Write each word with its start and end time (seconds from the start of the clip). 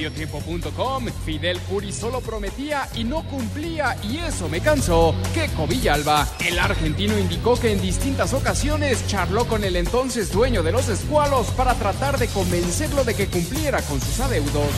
Mediotiempo.com, 0.00 1.08
Fidel 1.26 1.60
Curi 1.60 1.92
solo 1.92 2.22
prometía 2.22 2.88
y 2.94 3.04
no 3.04 3.22
cumplía 3.24 3.98
y 4.02 4.16
eso 4.16 4.48
me 4.48 4.62
cansó. 4.62 5.14
Keco 5.34 5.66
Villalba, 5.66 6.26
el 6.46 6.58
argentino 6.58 7.18
indicó 7.18 7.60
que 7.60 7.72
en 7.72 7.82
distintas 7.82 8.32
ocasiones 8.32 9.06
charló 9.08 9.44
con 9.46 9.62
el 9.62 9.76
entonces 9.76 10.32
dueño 10.32 10.62
de 10.62 10.72
los 10.72 10.88
escualos 10.88 11.48
para 11.48 11.74
tratar 11.74 12.16
de 12.16 12.28
convencerlo 12.28 13.04
de 13.04 13.12
que 13.12 13.26
cumpliera 13.26 13.82
con 13.82 14.00
sus 14.00 14.20
adeudos. 14.20 14.70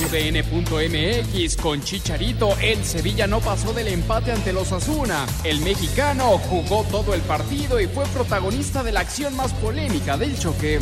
UDN.mx 0.00 1.56
con 1.56 1.80
Chicharito, 1.84 2.58
el 2.60 2.84
Sevilla 2.84 3.28
no 3.28 3.38
pasó 3.38 3.72
del 3.72 3.86
empate 3.86 4.32
ante 4.32 4.52
los 4.52 4.72
Asuna. 4.72 5.26
El 5.44 5.60
mexicano 5.60 6.38
jugó 6.38 6.82
todo 6.90 7.14
el 7.14 7.20
partido 7.20 7.80
y 7.80 7.86
fue 7.86 8.04
protagonista 8.06 8.82
de 8.82 8.90
la 8.90 9.00
acción 9.00 9.36
más 9.36 9.52
polémica 9.52 10.16
del 10.16 10.36
choque. 10.36 10.80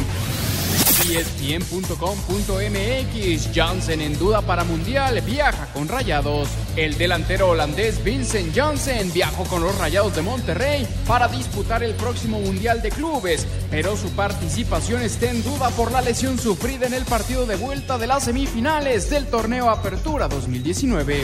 ESPN.com.mx 1.08 3.54
Jansen 3.54 4.00
en 4.00 4.18
duda 4.18 4.42
para 4.42 4.64
Mundial 4.64 5.20
viaja 5.22 5.72
con 5.72 5.88
Rayados. 5.88 6.48
El 6.76 6.96
delantero 6.96 7.50
holandés 7.50 8.02
Vincent 8.02 8.54
Jansen 8.54 9.12
viajó 9.12 9.44
con 9.44 9.62
los 9.62 9.76
Rayados 9.78 10.16
de 10.16 10.22
Monterrey 10.22 10.86
para 11.06 11.28
disputar 11.28 11.82
el 11.82 11.94
próximo 11.94 12.40
Mundial 12.40 12.82
de 12.82 12.90
Clubes, 12.90 13.46
pero 13.70 13.96
su 13.96 14.10
participación 14.10 15.02
está 15.02 15.30
en 15.30 15.42
duda 15.42 15.70
por 15.70 15.92
la 15.92 16.02
lesión 16.02 16.38
sufrida 16.38 16.86
en 16.86 16.94
el 16.94 17.04
partido 17.04 17.46
de 17.46 17.56
vuelta 17.56 17.98
de 17.98 18.06
las 18.06 18.24
semifinales 18.24 19.10
del 19.10 19.26
torneo 19.26 19.70
Apertura 19.70 20.28
2019. 20.28 21.22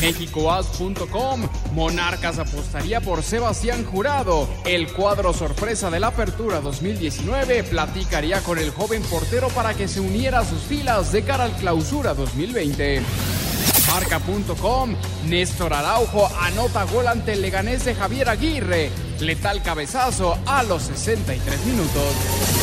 MéxicoAs.com 0.00 1.48
Monarcas 1.72 2.38
apostaría 2.38 3.00
por 3.00 3.22
Sebastián 3.22 3.84
Jurado. 3.84 4.48
El 4.64 4.92
cuadro 4.92 5.32
sorpresa 5.32 5.90
de 5.90 6.00
la 6.00 6.08
Apertura 6.08 6.60
2019 6.60 7.64
platicaría 7.64 8.40
con 8.40 8.58
el 8.58 8.70
joven 8.70 9.02
portero 9.02 9.48
para 9.48 9.74
que 9.74 9.88
se 9.88 10.00
uniera 10.00 10.40
a 10.40 10.44
sus 10.44 10.62
filas 10.62 11.12
de 11.12 11.22
cara 11.22 11.44
al 11.44 11.52
Clausura 11.52 12.14
2020. 12.14 13.02
Marca.com 13.92 14.94
Néstor 15.26 15.74
Araujo 15.74 16.30
anota 16.40 16.84
gol 16.84 17.08
ante 17.08 17.32
el 17.32 17.42
Leganés 17.42 17.84
de 17.84 17.94
Javier 17.94 18.28
Aguirre. 18.28 18.90
Letal 19.20 19.62
cabezazo 19.62 20.38
a 20.46 20.62
los 20.62 20.82
63 20.82 21.66
minutos. 21.66 22.59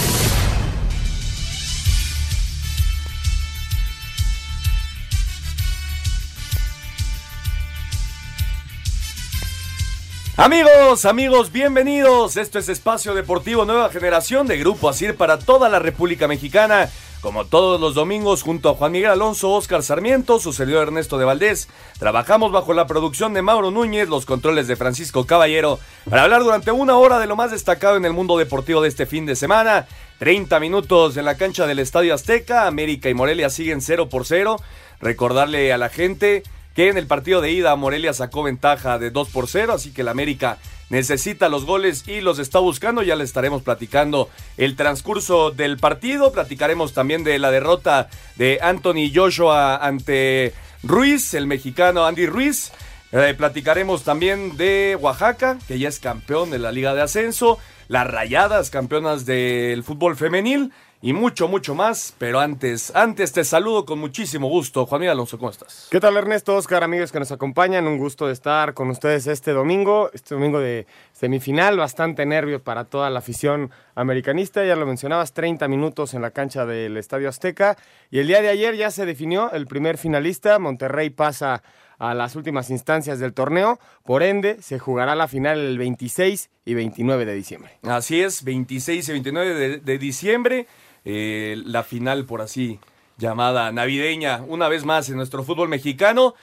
Amigos, 10.39 11.05
amigos, 11.05 11.51
bienvenidos. 11.51 12.37
Esto 12.37 12.59
es 12.59 12.69
Espacio 12.69 13.15
Deportivo 13.15 13.65
Nueva 13.65 13.89
Generación 13.89 14.45
de 14.45 14.59
Grupo 14.59 14.87
Asir 14.87 15.15
para 15.15 15.39
toda 15.39 15.67
la 15.67 15.79
República 15.79 16.27
Mexicana. 16.27 16.91
Como 17.21 17.45
todos 17.45 17.81
los 17.81 17.95
domingos, 17.95 18.43
junto 18.43 18.69
a 18.69 18.75
Juan 18.75 18.91
Miguel 18.91 19.09
Alonso, 19.09 19.51
Oscar 19.51 19.81
Sarmiento, 19.81 20.39
su 20.39 20.53
servidor 20.53 20.89
Ernesto 20.89 21.17
de 21.17 21.25
Valdés, 21.25 21.67
trabajamos 21.97 22.51
bajo 22.51 22.75
la 22.75 22.85
producción 22.85 23.33
de 23.33 23.41
Mauro 23.41 23.71
Núñez, 23.71 24.09
los 24.09 24.27
controles 24.27 24.67
de 24.67 24.75
Francisco 24.75 25.25
Caballero, 25.25 25.79
para 26.07 26.21
hablar 26.21 26.43
durante 26.43 26.69
una 26.69 26.97
hora 26.97 27.17
de 27.17 27.25
lo 27.25 27.35
más 27.35 27.49
destacado 27.49 27.97
en 27.97 28.05
el 28.05 28.13
mundo 28.13 28.37
deportivo 28.37 28.83
de 28.83 28.89
este 28.89 29.07
fin 29.07 29.25
de 29.25 29.35
semana. 29.35 29.87
30 30.19 30.59
minutos 30.59 31.17
en 31.17 31.25
la 31.25 31.35
cancha 31.35 31.65
del 31.65 31.79
Estadio 31.79 32.13
Azteca, 32.13 32.67
América 32.67 33.09
y 33.09 33.15
Morelia 33.15 33.49
siguen 33.49 33.81
0 33.81 34.07
por 34.07 34.27
0. 34.27 34.57
Recordarle 34.99 35.73
a 35.73 35.79
la 35.79 35.89
gente 35.89 36.43
que 36.77 36.89
en 36.89 36.97
el 36.99 37.07
partido 37.07 37.41
de 37.41 37.51
ida 37.51 37.75
Morelia 37.75 38.13
sacó 38.13 38.43
ventaja 38.43 38.99
de 38.99 39.09
2 39.09 39.29
por 39.29 39.47
0, 39.47 39.73
así 39.73 39.91
que 39.91 40.01
el 40.01 40.09
América 40.09 40.59
necesita 40.91 41.49
los 41.49 41.65
goles 41.65 42.07
y 42.07 42.21
los 42.21 42.37
está 42.37 42.59
buscando. 42.59 43.01
Ya 43.01 43.15
le 43.15 43.23
estaremos 43.23 43.63
platicando 43.63 44.29
el 44.57 44.75
transcurso 44.75 45.49
del 45.49 45.79
partido. 45.79 46.31
Platicaremos 46.31 46.93
también 46.93 47.23
de 47.23 47.39
la 47.39 47.49
derrota 47.49 48.09
de 48.35 48.59
Anthony 48.61 49.11
Joshua 49.11 49.77
ante 49.77 50.53
Ruiz, 50.83 51.33
el 51.33 51.47
mexicano 51.47 52.05
Andy 52.05 52.27
Ruiz. 52.27 52.71
Eh, 53.11 53.33
platicaremos 53.35 54.03
también 54.03 54.55
de 54.55 54.99
Oaxaca, 55.01 55.57
que 55.67 55.79
ya 55.79 55.89
es 55.89 55.99
campeón 55.99 56.51
de 56.51 56.59
la 56.59 56.71
Liga 56.71 56.93
de 56.93 57.01
Ascenso. 57.01 57.57
Las 57.87 58.05
Rayadas, 58.05 58.69
campeonas 58.69 59.25
del 59.25 59.83
fútbol 59.83 60.15
femenil 60.15 60.71
y 61.01 61.13
mucho, 61.13 61.47
mucho 61.47 61.75
más. 61.75 62.13
Pero 62.17 62.39
antes, 62.39 62.95
antes 62.95 63.31
te 63.31 63.43
saludo 63.43 63.85
con 63.85 63.99
muchísimo 63.99 64.49
gusto. 64.49 64.85
Juan 64.85 65.01
Miguel 65.01 65.13
Alonso, 65.13 65.37
¿cómo 65.37 65.51
estás? 65.51 65.87
¿Qué 65.91 65.99
tal 65.99 66.17
Ernesto, 66.17 66.55
Oscar, 66.55 66.83
amigos 66.83 67.11
que 67.11 67.19
nos 67.19 67.31
acompañan? 67.31 67.87
Un 67.87 67.97
gusto 67.97 68.27
de 68.27 68.33
estar 68.33 68.73
con 68.73 68.89
ustedes 68.89 69.27
este 69.27 69.51
domingo, 69.51 70.09
este 70.13 70.35
domingo 70.35 70.59
de 70.59 70.87
semifinal, 71.11 71.77
bastante 71.77 72.25
nervios 72.25 72.61
para 72.61 72.85
toda 72.85 73.09
la 73.09 73.19
afición 73.19 73.71
americanista. 73.95 74.65
Ya 74.65 74.75
lo 74.75 74.85
mencionabas, 74.85 75.33
30 75.33 75.67
minutos 75.67 76.13
en 76.13 76.21
la 76.21 76.31
cancha 76.31 76.65
del 76.65 76.97
Estadio 76.97 77.29
Azteca. 77.29 77.77
Y 78.09 78.19
el 78.19 78.27
día 78.27 78.41
de 78.41 78.49
ayer 78.49 78.75
ya 78.75 78.91
se 78.91 79.05
definió 79.05 79.51
el 79.51 79.67
primer 79.67 79.97
finalista. 79.97 80.57
Monterrey 80.59 81.09
pasa 81.09 81.61
a 81.99 82.13
las 82.13 82.35
últimas 82.35 82.69
instancias 82.69 83.19
del 83.19 83.33
torneo. 83.33 83.79
Por 84.03 84.23
ende, 84.23 84.61
se 84.61 84.79
jugará 84.79 85.15
la 85.15 85.27
final 85.27 85.59
el 85.59 85.77
26 85.77 86.49
y 86.65 86.73
29 86.73 87.25
de 87.25 87.33
diciembre. 87.33 87.71
Así 87.83 88.21
es, 88.21 88.43
26 88.43 89.09
y 89.09 89.11
29 89.11 89.53
de, 89.53 89.77
de 89.77 89.97
diciembre. 89.97 90.67
Eh, 91.05 91.61
la 91.65 91.83
final, 91.83 92.25
por 92.25 92.41
así 92.41 92.79
llamada 93.17 93.71
navideña, 93.71 94.43
una 94.47 94.67
vez 94.67 94.85
más 94.85 95.09
en 95.09 95.15
nuestro 95.15 95.43
fútbol 95.43 95.69
mexicano. 95.69 96.35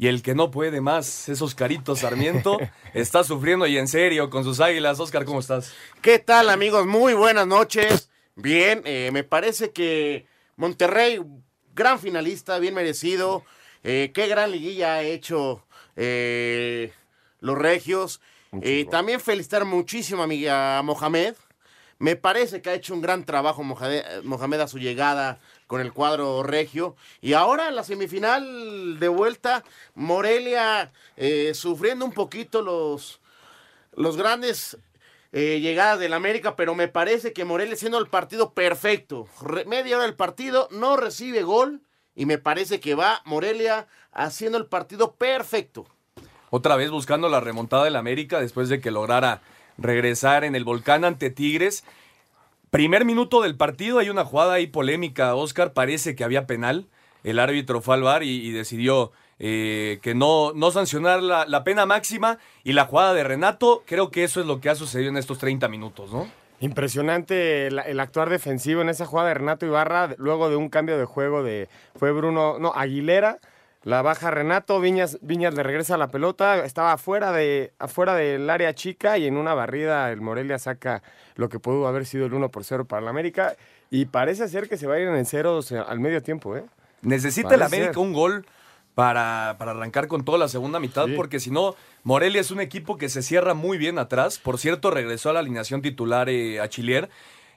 Y 0.00 0.06
el 0.06 0.22
que 0.22 0.36
no 0.36 0.52
puede 0.52 0.80
más, 0.80 1.28
esos 1.28 1.56
caritos 1.56 2.00
Sarmiento, 2.00 2.58
está 2.94 3.24
sufriendo 3.24 3.66
y 3.66 3.78
en 3.78 3.88
serio 3.88 4.30
con 4.30 4.44
sus 4.44 4.60
águilas. 4.60 5.00
Oscar, 5.00 5.24
¿cómo 5.24 5.40
estás? 5.40 5.72
¿Qué 6.02 6.20
tal, 6.20 6.50
amigos? 6.50 6.86
Muy 6.86 7.14
buenas 7.14 7.48
noches. 7.48 8.08
Bien, 8.36 8.82
eh, 8.84 9.10
me 9.12 9.24
parece 9.24 9.72
que 9.72 10.26
Monterrey, 10.54 11.20
gran 11.74 11.98
finalista, 11.98 12.60
bien 12.60 12.74
merecido. 12.74 13.44
Eh, 13.84 14.10
qué 14.14 14.26
gran 14.26 14.50
liguilla 14.50 14.94
ha 14.94 15.02
hecho 15.02 15.64
eh, 15.96 16.92
los 17.40 17.56
Regios. 17.56 18.20
Eh, 18.62 18.86
también 18.90 19.20
felicitar 19.20 19.64
muchísimo 19.64 20.22
a, 20.22 20.26
mi, 20.26 20.46
a 20.46 20.80
Mohamed. 20.82 21.34
Me 21.98 22.14
parece 22.14 22.62
que 22.62 22.70
ha 22.70 22.74
hecho 22.74 22.94
un 22.94 23.02
gran 23.02 23.24
trabajo 23.24 23.64
Mohamed, 23.64 24.60
a 24.60 24.68
su 24.68 24.78
llegada 24.78 25.40
con 25.66 25.80
el 25.80 25.92
cuadro 25.92 26.42
regio. 26.44 26.96
Y 27.20 27.32
ahora 27.32 27.68
en 27.68 27.74
la 27.74 27.82
semifinal 27.82 28.98
de 29.00 29.08
vuelta, 29.08 29.64
Morelia 29.94 30.92
eh, 31.16 31.52
sufriendo 31.54 32.04
un 32.04 32.12
poquito 32.12 32.62
los, 32.62 33.20
los 33.96 34.16
grandes 34.16 34.78
eh, 35.32 35.58
llegadas 35.60 35.98
del 35.98 36.12
América, 36.12 36.54
pero 36.54 36.74
me 36.76 36.86
parece 36.86 37.32
que 37.32 37.44
Morelia 37.44 37.76
siendo 37.76 37.98
el 37.98 38.06
partido 38.06 38.54
perfecto. 38.54 39.28
Re- 39.42 39.64
media 39.64 39.96
hora 39.96 40.06
del 40.06 40.14
partido, 40.14 40.68
no 40.70 40.96
recibe 40.96 41.42
gol 41.42 41.82
y 42.18 42.26
me 42.26 42.36
parece 42.36 42.80
que 42.80 42.96
va 42.96 43.22
Morelia 43.24 43.86
haciendo 44.12 44.58
el 44.58 44.66
partido 44.66 45.14
perfecto. 45.14 45.86
Otra 46.50 46.74
vez 46.74 46.90
buscando 46.90 47.28
la 47.28 47.38
remontada 47.38 47.84
del 47.84 47.94
América 47.94 48.40
después 48.40 48.68
de 48.68 48.80
que 48.80 48.90
lograra 48.90 49.40
regresar 49.78 50.42
en 50.42 50.56
el 50.56 50.64
volcán 50.64 51.04
ante 51.04 51.30
Tigres. 51.30 51.84
Primer 52.70 53.04
minuto 53.04 53.40
del 53.40 53.56
partido, 53.56 54.00
hay 54.00 54.10
una 54.10 54.24
jugada 54.24 54.54
ahí 54.54 54.66
polémica, 54.66 55.36
Oscar, 55.36 55.72
parece 55.72 56.16
que 56.16 56.24
había 56.24 56.48
penal. 56.48 56.86
El 57.22 57.38
árbitro 57.38 57.80
fue 57.80 57.94
al 57.94 58.02
bar 58.02 58.24
y, 58.24 58.50
decidió 58.50 59.12
eh, 59.38 60.00
que 60.02 60.16
no, 60.16 60.52
no 60.54 60.72
sancionar 60.72 61.22
la, 61.22 61.46
la 61.46 61.62
pena 61.62 61.86
máxima. 61.86 62.38
Y 62.64 62.72
la 62.72 62.86
jugada 62.86 63.14
de 63.14 63.22
Renato, 63.22 63.84
creo 63.86 64.10
que 64.10 64.24
eso 64.24 64.40
es 64.40 64.46
lo 64.46 64.60
que 64.60 64.70
ha 64.70 64.74
sucedido 64.74 65.10
en 65.10 65.18
estos 65.18 65.38
30 65.38 65.68
minutos, 65.68 66.10
¿no? 66.10 66.26
Impresionante 66.60 67.68
el, 67.68 67.78
el 67.78 68.00
actuar 68.00 68.30
defensivo 68.30 68.82
en 68.82 68.88
esa 68.88 69.06
jugada 69.06 69.28
de 69.28 69.34
Renato 69.34 69.64
Ibarra, 69.64 70.14
luego 70.18 70.50
de 70.50 70.56
un 70.56 70.68
cambio 70.68 70.98
de 70.98 71.04
juego 71.04 71.42
de 71.42 71.68
fue 71.94 72.10
Bruno, 72.10 72.58
no, 72.58 72.72
Aguilera, 72.74 73.38
La 73.84 74.02
baja 74.02 74.32
Renato, 74.32 74.80
Viñas, 74.80 75.18
Viñas 75.22 75.54
le 75.54 75.62
regresa 75.62 75.96
la 75.96 76.08
pelota, 76.08 76.64
estaba 76.64 76.92
afuera, 76.92 77.30
de, 77.30 77.72
afuera 77.78 78.14
del 78.16 78.50
área 78.50 78.74
chica 78.74 79.18
y 79.18 79.26
en 79.26 79.36
una 79.36 79.54
barrida 79.54 80.10
el 80.10 80.20
Morelia 80.20 80.58
saca 80.58 81.02
lo 81.36 81.48
que 81.48 81.60
pudo 81.60 81.86
haber 81.86 82.06
sido 82.06 82.26
el 82.26 82.34
1 82.34 82.50
por 82.50 82.64
0 82.64 82.86
para 82.86 83.02
el 83.02 83.08
América 83.08 83.54
y 83.90 84.06
parece 84.06 84.48
ser 84.48 84.68
que 84.68 84.76
se 84.76 84.88
va 84.88 84.94
a 84.94 84.98
ir 84.98 85.06
en 85.06 85.26
ceros 85.26 85.70
al 85.70 86.00
medio 86.00 86.22
tiempo. 86.22 86.56
¿eh? 86.56 86.64
Necesita 87.02 87.54
el 87.54 87.62
América 87.62 88.00
un 88.00 88.12
gol 88.12 88.44
para, 88.98 89.54
para, 89.60 89.70
arrancar 89.70 90.08
con 90.08 90.24
toda 90.24 90.38
la 90.38 90.48
segunda 90.48 90.80
mitad, 90.80 91.06
porque 91.14 91.38
si 91.38 91.52
no, 91.52 91.76
Morelia 92.02 92.40
es 92.40 92.50
un 92.50 92.60
equipo 92.60 92.96
que 92.96 93.08
se 93.08 93.22
cierra 93.22 93.54
muy 93.54 93.78
bien 93.78 93.96
atrás. 93.96 94.40
Por 94.40 94.58
cierto, 94.58 94.90
regresó 94.90 95.30
a 95.30 95.34
la 95.34 95.38
alineación 95.38 95.82
titular 95.82 96.28
eh, 96.28 96.58
a 96.58 96.68
Chilier. 96.68 97.08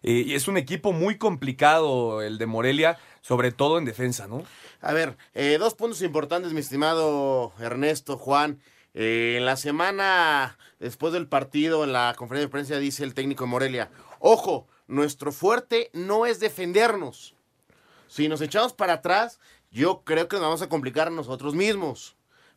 Eh, 0.03 0.23
y 0.27 0.35
es 0.35 0.47
un 0.47 0.57
equipo 0.57 0.93
muy 0.93 1.17
complicado 1.17 2.21
el 2.21 2.37
de 2.37 2.45
Morelia, 2.45 2.99
sobre 3.21 3.51
todo 3.51 3.79
en 3.79 3.85
defensa, 3.85 4.27
¿no? 4.27 4.43
A 4.81 4.93
ver, 4.93 5.17
eh, 5.33 5.57
dos 5.59 5.73
puntos 5.73 6.03
importantes, 6.03 6.53
mi 6.53 6.59
estimado 6.59 7.53
Ernesto, 7.59 8.19
Juan. 8.19 8.59
Eh, 8.93 9.37
en 9.39 9.47
la 9.47 9.57
semana 9.57 10.59
después 10.79 11.11
del 11.11 11.25
partido, 11.25 11.83
en 11.83 11.91
la 11.91 12.13
conferencia 12.15 12.45
de 12.45 12.51
prensa, 12.51 12.77
dice 12.77 13.03
el 13.03 13.15
técnico 13.15 13.45
de 13.45 13.49
Morelia, 13.49 13.89
ojo, 14.19 14.67
nuestro 14.87 15.31
fuerte 15.31 15.89
no 15.93 16.27
es 16.27 16.39
defendernos. 16.39 17.33
Si 18.07 18.27
nos 18.27 18.41
echamos 18.41 18.73
para 18.73 18.93
atrás, 18.93 19.39
yo 19.71 20.03
creo 20.03 20.27
que 20.27 20.35
nos 20.35 20.43
vamos 20.43 20.61
a 20.61 20.69
complicar 20.69 21.11
nosotros 21.11 21.55
mismos. 21.55 22.15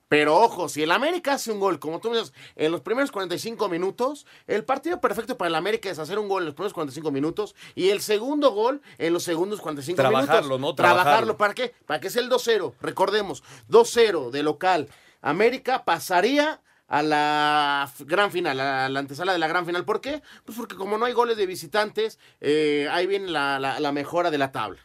Pero 0.08 0.36
ojo, 0.36 0.68
si 0.68 0.82
el 0.82 0.92
América 0.92 1.34
hace 1.34 1.50
un 1.50 1.60
gol, 1.60 1.78
como 1.78 1.98
tú 1.98 2.10
me 2.10 2.18
dices, 2.18 2.34
en 2.56 2.70
los 2.70 2.82
primeros 2.82 3.10
45 3.10 3.68
minutos, 3.68 4.26
el 4.46 4.64
partido 4.64 5.00
perfecto 5.00 5.38
para 5.38 5.48
el 5.48 5.54
América 5.54 5.90
es 5.90 5.98
hacer 5.98 6.18
un 6.18 6.28
gol 6.28 6.42
en 6.42 6.46
los 6.46 6.54
primeros 6.54 6.74
45 6.74 7.10
minutos 7.10 7.54
y 7.74 7.88
el 7.88 8.02
segundo 8.02 8.50
gol 8.50 8.82
en 8.98 9.12
los 9.12 9.22
segundos 9.22 9.60
45 9.60 10.02
minutos. 10.02 10.26
Trabajarlo, 10.26 10.58
¿no? 10.58 10.74
Trabajarlo. 10.74 11.36
¿Para 11.38 11.54
qué? 11.54 11.74
Para 11.86 12.00
que 12.00 12.10
sea 12.10 12.22
el 12.22 12.28
2-0. 12.28 12.74
Recordemos, 12.80 13.42
2-0 13.70 14.30
de 14.30 14.42
local. 14.42 14.88
América 15.22 15.84
pasaría 15.84 16.60
a 16.86 17.02
la 17.02 17.90
gran 18.00 18.30
final, 18.30 18.60
a 18.60 18.88
la 18.90 19.00
antesala 19.00 19.32
de 19.32 19.38
la 19.38 19.48
gran 19.48 19.64
final. 19.64 19.86
¿Por 19.86 20.02
qué? 20.02 20.22
Pues 20.44 20.58
porque 20.58 20.76
como 20.76 20.98
no 20.98 21.06
hay 21.06 21.14
goles 21.14 21.38
de 21.38 21.46
visitantes, 21.46 22.18
eh, 22.42 22.88
ahí 22.90 23.06
viene 23.06 23.30
la 23.30 23.90
mejora 23.92 24.30
de 24.30 24.38
la 24.38 24.52
tabla. 24.52 24.80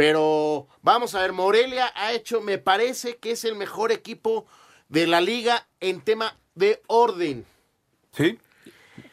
Pero 0.00 0.66
vamos 0.80 1.14
a 1.14 1.20
ver, 1.20 1.34
Morelia 1.34 1.92
ha 1.94 2.14
hecho, 2.14 2.40
me 2.40 2.56
parece 2.56 3.18
que 3.18 3.32
es 3.32 3.44
el 3.44 3.54
mejor 3.54 3.92
equipo 3.92 4.46
de 4.88 5.06
la 5.06 5.20
liga 5.20 5.68
en 5.78 6.00
tema 6.00 6.38
de 6.54 6.80
orden. 6.86 7.44
Sí, 8.16 8.38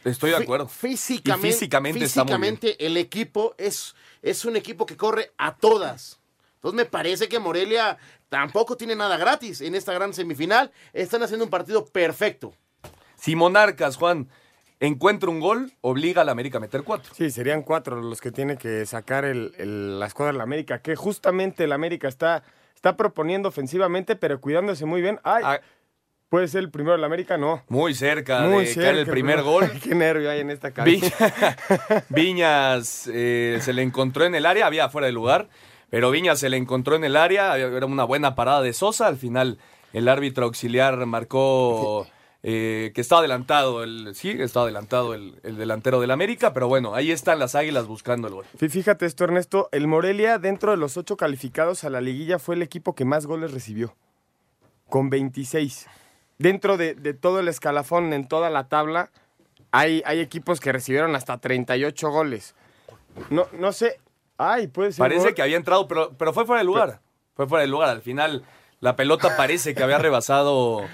estoy 0.02 0.30
de 0.30 0.36
acuerdo. 0.36 0.66
Físicamente, 0.66 1.48
físicamente, 1.48 2.00
físicamente 2.00 2.86
el 2.86 2.96
equipo 2.96 3.54
es, 3.58 3.94
es 4.22 4.46
un 4.46 4.56
equipo 4.56 4.86
que 4.86 4.96
corre 4.96 5.30
a 5.36 5.56
todas. 5.56 6.20
Entonces 6.54 6.76
me 6.76 6.86
parece 6.86 7.28
que 7.28 7.38
Morelia 7.38 7.98
tampoco 8.30 8.74
tiene 8.74 8.96
nada 8.96 9.18
gratis 9.18 9.60
en 9.60 9.74
esta 9.74 9.92
gran 9.92 10.14
semifinal. 10.14 10.72
Están 10.94 11.22
haciendo 11.22 11.44
un 11.44 11.50
partido 11.50 11.84
perfecto. 11.84 12.54
Si 13.14 13.36
Monarcas, 13.36 13.96
Juan, 13.98 14.30
encuentra 14.80 15.30
un 15.30 15.40
gol, 15.40 15.72
obliga 15.80 16.22
al 16.22 16.28
América 16.28 16.58
a 16.58 16.60
meter 16.60 16.82
cuatro. 16.82 17.12
Sí, 17.14 17.30
serían 17.30 17.62
cuatro 17.62 18.00
los 18.00 18.20
que 18.20 18.30
tiene 18.30 18.56
que 18.56 18.86
sacar 18.86 19.24
el, 19.24 19.98
la 19.98 20.06
escuadra 20.06 20.32
del 20.32 20.40
América, 20.40 20.80
que 20.80 20.96
justamente 20.96 21.64
el 21.64 21.72
América 21.72 22.08
está, 22.08 22.42
está 22.74 22.96
proponiendo 22.96 23.48
ofensivamente, 23.48 24.16
pero 24.16 24.40
cuidándose 24.40 24.84
muy 24.84 25.00
bien. 25.00 25.20
Ay, 25.24 25.42
ah. 25.44 25.60
¿Puede 26.28 26.46
ser 26.46 26.60
el 26.60 26.70
primero 26.70 26.92
del 26.92 27.04
América? 27.04 27.38
No. 27.38 27.62
Muy 27.68 27.94
cerca 27.94 28.42
muy 28.42 28.66
de 28.66 28.74
caer 28.74 28.96
el 28.96 29.06
primer 29.06 29.42
gol. 29.42 29.70
Qué 29.82 29.94
nervio 29.94 30.30
hay 30.30 30.40
en 30.40 30.50
esta 30.50 30.72
cabeza. 30.72 31.64
Viñas 32.10 33.08
eh, 33.12 33.58
se 33.62 33.72
le 33.72 33.80
encontró 33.80 34.24
en 34.24 34.34
el 34.34 34.44
área, 34.44 34.66
había 34.66 34.90
fuera 34.90 35.06
de 35.06 35.12
lugar, 35.12 35.48
pero 35.88 36.10
Viñas 36.10 36.38
se 36.38 36.50
le 36.50 36.58
encontró 36.58 36.96
en 36.96 37.04
el 37.04 37.16
área, 37.16 37.56
era 37.56 37.86
una 37.86 38.04
buena 38.04 38.34
parada 38.34 38.60
de 38.60 38.74
Sosa, 38.74 39.06
al 39.06 39.16
final 39.16 39.58
el 39.94 40.06
árbitro 40.06 40.44
auxiliar 40.44 41.06
marcó 41.06 42.06
eh, 42.50 42.92
que 42.94 43.02
está 43.02 43.18
adelantado, 43.18 43.84
el, 43.84 44.14
sí, 44.14 44.30
está 44.30 44.62
adelantado 44.62 45.12
el, 45.12 45.38
delantero 45.42 46.00
del 46.00 46.10
América, 46.10 46.54
pero 46.54 46.66
bueno, 46.66 46.94
ahí 46.94 47.10
están 47.10 47.38
las 47.38 47.54
águilas 47.54 47.86
buscando 47.86 48.26
el 48.26 48.32
gol. 48.32 48.46
Fíjate 48.56 49.04
esto, 49.04 49.24
Ernesto, 49.24 49.68
el 49.70 49.86
Morelia 49.86 50.38
dentro 50.38 50.70
de 50.70 50.78
los 50.78 50.96
ocho 50.96 51.18
calificados 51.18 51.84
a 51.84 51.90
la 51.90 52.00
liguilla 52.00 52.38
fue 52.38 52.54
el 52.54 52.62
equipo 52.62 52.94
que 52.94 53.04
más 53.04 53.26
goles 53.26 53.52
recibió, 53.52 53.94
con 54.88 55.10
26. 55.10 55.88
Dentro 56.38 56.78
de, 56.78 56.94
todo 57.12 57.40
el 57.40 57.48
escalafón, 57.48 58.14
en 58.14 58.26
toda 58.26 58.48
la 58.48 58.66
tabla, 58.70 59.10
hay, 59.70 60.02
hay 60.06 60.20
equipos 60.20 60.58
que 60.58 60.72
recibieron 60.72 61.14
hasta 61.16 61.36
38 61.36 62.08
goles. 62.08 62.54
No, 63.28 63.46
no 63.52 63.72
sé, 63.72 64.00
ay, 64.38 64.68
puede 64.68 64.92
ser. 64.92 65.00
Parece 65.00 65.34
que 65.34 65.42
había 65.42 65.58
entrado, 65.58 65.86
pero, 65.86 66.16
pero 66.16 66.32
fue 66.32 66.46
fuera 66.46 66.60
de 66.60 66.64
lugar. 66.64 67.02
fue 67.34 67.46
fuera 67.46 67.60
de 67.60 67.68
lugar, 67.68 67.90
al 67.90 68.00
final 68.00 68.42
la 68.80 68.96
pelota 68.96 69.36
parece 69.36 69.74
que 69.74 69.82
había 69.82 69.98
rebasado 69.98 70.84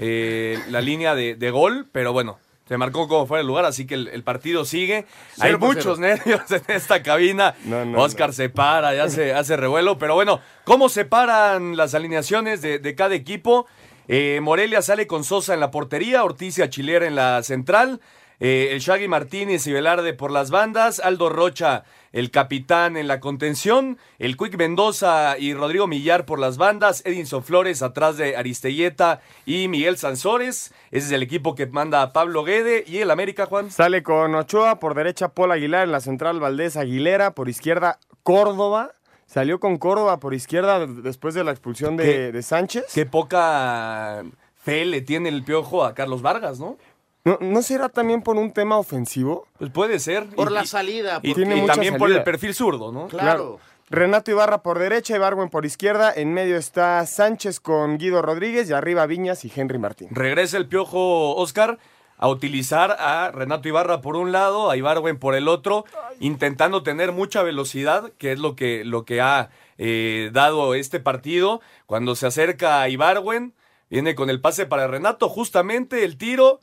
eh, 0.00 0.58
la 0.70 0.80
línea 0.80 1.14
de, 1.14 1.50
gol, 1.50 1.86
pero 1.92 2.12
bueno, 2.12 2.38
se 2.66 2.78
marcó 2.78 3.06
como 3.08 3.26
fuera 3.26 3.42
el 3.42 3.46
lugar, 3.46 3.64
así 3.64 3.86
que 3.86 3.94
el, 3.94 4.22
partido 4.22 4.64
sigue. 4.64 5.06
Hay 5.38 5.56
muchos 5.56 5.98
nervios 5.98 6.50
en 6.50 6.62
esta 6.68 7.02
cabina. 7.02 7.54
Oscar 7.96 8.32
se 8.32 8.48
para, 8.48 8.94
ya 8.94 9.08
se 9.08 9.34
hace 9.34 9.56
revuelo, 9.56 9.98
pero 9.98 10.14
bueno, 10.14 10.40
¿cómo 10.64 10.88
se 10.88 11.04
paran 11.04 11.76
las 11.76 11.94
alineaciones 11.94 12.62
de, 12.62 12.94
cada 12.94 13.14
equipo? 13.14 13.66
Eh, 14.08 14.40
Morelia 14.42 14.82
sale 14.82 15.06
con 15.06 15.24
Sosa 15.24 15.54
en 15.54 15.60
la 15.60 15.70
portería, 15.70 16.24
Ortiz 16.24 16.58
y 16.58 16.62
Achilera 16.62 17.06
en 17.06 17.14
la 17.14 17.42
central. 17.42 18.00
Eh, 18.40 18.68
el 18.72 18.80
Shaggy 18.80 19.08
Martínez 19.08 19.66
y 19.66 19.72
Velarde 19.72 20.12
por 20.12 20.30
las 20.30 20.50
bandas, 20.50 21.00
Aldo 21.00 21.28
Rocha, 21.28 21.84
el 22.12 22.30
capitán 22.30 22.96
en 22.96 23.08
la 23.08 23.20
contención, 23.20 23.98
el 24.18 24.36
Quick 24.36 24.56
Mendoza 24.56 25.36
y 25.38 25.54
Rodrigo 25.54 25.86
Millar 25.86 26.26
por 26.26 26.38
las 26.38 26.56
bandas, 26.56 27.02
Edinson 27.04 27.42
Flores 27.42 27.82
atrás 27.82 28.16
de 28.16 28.36
Aristelleta 28.36 29.20
y 29.46 29.68
Miguel 29.68 29.96
Sansores. 29.96 30.72
Ese 30.90 31.06
es 31.06 31.12
el 31.12 31.22
equipo 31.22 31.54
que 31.54 31.66
manda 31.66 32.02
a 32.02 32.12
Pablo 32.12 32.44
Guede 32.44 32.84
y 32.86 32.98
el 32.98 33.10
América, 33.10 33.46
Juan. 33.46 33.70
Sale 33.70 34.02
con 34.02 34.34
Ochoa, 34.34 34.78
por 34.78 34.94
derecha 34.94 35.28
Paul 35.28 35.52
Aguilar, 35.52 35.84
en 35.84 35.92
la 35.92 36.00
central 36.00 36.40
Valdés 36.40 36.76
Aguilera, 36.76 37.32
por 37.34 37.48
izquierda 37.48 37.98
Córdoba. 38.22 38.92
Salió 39.26 39.58
con 39.58 39.78
Córdoba 39.78 40.20
por 40.20 40.34
izquierda 40.34 40.86
después 40.86 41.34
de 41.34 41.44
la 41.44 41.50
expulsión 41.50 41.96
de, 41.96 42.30
de 42.30 42.42
Sánchez. 42.42 42.84
Qué 42.94 43.06
poca 43.06 44.22
fe 44.54 44.84
le 44.84 45.00
tiene 45.00 45.30
el 45.30 45.42
piojo 45.44 45.84
a 45.84 45.94
Carlos 45.94 46.22
Vargas, 46.22 46.60
¿no? 46.60 46.76
¿No, 47.24 47.62
será 47.62 47.88
también 47.88 48.20
por 48.20 48.36
un 48.36 48.52
tema 48.52 48.76
ofensivo? 48.76 49.48
Pues 49.58 49.70
puede 49.70 49.98
ser. 49.98 50.26
Por 50.26 50.52
la 50.52 50.66
salida. 50.66 51.20
Y, 51.22 51.34
también 51.66 51.96
por 51.96 52.12
el 52.12 52.22
perfil 52.22 52.54
zurdo, 52.54 52.92
¿no? 52.92 53.08
Claro. 53.08 53.60
Renato 53.88 54.30
Ibarra 54.30 54.62
por 54.62 54.78
derecha, 54.78 55.16
Ibargüen 55.16 55.48
por 55.48 55.64
izquierda. 55.64 56.12
En 56.14 56.34
medio 56.34 56.56
está 56.56 57.04
Sánchez 57.06 57.60
con 57.60 57.96
Guido 57.96 58.20
Rodríguez 58.20 58.68
y 58.68 58.72
arriba 58.74 59.06
Viñas 59.06 59.44
y 59.44 59.52
Henry 59.54 59.78
Martín. 59.78 60.08
Regresa 60.10 60.58
el 60.58 60.68
piojo 60.68 61.34
Oscar 61.36 61.78
a 62.18 62.28
utilizar 62.28 62.96
a 62.98 63.30
Renato 63.30 63.68
Ibarra 63.68 64.00
por 64.00 64.16
un 64.16 64.30
lado, 64.30 64.70
a 64.70 64.76
Ibargüen 64.76 65.18
por 65.18 65.34
el 65.34 65.48
otro, 65.48 65.84
intentando 66.20 66.82
tener 66.82 67.12
mucha 67.12 67.42
velocidad, 67.42 68.12
que 68.18 68.32
es 68.32 68.38
lo 68.38 68.54
que, 68.54 68.84
lo 68.84 69.04
que 69.04 69.20
ha 69.20 69.50
eh, 69.78 70.30
dado 70.32 70.74
este 70.74 71.00
partido. 71.00 71.60
Cuando 71.86 72.16
se 72.16 72.26
acerca 72.26 72.82
a 72.82 72.88
Ibargüen, 72.88 73.54
viene 73.88 74.14
con 74.14 74.28
el 74.28 74.40
pase 74.40 74.66
para 74.66 74.86
Renato, 74.86 75.28
justamente 75.28 76.04
el 76.04 76.18
tiro 76.18 76.60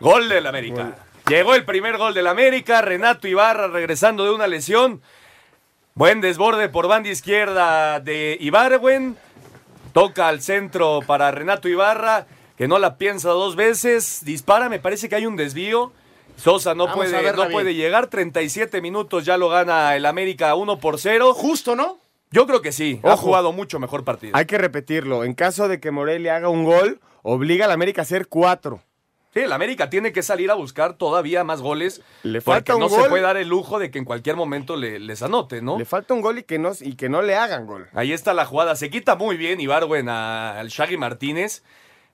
Gol 0.00 0.28
del 0.28 0.46
América. 0.46 0.96
Llegó 1.28 1.54
el 1.54 1.64
primer 1.64 1.96
gol 1.96 2.14
del 2.14 2.26
América. 2.26 2.82
Renato 2.82 3.28
Ibarra 3.28 3.68
regresando 3.68 4.24
de 4.24 4.30
una 4.30 4.46
lesión. 4.46 5.00
Buen 5.94 6.20
desborde 6.20 6.68
por 6.68 6.88
banda 6.88 7.08
izquierda 7.08 8.00
de 8.00 8.36
Ibarwen. 8.40 9.16
Toca 9.92 10.28
al 10.28 10.40
centro 10.40 11.00
para 11.06 11.30
Renato 11.32 11.68
Ibarra, 11.68 12.26
que 12.56 12.68
no 12.68 12.78
la 12.78 12.96
piensa 12.96 13.30
dos 13.30 13.56
veces. 13.56 14.24
Dispara, 14.24 14.68
me 14.68 14.78
parece 14.78 15.08
que 15.08 15.16
hay 15.16 15.26
un 15.26 15.36
desvío. 15.36 15.92
Sosa 16.36 16.74
no, 16.74 16.92
puede, 16.94 17.32
no 17.32 17.48
puede 17.50 17.74
llegar. 17.74 18.06
37 18.06 18.80
minutos 18.80 19.24
ya 19.24 19.36
lo 19.36 19.48
gana 19.48 19.94
el 19.96 20.06
América 20.06 20.54
1 20.54 20.78
por 20.78 20.98
0. 20.98 21.34
Justo, 21.34 21.76
¿no? 21.76 21.98
Yo 22.30 22.46
creo 22.46 22.62
que 22.62 22.72
sí. 22.72 23.00
Ha 23.02 23.16
jugado 23.16 23.52
mucho 23.52 23.78
mejor 23.78 24.04
partido. 24.04 24.36
Hay 24.36 24.46
que 24.46 24.56
repetirlo. 24.56 25.24
En 25.24 25.34
caso 25.34 25.68
de 25.68 25.80
que 25.80 25.90
Morelia 25.90 26.36
haga 26.36 26.48
un 26.48 26.64
gol, 26.64 27.00
obliga 27.22 27.64
al 27.64 27.72
América 27.72 28.02
a 28.02 28.04
hacer 28.04 28.28
cuatro. 28.28 28.80
Sí, 29.32 29.40
el 29.40 29.52
América 29.52 29.88
tiene 29.90 30.12
que 30.12 30.22
salir 30.22 30.50
a 30.50 30.54
buscar 30.54 30.94
todavía 30.94 31.44
más 31.44 31.60
goles. 31.60 32.02
Le 32.24 32.40
falta 32.40 32.74
un 32.74 32.80
no 32.80 32.88
se 32.88 33.08
puede 33.08 33.22
dar 33.22 33.36
el 33.36 33.48
lujo 33.48 33.78
de 33.78 33.92
que 33.92 33.98
en 33.98 34.04
cualquier 34.04 34.34
momento 34.34 34.76
le, 34.76 34.98
les 34.98 35.22
anote, 35.22 35.62
¿no? 35.62 35.78
Le 35.78 35.84
falta 35.84 36.14
un 36.14 36.20
gol 36.20 36.38
y 36.38 36.42
que, 36.42 36.58
no, 36.58 36.72
y 36.80 36.94
que 36.94 37.08
no 37.08 37.22
le 37.22 37.36
hagan 37.36 37.66
gol. 37.66 37.88
Ahí 37.94 38.12
está 38.12 38.34
la 38.34 38.44
jugada. 38.44 38.74
Se 38.74 38.90
quita 38.90 39.14
muy 39.14 39.36
bien 39.36 39.60
Ibarwen 39.60 40.08
al 40.08 40.68
Shaggy 40.68 40.96
Martínez. 40.96 41.62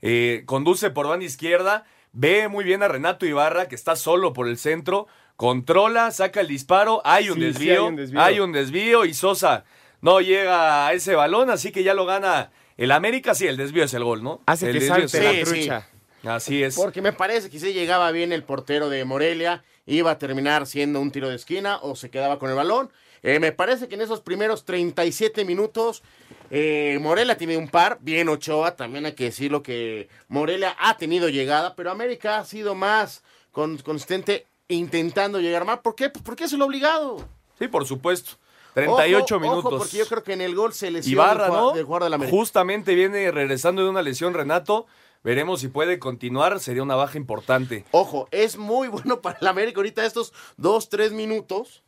Eh, 0.02 0.42
conduce 0.44 0.90
por 0.90 1.08
banda 1.08 1.24
izquierda. 1.24 1.84
Ve 2.12 2.48
muy 2.48 2.64
bien 2.64 2.82
a 2.82 2.88
Renato 2.88 3.24
Ibarra, 3.24 3.66
que 3.66 3.74
está 3.74 3.96
solo 3.96 4.34
por 4.34 4.46
el 4.46 4.58
centro. 4.58 5.06
Controla, 5.36 6.10
saca 6.10 6.42
el 6.42 6.48
disparo. 6.48 7.00
Hay 7.04 7.30
un, 7.30 7.40
desvío, 7.40 7.72
hay 7.72 7.88
un 7.88 7.96
desvío. 7.96 8.20
Hay 8.20 8.40
un 8.40 8.52
desvío 8.52 9.04
y 9.06 9.14
Sosa 9.14 9.64
no 10.00 10.20
llega 10.20 10.86
a 10.86 10.92
ese 10.92 11.14
balón, 11.14 11.50
así 11.50 11.72
que 11.72 11.82
ya 11.82 11.94
lo 11.94 12.06
gana 12.06 12.50
el 12.76 12.92
América. 12.92 13.34
Sí, 13.34 13.46
el 13.46 13.56
desvío 13.56 13.84
es 13.84 13.94
el 13.94 14.04
gol, 14.04 14.22
¿no? 14.22 14.40
Hace 14.46 14.70
el 14.70 14.78
que 14.78 14.86
salte 14.86 15.22
la 15.22 15.44
trucha. 15.44 15.88
Así 16.24 16.62
es. 16.62 16.74
Porque 16.76 17.02
me 17.02 17.12
parece 17.12 17.50
que 17.50 17.58
si 17.60 17.72
llegaba 17.72 18.10
bien 18.10 18.32
el 18.32 18.42
portero 18.42 18.88
de 18.88 19.04
Morelia, 19.04 19.62
iba 19.86 20.10
a 20.10 20.18
terminar 20.18 20.66
siendo 20.66 21.00
un 21.00 21.10
tiro 21.10 21.28
de 21.28 21.36
esquina 21.36 21.78
o 21.82 21.94
se 21.96 22.10
quedaba 22.10 22.38
con 22.38 22.50
el 22.50 22.56
balón. 22.56 22.90
Eh, 23.22 23.38
me 23.40 23.52
parece 23.52 23.88
que 23.88 23.94
en 23.94 24.02
esos 24.02 24.20
primeros 24.20 24.64
37 24.64 25.44
minutos 25.44 26.02
Eh, 26.50 26.98
Morelia 27.00 27.36
tiene 27.36 27.56
un 27.56 27.68
par, 27.68 27.98
bien 28.00 28.28
Ochoa, 28.28 28.76
también 28.76 29.04
hay 29.04 29.14
que 29.14 29.24
decirlo 29.24 29.64
que 29.64 30.08
Morelia 30.28 30.76
ha 30.78 30.96
tenido 30.96 31.28
llegada, 31.28 31.74
pero 31.74 31.90
América 31.90 32.38
ha 32.38 32.44
sido 32.44 32.76
más 32.76 33.24
con- 33.50 33.78
consistente 33.78 34.46
intentando 34.68 35.40
llegar 35.40 35.64
más. 35.64 35.80
¿Por 35.80 35.96
qué? 35.96 36.08
Pues 36.08 36.22
porque 36.24 36.44
es 36.44 36.52
el 36.52 36.62
obligado. 36.62 37.26
Sí, 37.58 37.66
por 37.66 37.84
supuesto. 37.84 38.32
38 38.74 39.34
Ojo, 39.36 39.40
minutos. 39.40 39.64
Ojo, 39.64 39.78
porque 39.78 39.96
yo 39.96 40.06
creo 40.06 40.22
que 40.22 40.34
en 40.34 40.40
el 40.42 40.54
gol 40.54 40.72
se 40.72 40.90
lesionó 40.90 41.22
Ibarra, 41.22 41.46
el, 41.46 41.52
¿no? 41.52 41.72
del 41.72 41.84
jugador 41.84 42.04
de 42.04 42.10
la 42.10 42.16
América. 42.16 42.36
Justamente 42.36 42.94
viene 42.94 43.30
regresando 43.32 43.82
de 43.82 43.88
una 43.90 44.02
lesión 44.02 44.32
Renato. 44.34 44.86
Veremos 45.26 45.58
si 45.58 45.66
puede 45.66 45.98
continuar. 45.98 46.60
Sería 46.60 46.84
una 46.84 46.94
baja 46.94 47.18
importante. 47.18 47.84
Ojo, 47.90 48.28
es 48.30 48.56
muy 48.56 48.86
bueno 48.96 49.20
para 49.20 49.36
el 49.40 49.48
América 49.48 49.78
ahorita 49.78 50.06
estos 50.06 50.32
dos, 50.56 50.88
tres 50.88 51.10
minutos 51.10 51.82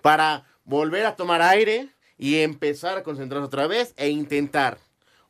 para 0.00 0.44
volver 0.64 1.04
a 1.04 1.16
tomar 1.16 1.42
aire 1.42 1.88
y 2.18 2.36
empezar 2.36 2.96
a 2.96 3.02
concentrarse 3.02 3.46
otra 3.46 3.66
vez 3.66 3.94
e 3.96 4.10
intentar. 4.10 4.78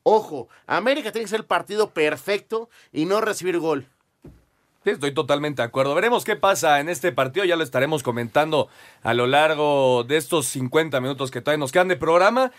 Ojo, 0.02 0.50
América 0.66 1.10
tiene 1.10 1.24
que 1.24 1.30
ser 1.30 1.40
el 1.40 1.46
partido 1.46 1.88
perfecto 1.88 2.68
y 2.92 3.06
no 3.06 3.22
recibir 3.22 3.58
gol. 3.58 3.86
Sí, 4.84 4.90
estoy 4.90 5.14
totalmente 5.14 5.62
de 5.62 5.68
acuerdo. 5.68 5.94
Veremos 5.94 6.26
qué 6.26 6.36
pasa 6.36 6.80
en 6.80 6.90
este 6.90 7.12
partido. 7.12 7.46
Ya 7.46 7.56
lo 7.56 7.64
estaremos 7.64 8.02
comentando 8.02 8.68
a 9.02 9.14
lo 9.14 9.26
largo 9.26 10.04
de 10.04 10.18
estos 10.18 10.44
50 10.48 11.00
minutos 11.00 11.30
que 11.30 11.40
todavía 11.40 11.60
nos 11.60 11.72
quedan 11.72 11.88
de 11.88 11.96
programa. 11.96 12.52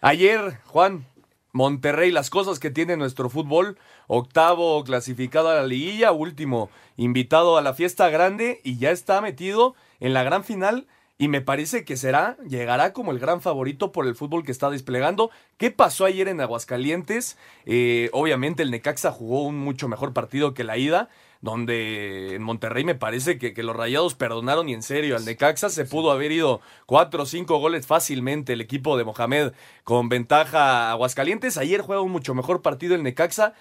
Ayer, 0.00 0.60
Juan, 0.64 1.04
Monterrey, 1.52 2.10
las 2.10 2.30
cosas 2.30 2.58
que 2.58 2.70
tiene 2.70 2.96
nuestro 2.96 3.28
fútbol. 3.28 3.76
Octavo 4.12 4.82
clasificado 4.82 5.50
a 5.50 5.54
la 5.54 5.62
liguilla, 5.62 6.10
último 6.10 6.68
invitado 6.96 7.56
a 7.56 7.62
la 7.62 7.74
fiesta 7.74 8.10
grande 8.10 8.60
y 8.64 8.76
ya 8.76 8.90
está 8.90 9.20
metido 9.20 9.76
en 10.00 10.14
la 10.14 10.24
gran 10.24 10.42
final. 10.42 10.88
Y 11.16 11.28
me 11.28 11.42
parece 11.42 11.84
que 11.84 11.96
será, 11.96 12.36
llegará 12.48 12.92
como 12.92 13.12
el 13.12 13.20
gran 13.20 13.40
favorito 13.40 13.92
por 13.92 14.08
el 14.08 14.16
fútbol 14.16 14.42
que 14.42 14.50
está 14.50 14.68
desplegando. 14.68 15.30
¿Qué 15.58 15.70
pasó 15.70 16.06
ayer 16.06 16.26
en 16.26 16.40
Aguascalientes? 16.40 17.38
Eh, 17.66 18.10
obviamente 18.12 18.64
el 18.64 18.72
Necaxa 18.72 19.12
jugó 19.12 19.44
un 19.44 19.58
mucho 19.58 19.86
mejor 19.86 20.12
partido 20.12 20.54
que 20.54 20.64
la 20.64 20.76
ida 20.76 21.08
donde 21.40 22.34
en 22.34 22.42
Monterrey 22.42 22.84
me 22.84 22.94
parece 22.94 23.38
que, 23.38 23.62
los 23.62 23.76
rayados 23.76 24.14
perdonaron 24.14 24.68
y 24.68 24.74
en 24.74 24.82
serio 24.82 25.16
al 25.16 25.24
Necaxa 25.24 25.70
se 25.70 25.84
pudo 25.84 26.10
haber 26.10 26.32
ido 26.32 26.60
cuatro 26.86 27.22
o 27.22 27.26
cinco 27.26 27.58
goles 27.58 27.86
fácilmente 27.86 28.54
el 28.54 28.60
equipo 28.60 28.96
de 28.98 29.04
Mohamed 29.04 29.52
con 29.84 30.08
ventaja 30.08 30.88
a 30.88 30.90
Aguascalientes. 30.92 31.56
Ayer 31.56 31.80
juega 31.80 32.02
un 32.02 32.12
mucho 32.12 32.34
mejor 32.34 32.60
partido 32.60 32.94
el 32.94 33.02
Necaxa, 33.02 33.54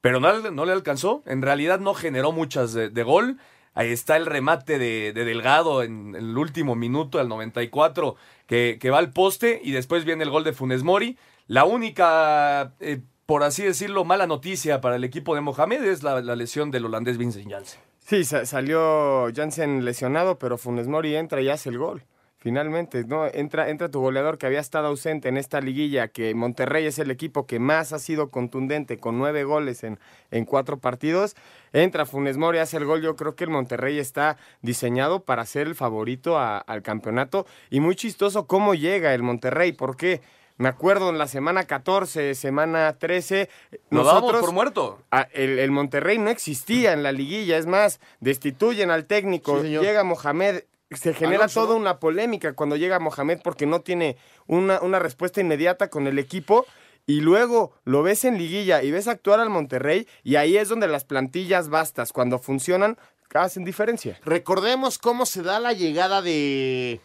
pero 0.00 0.20
no, 0.20 0.50
no 0.50 0.64
le 0.64 0.72
alcanzó. 0.72 1.22
En 1.26 1.42
realidad 1.42 1.80
no 1.80 1.94
generó 1.94 2.32
muchas 2.32 2.72
de, 2.72 3.02
gol. 3.02 3.38
Ahí 3.74 3.90
está 3.92 4.16
el 4.16 4.26
remate 4.26 4.78
de, 4.78 5.12
de 5.12 5.24
Delgado 5.24 5.82
en, 5.82 6.14
el 6.16 6.36
último 6.36 6.74
minuto, 6.74 7.18
al 7.20 7.28
94, 7.28 8.16
que, 8.46 8.78
que 8.80 8.90
va 8.90 8.98
al 8.98 9.12
poste 9.12 9.60
y 9.62 9.70
después 9.72 10.04
viene 10.04 10.24
el 10.24 10.30
gol 10.30 10.44
de 10.44 10.52
Funes 10.52 10.82
Mori. 10.82 11.16
La 11.46 11.64
única, 11.64 12.74
eh, 12.80 13.00
por 13.26 13.42
así 13.42 13.62
decirlo, 13.62 14.04
mala 14.04 14.26
noticia 14.26 14.80
para 14.80 14.96
el 14.96 15.04
equipo 15.04 15.34
de 15.34 15.40
Mohamed 15.40 15.84
es 15.84 16.02
la, 16.02 16.20
la 16.20 16.36
lesión 16.36 16.70
del 16.70 16.84
holandés 16.86 17.18
Vincent 17.18 17.50
Janssen. 17.50 17.80
Sí, 18.00 18.24
sa- 18.24 18.46
salió 18.46 19.26
Jansen 19.34 19.84
lesionado, 19.84 20.38
pero 20.38 20.56
Funes 20.58 20.88
Mori 20.88 21.14
entra 21.14 21.40
y 21.40 21.48
hace 21.48 21.68
el 21.68 21.78
gol. 21.78 22.02
Finalmente, 22.40 23.02
¿no? 23.04 23.26
Entra, 23.26 23.68
entra 23.68 23.88
tu 23.90 24.00
goleador 24.00 24.38
que 24.38 24.46
había 24.46 24.60
estado 24.60 24.86
ausente 24.86 25.28
en 25.28 25.36
esta 25.36 25.60
liguilla, 25.60 26.06
que 26.06 26.34
Monterrey 26.36 26.86
es 26.86 27.00
el 27.00 27.10
equipo 27.10 27.46
que 27.46 27.58
más 27.58 27.92
ha 27.92 27.98
sido 27.98 28.30
contundente, 28.30 28.96
con 28.98 29.18
nueve 29.18 29.42
goles 29.42 29.82
en, 29.82 29.98
en 30.30 30.44
cuatro 30.44 30.78
partidos. 30.78 31.34
Entra 31.72 32.06
Funes 32.06 32.36
Mori, 32.36 32.58
hace 32.58 32.76
el 32.76 32.84
gol. 32.84 33.02
Yo 33.02 33.16
creo 33.16 33.34
que 33.34 33.42
el 33.42 33.50
Monterrey 33.50 33.98
está 33.98 34.36
diseñado 34.62 35.24
para 35.24 35.44
ser 35.46 35.66
el 35.66 35.74
favorito 35.74 36.38
a- 36.38 36.58
al 36.58 36.82
campeonato. 36.82 37.44
Y 37.70 37.80
muy 37.80 37.96
chistoso 37.96 38.46
cómo 38.46 38.74
llega 38.74 39.14
el 39.14 39.24
Monterrey. 39.24 39.72
¿Por 39.72 39.96
qué? 39.96 40.20
Me 40.58 40.68
acuerdo 40.68 41.10
en 41.10 41.18
la 41.18 41.26
semana 41.26 41.64
14, 41.64 42.36
semana 42.36 42.96
13. 42.98 43.48
Lo 43.90 44.04
dábamos 44.04 44.30
por 44.40 44.52
muerto. 44.52 45.02
El, 45.32 45.58
el 45.58 45.70
Monterrey 45.72 46.18
no 46.18 46.30
existía 46.30 46.92
en 46.92 47.02
la 47.02 47.10
liguilla, 47.10 47.58
es 47.58 47.66
más, 47.66 48.00
destituyen 48.20 48.90
al 48.92 49.06
técnico, 49.06 49.60
Sí, 49.62 49.68
llega 49.68 50.02
Mohamed, 50.04 50.62
se 50.90 51.12
genera 51.14 51.44
Alonso, 51.44 51.62
toda 51.64 51.74
una 51.76 51.98
polémica 51.98 52.52
cuando 52.54 52.76
llega 52.76 52.98
Mohamed 52.98 53.40
porque 53.44 53.66
no 53.66 53.80
tiene 53.80 54.16
una, 54.46 54.80
una 54.80 54.98
respuesta 54.98 55.40
inmediata 55.40 55.88
con 55.90 56.06
el 56.06 56.18
equipo. 56.18 56.66
Y 57.06 57.20
luego 57.22 57.72
lo 57.84 58.02
ves 58.02 58.24
en 58.24 58.36
liguilla 58.36 58.82
y 58.82 58.90
ves 58.90 59.08
actuar 59.08 59.40
al 59.40 59.48
Monterrey 59.48 60.06
y 60.24 60.36
ahí 60.36 60.58
es 60.58 60.68
donde 60.68 60.88
las 60.88 61.04
plantillas 61.04 61.70
bastas, 61.70 62.12
cuando 62.12 62.38
funcionan, 62.38 62.98
hacen 63.32 63.64
diferencia. 63.64 64.20
Recordemos 64.26 64.98
cómo 64.98 65.24
se 65.24 65.42
da 65.42 65.58
la 65.58 65.72
llegada 65.72 66.20
de, 66.20 67.00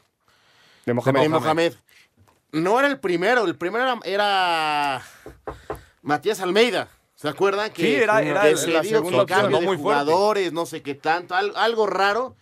De 0.86 0.94
Mohamed. 0.94 1.22
de 1.22 1.30
Mohamed. 1.30 1.74
No 2.52 2.80
era 2.80 2.88
el 2.90 3.00
primero, 3.00 3.46
el 3.46 3.56
primero 3.56 3.84
era, 3.86 4.00
era 4.04 5.02
Matías 6.02 6.40
Almeida. 6.42 6.90
¿Se 7.16 7.30
acuerdan? 7.30 7.72
Que, 7.72 7.84
Sí, 7.84 7.96
era- 7.96 8.22
era 8.22 8.42
que 8.42 8.50
el- 8.50 8.58
se 8.58 8.72
la 8.72 8.82
dio 8.82 8.98
segunda 8.98 9.18
que 9.20 9.22
opción, 9.24 9.40
cambio 9.42 9.58
¿no? 9.58 9.62
de 9.62 9.68
Muy 9.68 9.78
fuerte. 9.78 10.04
jugadores, 10.12 10.54
no 10.54 10.66
sé 10.66 10.82
qué 10.82 10.96
tanto, 10.96 11.34
al- 11.36 11.54
algo 11.56 11.88
raro. 11.88 12.36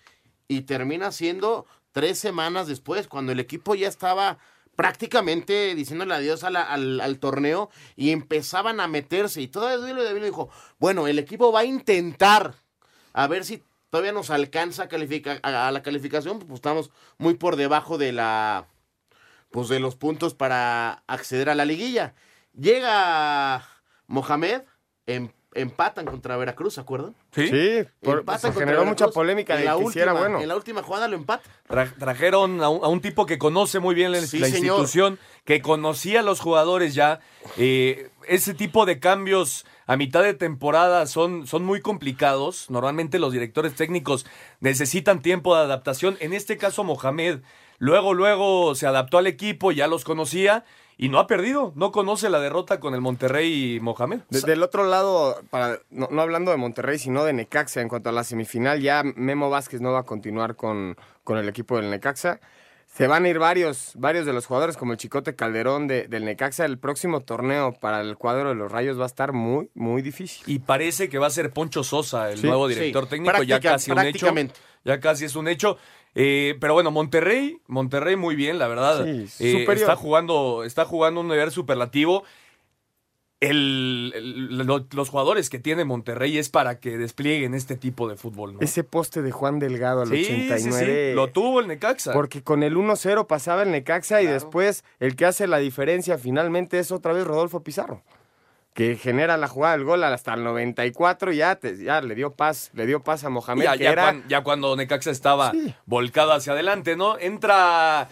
Y 0.51 0.63
termina 0.63 1.13
siendo 1.13 1.65
tres 1.93 2.19
semanas 2.19 2.67
después, 2.67 3.07
cuando 3.07 3.31
el 3.31 3.39
equipo 3.39 3.73
ya 3.73 3.87
estaba 3.87 4.37
prácticamente 4.75 5.75
diciéndole 5.75 6.13
adiós 6.13 6.43
al, 6.43 7.19
torneo 7.19 7.69
y 7.95 8.11
empezaban 8.11 8.81
a 8.81 8.89
meterse. 8.89 9.41
Y 9.41 9.47
todavía 9.47 10.03
Davino 10.03 10.25
dijo, 10.25 10.49
bueno, 10.77 11.07
el 11.07 11.19
equipo 11.19 11.53
va 11.53 11.61
a 11.61 11.63
intentar 11.63 12.55
a 13.13 13.27
ver 13.27 13.45
si 13.45 13.63
todavía 13.89 14.11
nos 14.11 14.29
alcanza 14.29 14.89
a 15.41 15.71
la 15.71 15.81
calificación, 15.83 16.39
pues 16.39 16.55
estamos 16.55 16.91
muy 17.17 17.35
por 17.35 17.55
debajo 17.55 17.97
de 17.97 18.11
la 18.11 18.67
pues 19.51 19.69
de 19.69 19.79
los 19.79 19.95
puntos 19.95 20.33
para 20.33 21.03
acceder 21.07 21.49
a 21.49 21.55
la 21.55 21.63
liguilla. 21.63 22.13
Llega 22.53 23.65
Mohamed, 24.07 24.63
em- 25.05 25.31
empatan 25.53 26.05
contra 26.05 26.37
Veracruz, 26.37 26.75
¿se 26.75 26.81
acuerdan? 26.81 27.13
Sí. 27.35 27.47
Sí, 27.47 27.83
por- 28.01 28.19
Empatan 28.19 28.39
se 28.41 28.47
contra 28.47 28.65
generó 28.65 28.79
mucha 28.85 29.05
Veracruz. 29.05 29.13
polémica 29.13 29.53
En 29.55 29.59
de 29.59 29.65
la 29.65 29.75
última- 29.77 30.13
bueno. 30.13 30.39
En 30.41 30.47
la 30.47 30.55
última 30.55 30.81
jugada 30.83 31.07
lo 31.07 31.15
empata. 31.17 31.43
Tra- 31.67 31.93
trajeron 31.97 32.63
a 32.63 32.69
un, 32.69 32.83
a 32.83 32.87
un 32.87 33.01
tipo 33.01 33.25
que 33.25 33.37
conoce 33.37 33.79
muy 33.79 33.93
bien 33.95 34.11
la, 34.11 34.21
Sí, 34.21 34.39
la 34.39 34.47
señor. 34.47 34.63
institución, 34.79 35.19
que 35.45 35.61
conocía 35.61 36.21
a 36.21 36.23
los 36.23 36.39
jugadores 36.39 36.93
ya. 36.95 37.19
Eh, 37.57 38.09
ese 38.27 38.53
tipo 38.53 38.85
de 38.85 38.99
cambios 38.99 39.65
a 39.87 39.97
mitad 39.97 40.23
de 40.23 40.33
temporada 40.33 41.05
son, 41.07 41.47
son 41.47 41.65
muy 41.65 41.81
complicados. 41.81 42.69
Normalmente 42.69 43.19
los 43.19 43.33
directores 43.33 43.75
técnicos 43.75 44.25
necesitan 44.61 45.21
tiempo 45.21 45.55
de 45.55 45.63
adaptación. 45.63 46.15
En 46.21 46.33
este 46.33 46.57
caso, 46.57 46.83
Mohamed 46.85 47.39
luego, 47.81 48.13
luego 48.13 48.75
se 48.75 48.85
adaptó 48.87 49.17
al 49.17 49.27
equipo, 49.27 49.71
ya 49.71 49.87
los 49.87 50.03
conocía 50.03 50.63
y 50.97 51.09
no 51.09 51.17
ha 51.19 51.25
perdido. 51.25 51.73
No 51.75 51.91
conoce 51.91 52.29
la 52.29 52.39
derrota 52.39 52.79
con 52.79 52.93
el 52.93 53.01
Monterrey 53.01 53.75
y 53.75 53.79
Mohamed. 53.79 54.19
De- 54.29 54.41
del 54.41 54.61
otro 54.61 54.85
lado, 54.85 55.41
para, 55.49 55.79
no, 55.89 56.07
no 56.11 56.21
hablando 56.21 56.51
de 56.51 56.57
Monterrey, 56.57 56.99
sino 56.99 57.23
de 57.23 57.33
Necaxa, 57.33 57.81
en 57.81 57.89
cuanto 57.89 58.09
a 58.09 58.11
la 58.11 58.23
semifinal, 58.23 58.79
ya 58.81 59.01
Memo 59.03 59.49
Vázquez 59.49 59.81
no 59.81 59.91
va 59.91 59.99
a 60.01 60.03
continuar 60.03 60.55
con, 60.55 60.95
con 61.23 61.37
el 61.39 61.49
equipo 61.49 61.77
del 61.77 61.89
Necaxa. 61.89 62.39
Se 62.93 63.07
van 63.07 63.23
a 63.23 63.29
ir 63.29 63.39
varios, 63.39 63.93
varios 63.95 64.25
de 64.25 64.33
los 64.33 64.45
jugadores, 64.45 64.75
como 64.75 64.91
el 64.91 64.97
Chicote 64.97 65.33
Calderón 65.33 65.87
de- 65.87 66.07
del 66.09 66.25
Necaxa. 66.25 66.65
El 66.65 66.77
próximo 66.77 67.21
torneo 67.21 67.73
para 67.73 68.01
el 68.01 68.17
cuadro 68.17 68.49
de 68.49 68.55
los 68.55 68.69
Rayos 68.69 68.99
va 68.99 69.03
a 69.03 69.07
estar 69.07 69.31
muy, 69.31 69.69
muy 69.73 70.01
difícil. 70.01 70.43
Y 70.45 70.59
parece 70.59 71.07
que 71.07 71.17
va 71.17 71.27
a 71.27 71.29
ser 71.31 71.51
Poncho 71.53 71.83
Sosa, 71.85 72.29
el 72.31 72.39
Sí, 72.39 72.47
nuevo 72.47 72.67
sí, 72.67 72.75
director 72.75 73.07
técnico, 73.07 73.43
ya 73.43 73.61
casi 73.61 73.91
un 73.91 73.97
hecho. 73.99 74.03
prácticamente. 74.03 74.55
Ya 74.83 74.99
casi 74.99 75.25
es 75.25 75.35
un 75.35 75.47
hecho. 75.47 75.77
Eh, 76.15 76.57
pero 76.59 76.73
bueno, 76.73 76.91
Monterrey, 76.91 77.59
Monterrey 77.67 78.15
muy 78.15 78.35
bien, 78.35 78.59
la 78.59 78.67
verdad. 78.67 79.05
Sí, 79.27 79.27
Eh, 79.39 79.65
está 79.69 79.95
jugando, 79.95 80.63
está 80.63 80.85
jugando 80.85 81.21
un 81.21 81.27
nivel 81.29 81.51
superlativo. 81.51 82.23
El- 83.39 84.11
el- 84.15 84.57
lo- 84.67 84.85
los 84.91 85.09
jugadores 85.09 85.49
que 85.49 85.57
tiene 85.57 85.83
Monterrey 85.83 86.37
es 86.37 86.49
para 86.49 86.79
que 86.79 86.95
desplieguen 86.99 87.55
este 87.55 87.75
tipo 87.75 88.07
de 88.07 88.15
fútbol. 88.15 88.53
¿no? 88.53 88.59
Ese 88.59 88.83
poste 88.83 89.23
de 89.23 89.31
Juan 89.31 89.57
Delgado 89.57 90.01
al 90.03 90.09
Sí, 90.09 90.25
sí, 90.25 90.31
89. 90.51 91.09
sí, 91.09 91.15
Lo 91.15 91.29
tuvo 91.29 91.59
el 91.59 91.67
Necaxa. 91.67 92.13
Porque 92.13 92.43
con 92.43 92.61
el 92.61 92.77
1-0 92.77 93.25
pasaba 93.25 93.63
el 93.63 93.71
Necaxa 93.71 94.21
y 94.21 94.27
después 94.27 94.83
el 94.99 95.15
que 95.15 95.25
hace 95.25 95.47
la 95.47 95.57
diferencia 95.57 96.19
finalmente 96.19 96.77
es 96.77 96.91
otra 96.91 97.13
vez 97.13 97.25
Rodolfo 97.25 97.63
Pizarro. 97.63 98.03
Que 98.73 98.95
genera 98.95 99.35
la 99.35 99.47
jugada 99.49 99.75
del 99.75 99.83
gol 99.85 100.01
hasta 100.03 100.33
el 100.33 100.43
94 100.45 101.33
y 101.33 101.37
ya, 101.37 101.55
te- 101.55 101.77
ya 101.83 101.99
le 102.01 102.15
dio 102.15 102.31
paz, 102.33 102.69
le 102.73 102.85
dio 102.85 103.01
paz 103.03 103.23
a 103.25 103.29
Mohamed. 103.29 103.63
ya, 103.65 103.77
que 103.77 103.83
ya 103.83 103.91
era- 103.91 104.03
cuan- 104.03 104.23
ya 104.29 104.41
cuando 104.43 104.75
Necaxa 104.77 105.11
estaba 105.11 105.51
Sí. 105.51 105.75
volcado 105.85 106.31
hacia 106.31 106.53
adelante, 106.53 106.95
¿no? 106.95 107.17
Entra 107.19 108.07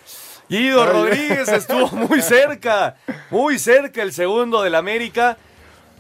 Guido 0.49 0.83
Ay. 0.83 0.89
Rodríguez, 0.89 1.47
estuvo 1.47 1.87
muy 1.91 2.21
cerca, 2.21 2.95
muy 3.29 3.57
cerca 3.57 4.01
el 4.01 4.11
segundo 4.11 4.61
del 4.61 4.75
América. 4.75 5.37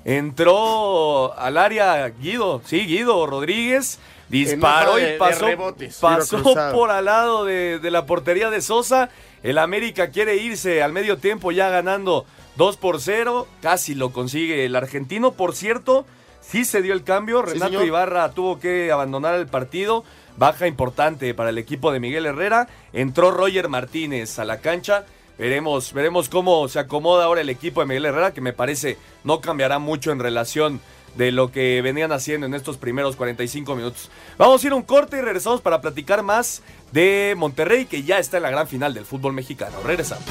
Entró 0.03 1.33
al 1.37 1.57
área 1.57 2.07
Guido, 2.09 2.61
sí, 2.65 2.85
Guido 2.85 3.25
Rodríguez. 3.27 3.99
Disparó 4.27 4.95
de- 4.97 5.15
y 5.15 5.17
pasó, 5.17 5.45
rebotes. 5.47 5.97
pasó 5.99 6.43
por 6.73 6.91
al 6.91 7.05
lado 7.05 7.45
de, 7.45 7.79
de 7.79 7.91
la 7.91 8.05
portería 8.05 8.49
de 8.49 8.61
Sosa. 8.61 9.09
El 9.41 9.57
América 9.57 10.09
quiere 10.09 10.35
irse 10.35 10.83
al 10.83 10.91
medio 10.93 11.17
tiempo 11.17 11.51
ya 11.51 11.69
ganando 11.69 12.25
2 12.59 12.75
por 12.75 12.99
0. 12.99 13.47
Casi 13.61 13.95
lo 13.95 14.11
consigue 14.11 14.65
el 14.65 14.75
argentino. 14.75 15.31
Por 15.31 15.55
cierto, 15.55 16.05
sí 16.41 16.65
se 16.65 16.81
dio 16.81 16.93
el 16.93 17.05
cambio. 17.05 17.41
Renato. 17.41 17.85
Ibarra 17.85 18.31
tuvo 18.31 18.59
que 18.59 18.91
abandonar 18.91 19.35
el 19.35 19.47
partido. 19.47 20.03
Baja 20.37 20.67
importante 20.67 21.33
para 21.33 21.51
el 21.51 21.57
equipo 21.57 21.91
de 21.93 22.01
Miguel 22.01 22.25
Herrera. 22.25 22.67
Entró 22.91 23.31
Roger 23.31 23.69
Martínez 23.69 24.39
a 24.39 24.45
la 24.45 24.59
cancha. 24.59 25.05
Veremos, 25.37 25.93
veremos 25.93 26.27
cómo 26.27 26.67
se 26.67 26.79
acomoda 26.79 27.23
ahora 27.23 27.39
el 27.39 27.49
equipo 27.49 27.79
de 27.79 27.87
Miguel 27.87 28.05
Herrera, 28.07 28.33
que 28.33 28.41
me 28.41 28.51
parece 28.51 28.97
no 29.23 29.39
cambiará 29.39 29.79
mucho 29.79 30.11
en 30.11 30.19
relación 30.19 30.81
de 31.15 31.31
lo 31.31 31.53
que 31.53 31.81
venían 31.81 32.11
haciendo 32.11 32.45
en 32.45 32.53
estos 32.53 32.75
primeros 32.75 33.15
45 33.15 33.73
minutos. 33.73 34.11
Vamos 34.37 34.61
a 34.61 34.67
ir 34.67 34.73
a 34.73 34.75
un 34.75 34.83
corte 34.83 35.17
y 35.17 35.21
regresamos 35.21 35.61
para 35.61 35.79
platicar 35.79 36.23
más 36.23 36.61
de 36.91 37.35
Monterrey, 37.37 37.85
que 37.85 38.03
ya 38.03 38.19
está 38.19 38.35
en 38.35 38.43
la 38.43 38.49
gran 38.49 38.67
final 38.67 38.93
del 38.93 39.05
fútbol 39.05 39.31
mexicano. 39.31 39.77
Regresamos. 39.81 40.25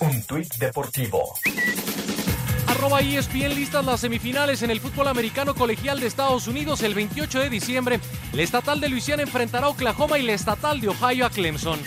Un 0.00 0.22
tuit 0.22 0.54
deportivo. 0.58 1.34
Arroba 2.68 3.00
ESPN 3.00 3.54
listas 3.54 3.84
las 3.84 4.00
semifinales 4.00 4.62
en 4.62 4.70
el 4.70 4.80
fútbol 4.80 5.08
americano 5.08 5.54
colegial 5.54 5.98
de 5.98 6.06
Estados 6.06 6.46
Unidos 6.46 6.82
el 6.82 6.94
28 6.94 7.40
de 7.40 7.50
diciembre. 7.50 8.00
La 8.32 8.42
estatal 8.42 8.80
de 8.80 8.88
Luisiana 8.88 9.22
enfrentará 9.22 9.66
a 9.66 9.70
Oklahoma 9.70 10.18
y 10.18 10.22
la 10.22 10.34
estatal 10.34 10.80
de 10.80 10.88
Ohio 10.88 11.26
a 11.26 11.30
Clemson. 11.30 11.80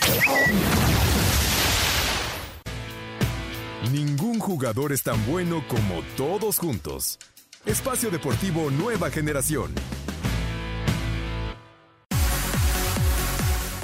Ningún 3.90 4.38
jugador 4.38 4.92
es 4.92 5.02
tan 5.02 5.24
bueno 5.26 5.64
como 5.68 6.02
todos 6.16 6.58
juntos. 6.58 7.18
Espacio 7.64 8.10
Deportivo 8.10 8.70
Nueva 8.70 9.10
Generación. 9.10 9.72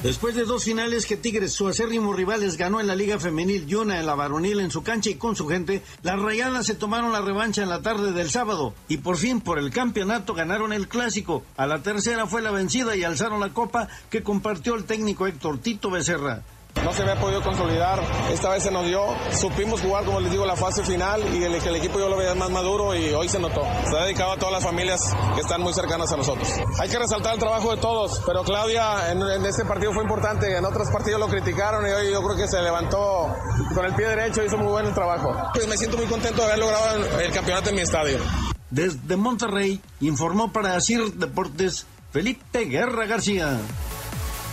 Después 0.02 0.36
de 0.36 0.44
dos 0.44 0.62
finales 0.62 1.06
que 1.06 1.16
Tigres, 1.16 1.52
su 1.52 1.66
acérrimo 1.66 2.12
rivales, 2.12 2.56
ganó 2.56 2.78
en 2.80 2.86
la 2.86 2.94
Liga 2.94 3.18
Femenil 3.18 3.64
y 3.68 3.74
una 3.74 3.98
en 3.98 4.06
la 4.06 4.14
varonil 4.14 4.60
en 4.60 4.70
su 4.70 4.84
cancha 4.84 5.10
y 5.10 5.16
con 5.16 5.34
su 5.34 5.48
gente, 5.48 5.82
las 6.02 6.20
rayadas 6.20 6.66
se 6.66 6.76
tomaron 6.76 7.10
la 7.10 7.20
revancha 7.20 7.64
en 7.64 7.68
la 7.68 7.82
tarde 7.82 8.12
del 8.12 8.30
sábado 8.30 8.74
y 8.86 8.98
por 8.98 9.16
fin 9.16 9.40
por 9.40 9.58
el 9.58 9.70
campeonato 9.70 10.34
ganaron 10.34 10.72
el 10.72 10.86
clásico. 10.86 11.42
A 11.56 11.66
la 11.66 11.82
tercera 11.82 12.28
fue 12.28 12.42
la 12.42 12.52
vencida 12.52 12.94
y 12.94 13.02
alzaron 13.02 13.40
la 13.40 13.52
copa 13.52 13.88
que 14.08 14.22
compartió 14.22 14.76
el 14.76 14.84
técnico 14.84 15.26
Héctor 15.26 15.58
Tito 15.58 15.90
Becerra. 15.90 16.44
No 16.84 16.92
se 16.92 17.02
había 17.02 17.16
podido 17.16 17.42
consolidar, 17.42 18.00
esta 18.30 18.50
vez 18.50 18.62
se 18.62 18.70
nos 18.70 18.86
dio, 18.86 19.04
supimos 19.32 19.80
jugar, 19.80 20.04
como 20.04 20.20
les 20.20 20.30
digo, 20.30 20.46
la 20.46 20.56
fase 20.56 20.82
final 20.84 21.22
y 21.34 21.42
el, 21.42 21.54
el 21.54 21.76
equipo 21.76 21.98
yo 21.98 22.08
lo 22.08 22.16
veía 22.16 22.34
más 22.34 22.50
maduro 22.50 22.94
y 22.94 23.12
hoy 23.12 23.28
se 23.28 23.38
notó. 23.38 23.62
Se 23.90 23.96
ha 23.96 24.04
dedicado 24.04 24.32
a 24.32 24.36
todas 24.36 24.52
las 24.52 24.64
familias 24.64 25.00
que 25.34 25.40
están 25.40 25.60
muy 25.60 25.72
cercanas 25.74 26.12
a 26.12 26.16
nosotros. 26.16 26.48
Hay 26.80 26.88
que 26.88 26.98
resaltar 26.98 27.34
el 27.34 27.40
trabajo 27.40 27.74
de 27.74 27.80
todos, 27.80 28.22
pero 28.26 28.42
Claudia 28.42 29.10
en, 29.10 29.44
este 29.44 29.64
partido 29.64 29.92
fue 29.92 30.02
importante, 30.02 30.56
en 30.56 30.64
otros 30.64 30.88
partidos 30.90 31.20
lo 31.20 31.28
criticaron 31.28 31.86
y 31.86 31.90
hoy 31.90 32.12
yo 32.12 32.22
creo 32.22 32.36
que 32.36 32.48
se 32.48 32.60
levantó 32.62 33.34
con 33.74 33.84
el 33.84 33.94
pie 33.94 34.08
derecho 34.08 34.44
hizo 34.44 34.56
muy 34.56 34.68
buen 34.68 34.86
el 34.86 34.94
trabajo. 34.94 35.34
Pues 35.54 35.66
me 35.68 35.76
siento 35.76 35.96
muy 35.96 36.06
contento 36.06 36.42
de 36.42 36.48
haber 36.48 36.58
logrado 36.58 36.96
el, 36.96 37.20
el 37.20 37.32
campeonato 37.32 37.70
en 37.70 37.76
mi 37.76 37.82
estadio. 37.82 38.18
Desde 38.70 39.16
Monterrey 39.16 39.80
informó 40.00 40.52
para 40.52 40.76
Asir 40.76 41.14
Deportes 41.14 41.86
Felipe 42.12 42.64
Guerra 42.64 43.06
García. 43.06 43.58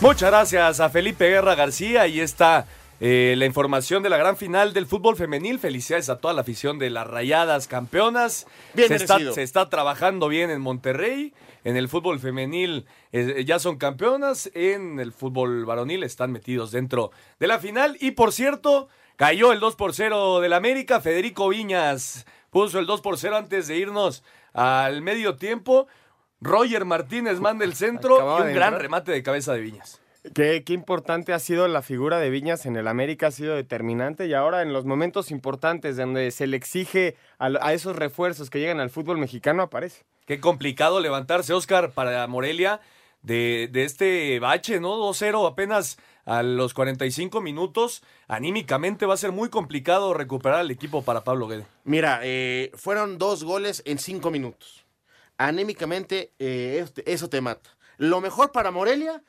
Muchas 0.02 0.30
gracias 0.30 0.82
a 0.82 0.90
Felipe 0.90 1.30
Guerra 1.30 1.56
García. 1.56 2.02
Ahí 2.02 2.20
está 2.20 2.68
eh, 3.00 3.34
la 3.38 3.46
información 3.46 4.04
de 4.04 4.10
la 4.10 4.18
gran 4.18 4.36
final 4.36 4.74
del 4.74 4.86
fútbol 4.86 5.16
femenil. 5.16 5.58
Felicidades 5.58 6.10
a 6.10 6.18
toda 6.18 6.34
la 6.34 6.42
afición 6.42 6.78
de 6.80 6.90
las 6.90 7.08
Rayadas 7.08 7.68
campeonas. 7.68 8.46
Bien 8.74 8.90
se, 8.90 8.96
está, 8.96 9.18
se 9.34 9.42
está 9.42 9.70
trabajando 9.70 10.28
bien 10.28 10.50
en 10.50 10.60
Monterrey. 10.60 11.34
En 11.64 11.78
el 11.78 11.88
fútbol 11.88 12.20
femenil 12.20 12.86
eh, 13.14 13.46
ya 13.48 13.58
son 13.58 13.78
campeonas. 13.78 14.52
En 14.54 15.00
el 15.00 15.14
fútbol 15.14 15.66
varonil 15.66 16.04
están 16.04 16.32
metidos 16.32 16.72
dentro 16.72 17.12
de 17.40 17.48
la 17.48 17.60
final. 17.60 17.98
Y 18.02 18.12
por 18.12 18.34
cierto, 18.34 18.90
cayó 19.16 19.54
el 19.54 19.62
2 19.62 19.76
por 19.78 19.94
0 19.94 20.42
del 20.42 20.54
América. 20.54 21.00
Federico 21.00 21.48
Viñas 21.48 22.26
puso 22.52 22.80
el 22.80 22.86
2 22.86 23.00
por 23.00 23.18
0 23.18 23.38
antes 23.38 23.68
de 23.68 23.78
irnos 23.78 24.24
al 24.54 25.02
medio 25.02 25.38
tiempo. 25.38 25.88
Roger 26.42 26.86
Martínez 26.86 27.40
manda 27.40 27.66
el 27.66 27.76
centro 27.76 28.16
Acababa 28.16 28.40
y 28.40 28.42
un 28.42 28.48
de 28.50 28.54
gran 28.54 28.68
entrar. 28.70 28.82
remate 28.82 29.12
de 29.12 29.24
cabeza 29.24 29.54
de 29.54 29.62
Viñas. 29.62 30.02
Qué, 30.34 30.64
qué 30.64 30.74
importante 30.74 31.34
ha 31.34 31.40
sido 31.40 31.68
la 31.68 31.82
figura 31.84 32.20
de 32.20 32.30
Viñas 32.32 32.66
en 32.66 32.76
el 32.76 32.88
América, 32.88 33.28
ha 33.28 33.32
sido 33.32 33.56
determinante 33.56 34.26
y 34.26 34.34
ahora 34.34 34.64
en 34.64 34.74
los 34.74 34.84
momentos 34.86 35.30
importantes 35.30 35.98
donde 35.98 36.32
se 36.32 36.48
le 36.48 36.58
exige 36.58 37.16
a, 37.38 37.48
a 37.62 37.74
esos 37.74 37.96
refuerzos 37.96 38.50
que 38.50 38.60
llegan 38.60 38.80
al 38.80 38.90
fútbol 38.90 39.18
mexicano 39.20 39.62
aparece. 39.64 40.04
Qué 40.26 40.40
complicado 40.40 41.00
levantarse, 41.00 41.54
Oscar, 41.54 41.92
para 41.92 42.26
Morelia 42.26 42.82
de, 43.22 43.70
de 43.72 43.84
este 43.84 44.40
bache, 44.40 44.80
¿no? 44.80 44.98
2-0 44.98 45.48
apenas 45.48 45.98
a 46.26 46.42
los 46.42 46.74
45 46.74 47.42
minutos. 47.42 48.02
Anímicamente 48.28 49.06
va 49.06 49.14
a 49.14 49.18
ser 49.18 49.32
muy 49.32 49.50
complicado 49.50 50.16
recuperar 50.16 50.60
al 50.60 50.72
equipo 50.72 51.04
para 51.04 51.24
Pablo 51.24 51.48
Guede. 51.48 51.68
Mira, 51.84 52.20
eh, 52.24 52.72
fueron 52.74 53.20
dos 53.20 53.44
goles 53.44 53.84
en 53.86 54.00
cinco 54.00 54.32
minutos. 54.32 54.85
Anémicamente, 55.38 56.34
eh, 56.40 56.80
este- 56.84 57.12
eso 57.12 57.30
te 57.30 57.42
mata. 57.42 57.70
Lo 57.98 58.22
mejor 58.22 58.52
para 58.52 58.72
Morelia 58.72 59.24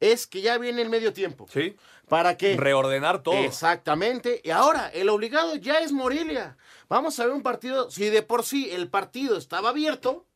es 0.00 0.26
que 0.26 0.40
ya 0.40 0.56
viene 0.58 0.82
el 0.82 0.88
medio 0.88 1.12
tiempo. 1.12 1.46
Sí. 1.52 1.76
¿Para 2.08 2.36
qué? 2.36 2.56
Reordenar 2.56 3.22
todo. 3.22 3.34
Exactamente. 3.36 4.40
Y 4.42 4.50
ahora, 4.50 4.88
el 4.88 5.08
obligado 5.08 5.54
ya 5.56 5.78
es 5.80 5.92
Morelia. 5.92 6.56
Vamos 6.88 7.18
a 7.20 7.26
ver 7.26 7.34
un 7.34 7.42
partido, 7.42 7.90
si 7.90 8.08
de 8.08 8.22
por 8.22 8.44
sí 8.44 8.70
el 8.70 8.88
partido 8.88 9.36
estaba 9.36 9.68
abierto, 9.68 10.26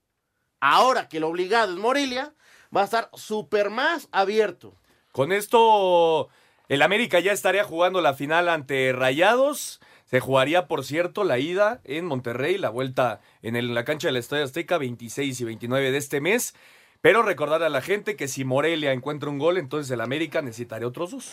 ahora 0.60 1.08
que 1.08 1.16
el 1.16 1.24
obligado 1.24 1.72
es 1.72 1.78
Morelia, 1.78 2.34
va 2.74 2.82
a 2.82 2.84
estar 2.84 3.10
súper 3.14 3.70
más 3.70 4.08
abierto. 4.12 4.76
Con 5.12 5.32
esto, 5.32 6.28
el 6.68 6.82
América 6.82 7.18
ya 7.20 7.32
estaría 7.32 7.64
jugando 7.64 8.00
la 8.00 8.14
final 8.14 8.48
ante 8.48 8.92
Rayados. 8.92 9.80
Se 10.14 10.20
jugaría, 10.20 10.68
por 10.68 10.84
cierto, 10.84 11.24
la 11.24 11.40
ida 11.40 11.80
en 11.82 12.04
Monterrey, 12.04 12.56
la 12.56 12.68
vuelta 12.70 13.20
en, 13.42 13.56
el- 13.56 13.70
en 13.70 13.74
la 13.74 13.84
cancha 13.84 14.06
del 14.06 14.16
Estadio 14.16 14.44
Azteca, 14.44 14.78
26 14.78 15.40
y 15.40 15.44
29 15.44 15.90
de 15.90 15.98
este 15.98 16.20
mes. 16.20 16.54
Pero 17.00 17.22
recordar 17.24 17.64
a 17.64 17.68
la 17.68 17.80
gente 17.82 18.14
que 18.14 18.28
si 18.28 18.44
Morelia 18.44 18.92
encuentra 18.92 19.28
un 19.28 19.40
gol, 19.40 19.58
entonces 19.58 19.90
el 19.90 20.00
América 20.00 20.40
necesitaría 20.40 20.86
otros 20.86 21.10
dos. 21.10 21.32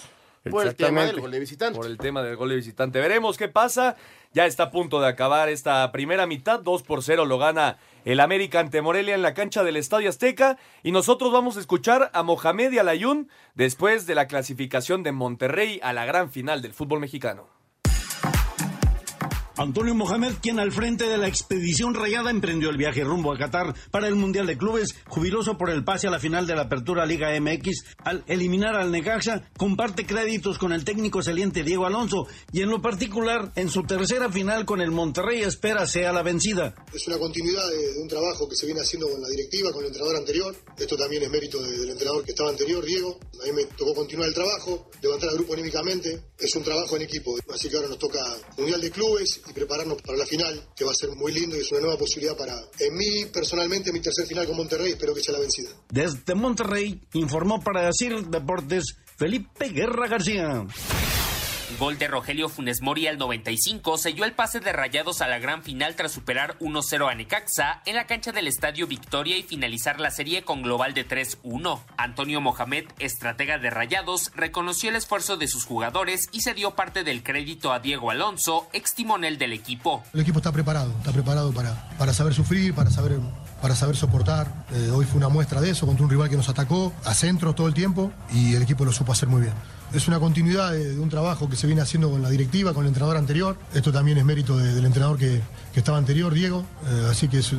Por 0.49 0.65
el 0.65 0.75
tema 0.75 1.01
del 1.05 1.21
gol 1.21 1.29
de 1.29 1.39
visitante. 1.39 1.77
Por 1.77 1.85
el 1.85 1.99
tema 1.99 2.23
del 2.23 2.35
gol 2.35 2.49
de 2.49 2.55
visitante. 2.55 2.99
Veremos 2.99 3.37
qué 3.37 3.47
pasa. 3.49 3.97
Ya 4.33 4.47
está 4.47 4.63
a 4.63 4.71
punto 4.71 4.99
de 4.99 5.07
acabar 5.09 5.47
esta 5.49 5.91
primera 5.91 6.25
mitad. 6.25 6.59
2 6.61 6.81
por 6.81 7.03
0 7.03 7.25
lo 7.25 7.37
gana 7.37 7.77
el 8.03 8.19
América 8.19 8.61
ante 8.61 8.81
Morelia 8.81 9.13
en 9.13 9.21
la 9.21 9.35
cancha 9.35 9.63
del 9.63 9.77
Estadio 9.77 10.09
Azteca. 10.09 10.57
Y 10.81 10.91
nosotros 10.91 11.31
vamos 11.31 11.55
a 11.55 11.59
escuchar 11.59 12.09
a 12.15 12.23
Mohamed 12.23 12.71
y 12.71 12.79
Alayún 12.79 13.29
después 13.53 14.07
de 14.07 14.15
la 14.15 14.25
clasificación 14.25 15.03
de 15.03 15.11
Monterrey 15.11 15.79
a 15.83 15.93
la 15.93 16.05
gran 16.05 16.31
final 16.31 16.63
del 16.63 16.73
fútbol 16.73 16.99
mexicano. 16.99 17.60
Antonio 19.61 19.93
Mohamed, 19.93 20.33
quien 20.41 20.59
al 20.59 20.71
frente 20.71 21.07
de 21.07 21.19
la 21.19 21.27
expedición 21.27 21.93
rayada 21.93 22.31
emprendió 22.31 22.71
el 22.71 22.77
viaje 22.77 23.03
rumbo 23.03 23.31
a 23.31 23.37
Qatar 23.37 23.75
para 23.91 24.07
el 24.07 24.15
Mundial 24.15 24.47
de 24.47 24.57
Clubes, 24.57 24.95
jubiloso 25.07 25.55
por 25.57 25.69
el 25.69 25.83
pase 25.83 26.07
a 26.07 26.11
la 26.11 26.19
final 26.19 26.47
de 26.47 26.55
la 26.55 26.63
Apertura 26.63 27.05
Liga 27.05 27.29
MX, 27.39 27.83
al 28.03 28.23
eliminar 28.27 28.75
al 28.75 28.91
Necaxa, 28.91 29.43
comparte 29.57 30.05
créditos 30.07 30.57
con 30.57 30.73
el 30.73 30.83
técnico 30.83 31.21
saliente 31.21 31.63
Diego 31.63 31.85
Alonso 31.85 32.25
y 32.51 32.61
en 32.61 32.69
lo 32.71 32.81
particular, 32.81 33.51
en 33.55 33.69
su 33.69 33.83
tercera 33.83 34.31
final 34.31 34.65
con 34.65 34.81
el 34.81 34.89
Monterrey 34.89 35.41
espera 35.43 35.85
sea 35.85 36.11
la 36.11 36.23
vencida. 36.23 36.73
Es 36.91 37.07
una 37.07 37.19
continuidad 37.19 37.67
de, 37.69 38.01
un 38.01 38.07
trabajo 38.07 38.49
que 38.49 38.55
se 38.55 38.65
viene 38.65 38.81
haciendo 38.81 39.09
con 39.09 39.21
la 39.21 39.27
directiva, 39.29 39.71
con 39.71 39.81
el 39.81 39.87
entrenador 39.89 40.15
anterior. 40.17 40.55
Esto 40.75 40.97
también 40.97 41.21
es 41.21 41.29
mérito 41.29 41.61
de- 41.61 41.77
del 41.77 41.89
entrenador 41.91 42.23
que 42.25 42.31
estaba 42.31 42.49
anterior, 42.49 42.83
Diego. 42.83 43.19
A 43.43 43.45
mí 43.45 43.51
me 43.53 43.65
tocó 43.77 43.93
continuar 43.93 44.27
el 44.27 44.33
trabajo, 44.33 44.89
levantar 45.03 45.29
al 45.29 45.35
grupo 45.35 45.53
anímicamente. 45.53 46.19
Es 46.39 46.55
un 46.55 46.63
trabajo 46.63 46.95
en 46.95 47.03
equipo. 47.03 47.35
Así 47.53 47.69
que 47.69 47.75
ahora 47.77 47.89
nos 47.89 47.99
toca 47.99 48.19
Mundial 48.57 48.81
de 48.81 48.89
Clubes 48.91 49.41
y 49.51 49.53
prepararnos 49.53 50.01
para 50.01 50.17
la 50.17 50.25
final, 50.25 50.67
que 50.75 50.83
va 50.83 50.91
a 50.91 50.95
ser 50.95 51.09
muy 51.15 51.31
lindo 51.31 51.55
y 51.55 51.59
es 51.59 51.71
una 51.71 51.81
nueva 51.81 51.97
posibilidad 51.97 52.35
para, 52.35 52.55
en 52.79 52.97
mí, 52.97 53.25
personalmente, 53.31 53.91
mi 53.91 53.99
tercer 53.99 54.25
final 54.25 54.47
con 54.47 54.57
Monterrey. 54.57 54.93
Espero 54.93 55.13
que 55.13 55.21
sea 55.21 55.33
la 55.33 55.39
vencida. 55.39 55.69
Desde 55.89 56.35
Monterrey, 56.35 56.99
informó 57.13 57.61
para 57.61 57.85
decir 57.85 58.15
Deportes 58.27 58.95
Felipe 59.17 59.69
Guerra 59.69 60.07
García. 60.07 60.65
Gol 61.77 61.97
de 61.97 62.07
Rogelio 62.07 62.49
Funes 62.49 62.81
Mori 62.81 63.07
al 63.07 63.17
95 63.17 63.97
selló 63.97 64.25
el 64.25 64.33
pase 64.33 64.59
de 64.59 64.71
Rayados 64.71 65.21
a 65.21 65.27
la 65.27 65.39
gran 65.39 65.63
final 65.63 65.95
tras 65.95 66.11
superar 66.11 66.57
1-0 66.59 67.09
a 67.09 67.15
Necaxa 67.15 67.81
en 67.85 67.95
la 67.95 68.05
cancha 68.05 68.31
del 68.31 68.47
Estadio 68.47 68.87
Victoria 68.87 69.37
y 69.37 69.43
finalizar 69.43 69.99
la 69.99 70.11
serie 70.11 70.43
con 70.43 70.61
global 70.61 70.93
de 70.93 71.07
3-1. 71.07 71.79
Antonio 71.97 72.41
Mohamed, 72.41 72.85
estratega 72.99 73.57
de 73.57 73.69
Rayados, 73.69 74.31
reconoció 74.35 74.89
el 74.89 74.95
esfuerzo 74.95 75.37
de 75.37 75.47
sus 75.47 75.65
jugadores 75.65 76.29
y 76.31 76.41
se 76.41 76.53
dio 76.53 76.75
parte 76.75 77.03
del 77.03 77.23
crédito 77.23 77.73
a 77.73 77.79
Diego 77.79 78.11
Alonso, 78.11 78.67
ex 78.73 78.93
timonel 78.93 79.37
del 79.37 79.53
equipo. 79.53 80.03
El 80.13 80.21
equipo 80.21 80.39
está 80.39 80.51
preparado, 80.51 80.91
está 80.97 81.11
preparado 81.11 81.51
para, 81.51 81.89
para 81.97 82.13
saber 82.13 82.33
sufrir, 82.33 82.73
para 82.73 82.89
saber, 82.89 83.17
para 83.61 83.75
saber 83.75 83.95
soportar. 83.95 84.65
Eh, 84.71 84.89
hoy 84.91 85.05
fue 85.05 85.17
una 85.17 85.29
muestra 85.29 85.61
de 85.61 85.71
eso 85.71 85.85
contra 85.85 86.03
un 86.03 86.09
rival 86.09 86.29
que 86.29 86.37
nos 86.37 86.49
atacó 86.49 86.93
a 87.05 87.13
centro 87.13 87.53
todo 87.53 87.67
el 87.67 87.73
tiempo 87.73 88.11
y 88.31 88.55
el 88.55 88.61
equipo 88.61 88.85
lo 88.85 88.91
supo 88.91 89.11
hacer 89.11 89.29
muy 89.29 89.41
bien. 89.41 89.53
Es 89.93 90.07
una 90.07 90.19
continuidad 90.19 90.71
de, 90.71 90.97
un 90.99 91.09
trabajo 91.09 91.49
que 91.49 91.55
se 91.57 91.67
viene 91.67 91.81
haciendo 91.81 92.09
con 92.09 92.21
la 92.21 92.29
directiva, 92.29 92.73
con 92.73 92.83
el 92.83 92.87
entrenador 92.89 93.17
anterior. 93.17 93.57
Esto 93.73 93.91
también 93.91 94.17
es 94.17 94.23
mérito 94.25 94.57
de- 94.57 94.73
del 94.73 94.85
entrenador 94.85 95.17
que, 95.17 95.41
que 95.73 95.79
estaba 95.79 95.97
anterior, 95.97 96.33
Diego. 96.33 96.65
Eh, 96.87 97.07
así 97.11 97.27
que 97.27 97.39
es 97.39 97.51
a 97.53 97.57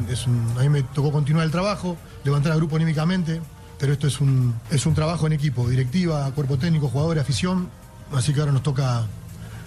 mí 0.63 0.69
me 0.71 0.83
tocó 0.83 1.13
continuar 1.13 1.45
el 1.45 1.51
trabajo, 1.53 1.97
levantar 2.25 2.53
al 2.53 2.59
grupo 2.59 2.77
anímicamente, 2.77 3.41
pero 3.79 3.93
esto 3.93 4.07
es 4.07 4.21
un, 4.21 4.55
es 4.71 4.87
un 4.87 4.95
trabajo 4.95 5.27
en 5.27 5.35
equipo, 5.35 5.69
directiva, 5.69 6.31
cuerpo 6.35 6.57
técnico, 6.57 6.89
jugadores, 6.89 7.21
afición. 7.23 7.69
Así 8.15 8.33
que 8.33 8.41
ahora 8.41 8.53
nos 8.53 8.63
toca 8.63 9.05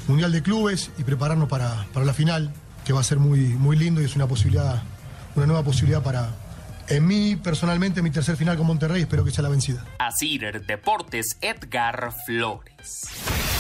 Mundial 0.07 0.31
de 0.31 0.41
Clubes 0.41 0.89
y 0.97 1.03
prepararnos 1.03 1.47
para, 1.49 1.85
para 1.93 2.05
la 2.05 2.13
final, 2.13 2.51
que 2.83 2.93
va 2.93 3.01
a 3.01 3.03
ser 3.03 3.19
muy, 3.19 3.39
muy 3.41 3.75
lindo 3.75 4.01
y 4.01 4.05
es 4.05 4.15
una 4.15 4.27
posibilidad, 4.27 4.81
una 5.35 5.45
nueva 5.45 5.63
posibilidad 5.63 6.01
para, 6.01 6.29
en 6.87 7.07
mí, 7.07 7.35
personalmente, 7.35 8.01
mi 8.01 8.11
tercer 8.11 8.35
final 8.35 8.57
con 8.57 8.67
Monterrey, 8.67 9.01
espero 9.03 9.23
que 9.23 9.31
sea 9.31 9.43
la 9.43 9.49
vencida. 9.49 9.83
Asir 9.99 10.65
Deportes 10.65 11.37
Edgar 11.41 12.13
Flores. 12.25 13.54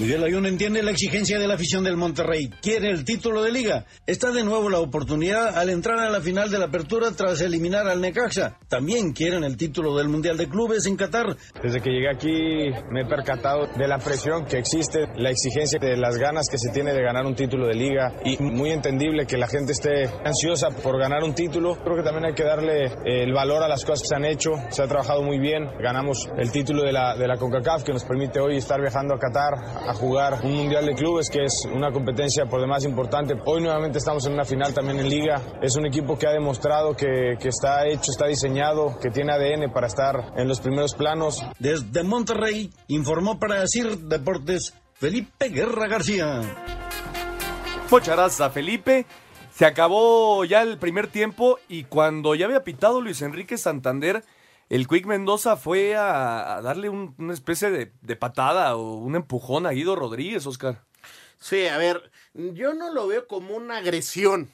Miguel 0.00 0.22
Ayun 0.22 0.46
entiende 0.46 0.80
la 0.84 0.92
exigencia 0.92 1.40
de 1.40 1.48
la 1.48 1.54
afición 1.54 1.82
del 1.82 1.96
Monterrey. 1.96 2.48
Quiere 2.62 2.88
el 2.88 3.04
título 3.04 3.42
de 3.42 3.50
liga. 3.50 3.84
Está 4.06 4.30
de 4.30 4.44
nuevo 4.44 4.70
la 4.70 4.78
oportunidad 4.78 5.58
al 5.58 5.70
entrar 5.70 5.98
a 5.98 6.08
la 6.08 6.20
final 6.20 6.52
de 6.52 6.58
la 6.60 6.66
apertura 6.66 7.10
tras 7.16 7.40
eliminar 7.40 7.88
al 7.88 8.00
Necaxa. 8.00 8.58
También 8.68 9.12
quieren 9.12 9.42
el 9.42 9.56
título 9.56 9.96
del 9.96 10.08
Mundial 10.08 10.36
de 10.36 10.48
Clubes 10.48 10.86
en 10.86 10.94
Qatar. 10.94 11.36
Desde 11.60 11.80
que 11.80 11.90
llegué 11.90 12.10
aquí 12.14 12.30
me 12.92 13.00
he 13.00 13.06
percatado 13.06 13.66
de 13.76 13.88
la 13.88 13.98
presión 13.98 14.46
que 14.46 14.58
existe, 14.58 15.08
la 15.16 15.30
exigencia 15.30 15.80
de 15.80 15.96
las 15.96 16.16
ganas 16.16 16.48
que 16.48 16.58
se 16.58 16.70
tiene 16.70 16.92
de 16.92 17.02
ganar 17.02 17.26
un 17.26 17.34
título 17.34 17.66
de 17.66 17.74
liga 17.74 18.14
y 18.24 18.40
muy 18.40 18.70
entendible 18.70 19.26
que 19.26 19.36
la 19.36 19.48
gente 19.48 19.72
esté 19.72 20.08
ansiosa 20.24 20.70
por 20.70 20.96
ganar 21.00 21.24
un 21.24 21.34
título. 21.34 21.76
Creo 21.82 21.96
que 21.96 22.04
también 22.04 22.26
hay 22.26 22.34
que 22.34 22.44
darle 22.44 22.84
eh, 22.84 23.24
el 23.24 23.32
valor 23.32 23.64
a 23.64 23.68
las 23.68 23.84
cosas 23.84 24.02
que 24.02 24.08
se 24.10 24.14
han 24.14 24.24
hecho. 24.24 24.52
Se 24.70 24.80
ha 24.80 24.86
trabajado 24.86 25.24
muy 25.24 25.40
bien. 25.40 25.64
Ganamos 25.80 26.28
el 26.38 26.52
título 26.52 26.84
de 26.84 26.92
la, 26.92 27.16
de 27.16 27.26
la 27.26 27.36
CONCACAF 27.36 27.82
que 27.82 27.92
nos 27.92 28.04
permite 28.04 28.38
hoy 28.38 28.58
estar 28.58 28.80
viajando 28.80 29.14
a 29.14 29.18
Qatar 29.18 29.87
a 29.88 29.94
jugar 29.94 30.40
un 30.44 30.54
Mundial 30.54 30.84
de 30.84 30.94
Clubes, 30.94 31.30
que 31.30 31.44
es 31.44 31.66
una 31.72 31.90
competencia 31.90 32.44
por 32.44 32.60
demás 32.60 32.84
importante. 32.84 33.34
Hoy 33.46 33.62
nuevamente 33.62 33.96
estamos 33.96 34.26
en 34.26 34.34
una 34.34 34.44
final 34.44 34.74
también 34.74 34.98
en 34.98 35.08
Liga. 35.08 35.40
Es 35.62 35.76
un 35.76 35.86
equipo 35.86 36.18
que 36.18 36.26
ha 36.26 36.32
demostrado 36.32 36.94
que, 36.94 37.38
que 37.40 37.48
está 37.48 37.86
hecho, 37.86 38.10
está 38.10 38.26
diseñado, 38.26 38.98
que 39.00 39.10
tiene 39.10 39.32
ADN 39.32 39.72
para 39.72 39.86
estar 39.86 40.34
en 40.36 40.46
los 40.46 40.60
primeros 40.60 40.94
planos. 40.94 41.42
Desde 41.58 42.02
Monterrey 42.02 42.70
informó 42.88 43.38
para 43.38 43.60
decir 43.60 43.96
Deportes 43.96 44.74
Felipe 44.92 45.48
Guerra 45.48 45.88
García. 45.88 46.42
Muchas 47.90 48.14
gracias 48.14 48.40
a 48.42 48.50
Felipe. 48.50 49.06
Se 49.54 49.64
acabó 49.64 50.44
ya 50.44 50.60
el 50.60 50.76
primer 50.76 51.06
tiempo 51.06 51.58
y 51.66 51.84
cuando 51.84 52.34
ya 52.34 52.44
había 52.44 52.62
pitado 52.62 53.00
Luis 53.00 53.22
Enrique 53.22 53.56
Santander, 53.56 54.22
el 54.68 54.86
Quick 54.86 55.06
Mendoza 55.06 55.56
fue 55.56 55.96
a, 55.96 56.60
darle 56.62 56.88
un- 56.88 57.14
una 57.18 57.32
especie 57.34 57.70
de, 57.70 58.16
patada 58.16 58.76
o 58.76 58.94
un 58.96 59.16
empujón 59.16 59.66
a 59.66 59.70
Guido 59.70 59.96
Rodríguez, 59.96 60.46
Oscar. 60.46 60.84
Sí, 61.40 61.66
a 61.66 61.78
ver, 61.78 62.10
yo 62.34 62.74
no 62.74 62.92
lo 62.92 63.06
veo 63.06 63.26
como 63.26 63.54
una 63.56 63.78
agresión. 63.78 64.50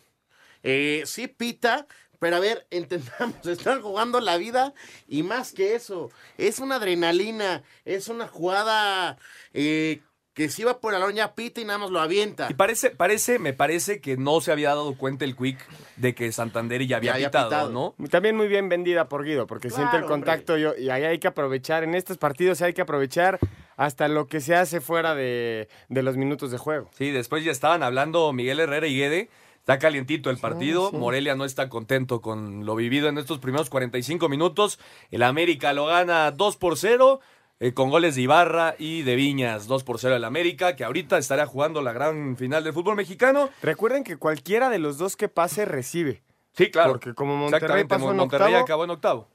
Eh, 0.63 1.03
sí 1.07 1.29
pita, 1.29 1.87
pero 2.19 2.37
a 2.37 2.41
ver, 2.41 2.67
intentamos, 2.71 3.47
están 3.47 3.83
jugando 3.83 4.21
la 4.21 4.37
vida 4.37 4.73
y 5.09 5.23
más 5.23 5.53
que 5.53 5.75
eso, 5.75 6.11
es 6.39 6.59
una 6.59 6.77
adrenalina, 6.77 7.63
es 7.85 8.09
una 8.09 8.29
jugada 8.29 9.19
eh, 9.53 10.01
que 10.35 10.49
si 10.49 10.65
va 10.65 10.81
por 10.81 10.93
balón 10.93 11.15
ya 11.15 11.35
pita 11.35 11.61
y 11.61 11.65
nada 11.65 11.79
más 11.79 11.91
lo 11.91 12.01
avienta. 12.01 12.49
Y 12.51 12.55
parece, 12.55 12.91
parece, 12.91 13.39
me 13.39 13.53
parece 13.53 14.01
que 14.01 14.17
no 14.17 14.41
se 14.41 14.51
había 14.51 14.71
dado 14.71 14.97
cuenta 14.97 15.25
el 15.25 15.37
Quick 15.37 15.59
de 15.97 16.15
que 16.15 16.33
Santander 16.33 16.85
ya 16.87 16.97
había, 16.97 17.13
Ya 17.13 17.15
había 17.15 17.29
pitado, 17.29 17.49
pitado. 17.49 17.71
¿no? 17.71 18.09
También 18.09 18.37
muy 18.37 18.49
bien 18.49 18.69
vendida 18.69 19.09
por 19.09 19.25
Guido, 19.25 19.47
porque 19.47 19.71
siente 19.71 19.97
el 19.97 20.05
contacto 20.07 20.57
yo- 20.57 20.75
y 20.77 20.91
ahí 20.91 21.05
hay 21.05 21.19
que 21.21 21.29
aprovechar. 21.29 21.85
En 21.85 21.95
estos 21.95 22.19
partidos 22.19 22.61
hay 22.63 22.73
que 22.75 22.83
aprovechar 22.83 23.39
hasta 23.77 24.09
lo 24.09 24.27
que 24.27 24.41
se 24.41 24.55
hace 24.57 24.81
fuera 24.81 25.15
de, 25.15 25.69
de 25.89 26.03
los 26.03 26.17
minutos 26.17 26.51
de 26.51 26.59
juego. 26.59 26.91
Sí, 26.99 27.11
después 27.13 27.45
ya 27.45 27.53
estaban 27.53 27.83
hablando 27.85 28.33
Miguel 28.33 28.59
Herrera 28.61 28.87
y 28.89 28.97
Guede. 28.99 29.31
Está 29.61 29.79
calientito 29.79 30.29
el 30.31 30.37
partido. 30.39 30.91
sí. 30.91 30.97
Morelia 30.99 31.37
no 31.37 31.45
está 31.47 31.69
contento 31.71 32.21
con 32.21 32.67
lo 32.67 32.75
vivido 32.77 33.09
en 33.09 33.17
estos 33.19 33.39
primeros 33.39 33.71
45 33.71 34.29
minutos. 34.29 34.79
El 35.11 35.23
América 35.23 35.73
lo 35.73 35.87
gana 35.87 36.31
2 36.33 36.57
por 36.57 36.77
0. 36.77 37.21
Eh, 37.65 37.73
con 37.73 37.89
goles 37.89 38.15
de 38.15 38.21
Ibarra 38.21 38.75
y 38.79 39.05
de 39.05 39.17
Viñas, 39.17 39.67
2 39.67 39.85
por 39.85 39.99
0 39.99 40.17
el 40.17 40.25
América, 40.25 40.77
que 40.77 40.85
ahorita 40.85 41.17
estará 41.17 41.47
jugando 41.47 41.81
la 41.81 41.95
gran 41.95 42.37
final 42.37 42.63
del 42.63 42.75
fútbol 42.75 42.95
mexicano. 42.95 43.49
Recuerden 43.63 44.05
que 44.05 44.19
cualquiera 44.19 44.69
de 44.69 44.79
los 44.79 44.99
dos 44.99 45.17
que 45.17 45.31
pase 45.31 45.65
recibe. 45.65 46.23
Sí, 46.53 46.71
claro. 46.71 46.93
Porque 46.93 47.15
como 47.15 47.35
Monterrey 47.37 47.57
Exactamente, 47.57 47.95
pasó 47.95 48.11
en 48.11 48.17
Monterrey 48.19 48.49
octavo, 48.49 48.65
acabó 48.65 48.85
en 48.85 48.91
octavo. 48.91 49.29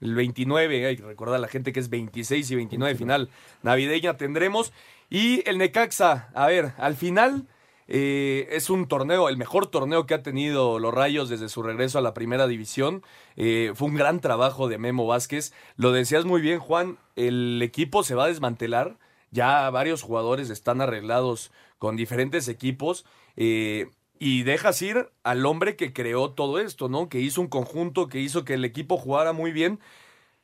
El 0.00 0.14
29, 0.14 0.86
hay 0.86 0.96
que 0.96 1.02
recordar 1.02 1.34
a 1.34 1.38
la 1.40 1.48
gente 1.48 1.72
que 1.72 1.80
es 1.80 1.90
26 1.90 2.48
y 2.48 2.54
29 2.54 2.94
final 2.94 3.28
navideña 3.62 4.16
tendremos. 4.16 4.72
Y 5.10 5.42
el 5.50 5.58
Necaxa, 5.58 6.28
a 6.32 6.46
ver, 6.46 6.74
al 6.78 6.94
final 6.94 7.48
eh, 7.86 8.48
es 8.50 8.70
un 8.70 8.88
torneo, 8.88 9.28
el 9.28 9.36
mejor 9.36 9.66
torneo 9.66 10.06
que 10.06 10.14
ha 10.14 10.22
tenido 10.22 10.78
los 10.78 10.94
Rayos 10.94 11.28
desde 11.28 11.48
su 11.48 11.62
regreso 11.62 11.98
a 11.98 12.02
la 12.02 12.14
primera 12.14 12.46
división. 12.46 13.02
Eh, 13.36 13.72
fue 13.74 13.88
un 13.88 13.94
gran 13.94 14.20
trabajo 14.20 14.68
de 14.68 14.78
Memo 14.78 15.06
Vázquez. 15.06 15.52
Lo 15.76 15.92
decías 15.92 16.24
muy 16.24 16.40
bien, 16.40 16.58
Juan, 16.58 16.98
el 17.16 17.60
equipo 17.62 18.02
se 18.02 18.14
va 18.14 18.24
a 18.24 18.28
desmantelar. 18.28 18.98
Ya 19.30 19.68
varios 19.70 20.02
jugadores 20.02 20.50
están 20.50 20.80
arreglados 20.80 21.50
con 21.78 21.96
diferentes 21.96 22.48
equipos. 22.48 23.04
eh, 23.36 23.88
y 24.18 24.44
dejas 24.44 24.80
ir 24.80 25.10
al 25.22 25.44
hombre 25.44 25.76
que 25.76 25.92
creó 25.92 26.30
todo 26.30 26.60
esto, 26.60 26.88
¿no? 26.88 27.08
Que 27.08 27.18
hizo 27.18 27.40
un 27.40 27.48
conjunto, 27.48 28.08
que 28.08 28.20
hizo 28.20 28.44
que 28.44 28.54
el 28.54 28.64
equipo 28.64 28.96
jugara 28.96 29.32
muy 29.32 29.52
bien. 29.52 29.80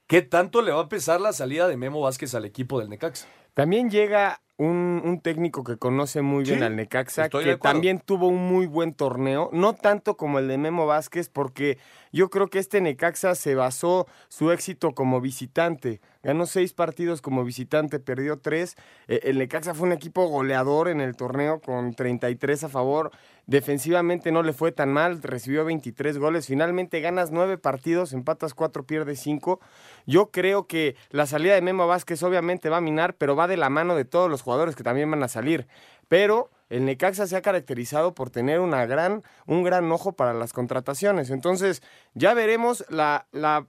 ¿Qué 0.06 0.22
tanto 0.22 0.60
le 0.60 0.72
va 0.72 0.82
a 0.82 0.88
pesar 0.88 1.20
la 1.20 1.32
salida 1.32 1.68
de 1.68 1.76
Memo 1.76 2.00
Vázquez 2.00 2.34
al 2.34 2.44
equipo 2.44 2.80
del 2.80 2.90
Necaxa? 2.90 3.28
También 3.54 3.88
llega 3.88 4.40
un, 4.60 5.00
un 5.02 5.20
técnico 5.20 5.64
que 5.64 5.78
conoce 5.78 6.20
muy 6.20 6.44
bien 6.44 6.58
Sí, 6.58 6.64
al 6.64 6.76
Necaxa, 6.76 7.24
estoy 7.24 7.44
que 7.44 7.56
también 7.56 7.98
tuvo 7.98 8.28
un 8.28 8.46
muy 8.46 8.66
buen 8.66 8.92
torneo, 8.92 9.48
no 9.54 9.72
tanto 9.72 10.18
como 10.18 10.38
el 10.38 10.48
de 10.48 10.58
Memo 10.58 10.86
Vázquez, 10.86 11.30
porque 11.30 11.78
yo 12.12 12.28
creo 12.28 12.48
que 12.48 12.58
este 12.58 12.82
Necaxa 12.82 13.34
se 13.36 13.54
basó 13.54 14.06
su 14.28 14.50
éxito 14.52 14.92
como 14.92 15.22
visitante. 15.22 16.02
Ganó 16.22 16.44
seis 16.44 16.74
partidos 16.74 17.22
como 17.22 17.44
visitante, 17.44 17.98
perdió 17.98 18.38
tres. 18.38 18.76
Eh, 19.08 19.20
el 19.24 19.38
Necaxa 19.38 19.72
fue 19.72 19.86
un 19.86 19.94
equipo 19.94 20.26
goleador 20.26 20.88
en 20.88 21.00
el 21.00 21.16
torneo 21.16 21.60
con 21.60 21.94
33 21.94 22.64
a 22.64 22.68
favor. 22.68 23.10
Defensivamente 23.46 24.30
no 24.30 24.42
le 24.42 24.52
fue 24.52 24.70
tan 24.70 24.92
mal, 24.92 25.22
recibió 25.22 25.64
23 25.64 26.18
goles. 26.18 26.46
Finalmente 26.46 27.00
ganas 27.00 27.30
nueve 27.30 27.56
partidos, 27.56 28.12
empatas 28.12 28.52
cuatro, 28.52 28.84
pierdes 28.84 29.20
cinco. 29.20 29.60
Yo 30.04 30.30
creo 30.30 30.66
que 30.66 30.94
la 31.10 31.26
salida 31.26 31.54
de 31.54 31.62
Memo 31.62 31.86
Vázquez 31.86 32.22
obviamente 32.22 32.68
va 32.68 32.76
a 32.76 32.82
minar, 32.82 33.14
pero 33.14 33.34
va 33.34 33.48
de 33.48 33.56
la 33.56 33.70
mano 33.70 33.96
de 33.96 34.04
todos 34.04 34.28
los 34.30 34.42
jugadores 34.42 34.49
que 34.76 34.82
también 34.82 35.10
van 35.10 35.22
a 35.22 35.28
salir. 35.28 35.66
Pero 36.08 36.50
el 36.68 36.84
Necaxa 36.84 37.26
se 37.26 37.36
ha 37.36 37.42
caracterizado 37.42 38.14
por 38.14 38.30
tener 38.30 38.60
una 38.60 38.84
gran, 38.86 39.22
un 39.46 39.62
gran 39.62 39.90
ojo 39.92 40.12
para 40.12 40.34
las 40.34 40.52
contrataciones. 40.52 41.30
Entonces, 41.30 41.82
ya 42.14 42.34
veremos 42.34 42.84
la, 42.88 43.26
la, 43.32 43.66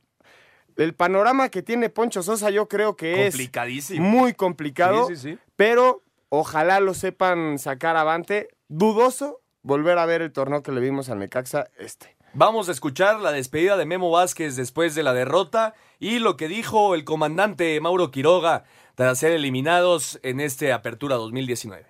el 0.78 0.94
panorama 0.94 1.50
que 1.50 1.62
tiene 1.62 1.90
Poncho 1.90 2.24
Sosa, 2.24 2.50
yo 2.50 2.68
creo 2.68 2.96
que 2.96 3.28
es 3.28 3.34
Complicadísimo. 3.36 4.08
muy 4.08 4.34
complicado, 4.34 5.08
Sí, 5.08 5.16
sí, 5.16 5.32
sí. 5.34 5.40
pero 5.56 6.04
ojalá 6.30 6.80
lo 6.80 6.94
sepan 6.94 7.60
sacar 7.60 7.96
avante. 7.98 8.50
Dudoso 8.68 9.42
volver 9.64 9.98
a 9.98 10.06
ver 10.06 10.22
el 10.22 10.32
torneo 10.32 10.64
que 10.64 10.72
le 10.72 10.82
vimos 10.82 11.10
al 11.10 11.20
Necaxa 11.20 11.68
este. 11.78 12.16
Vamos 12.34 12.70
a 12.70 12.72
escuchar 12.72 13.20
la 13.20 13.34
despedida 13.34 13.76
de 13.76 13.86
Memo 13.86 14.10
Vázquez 14.10 14.56
después 14.56 14.96
de 14.96 15.04
la 15.04 15.14
derrota 15.14 15.74
y 16.00 16.20
lo 16.20 16.38
que 16.38 16.48
dijo 16.48 16.96
el 16.96 17.04
comandante 17.04 17.78
Mauro 17.82 18.10
Quiroga 18.10 18.64
tras 18.96 19.20
ser 19.20 19.34
eliminados 19.34 20.18
en 20.24 20.40
este 20.40 20.72
Apertura 20.72 21.18
2019. 21.18 21.88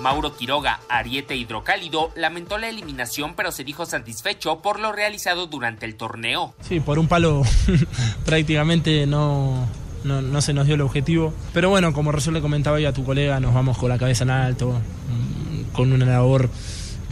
Mauro 0.00 0.36
Quiroga, 0.36 0.78
ariete 0.88 1.34
hidrocálido, 1.34 2.12
lamentó 2.14 2.58
la 2.58 2.68
eliminación 2.68 3.34
pero 3.34 3.50
se 3.50 3.64
dijo 3.64 3.86
satisfecho 3.86 4.62
por 4.62 4.78
lo 4.78 4.92
realizado 4.92 5.48
durante 5.48 5.84
el 5.84 5.96
torneo. 5.96 6.54
Sí, 6.60 6.78
por 6.78 7.00
un 7.00 7.08
palo 7.08 7.42
prácticamente 8.24 9.04
no, 9.08 9.66
no, 10.04 10.22
no 10.22 10.40
se 10.42 10.52
nos 10.52 10.66
dio 10.66 10.76
el 10.76 10.80
objetivo. 10.80 11.34
Pero 11.52 11.70
bueno, 11.70 11.92
como 11.92 12.12
recién 12.12 12.34
le 12.34 12.40
comentaba 12.40 12.78
ya 12.78 12.90
a 12.90 12.92
tu 12.92 13.04
colega, 13.04 13.40
nos 13.40 13.52
vamos 13.52 13.78
con 13.78 13.88
la 13.88 13.98
cabeza 13.98 14.22
en 14.22 14.30
alto, 14.30 14.70
mm, 14.70 15.72
con 15.72 15.92
una 15.92 16.06
labor 16.06 16.48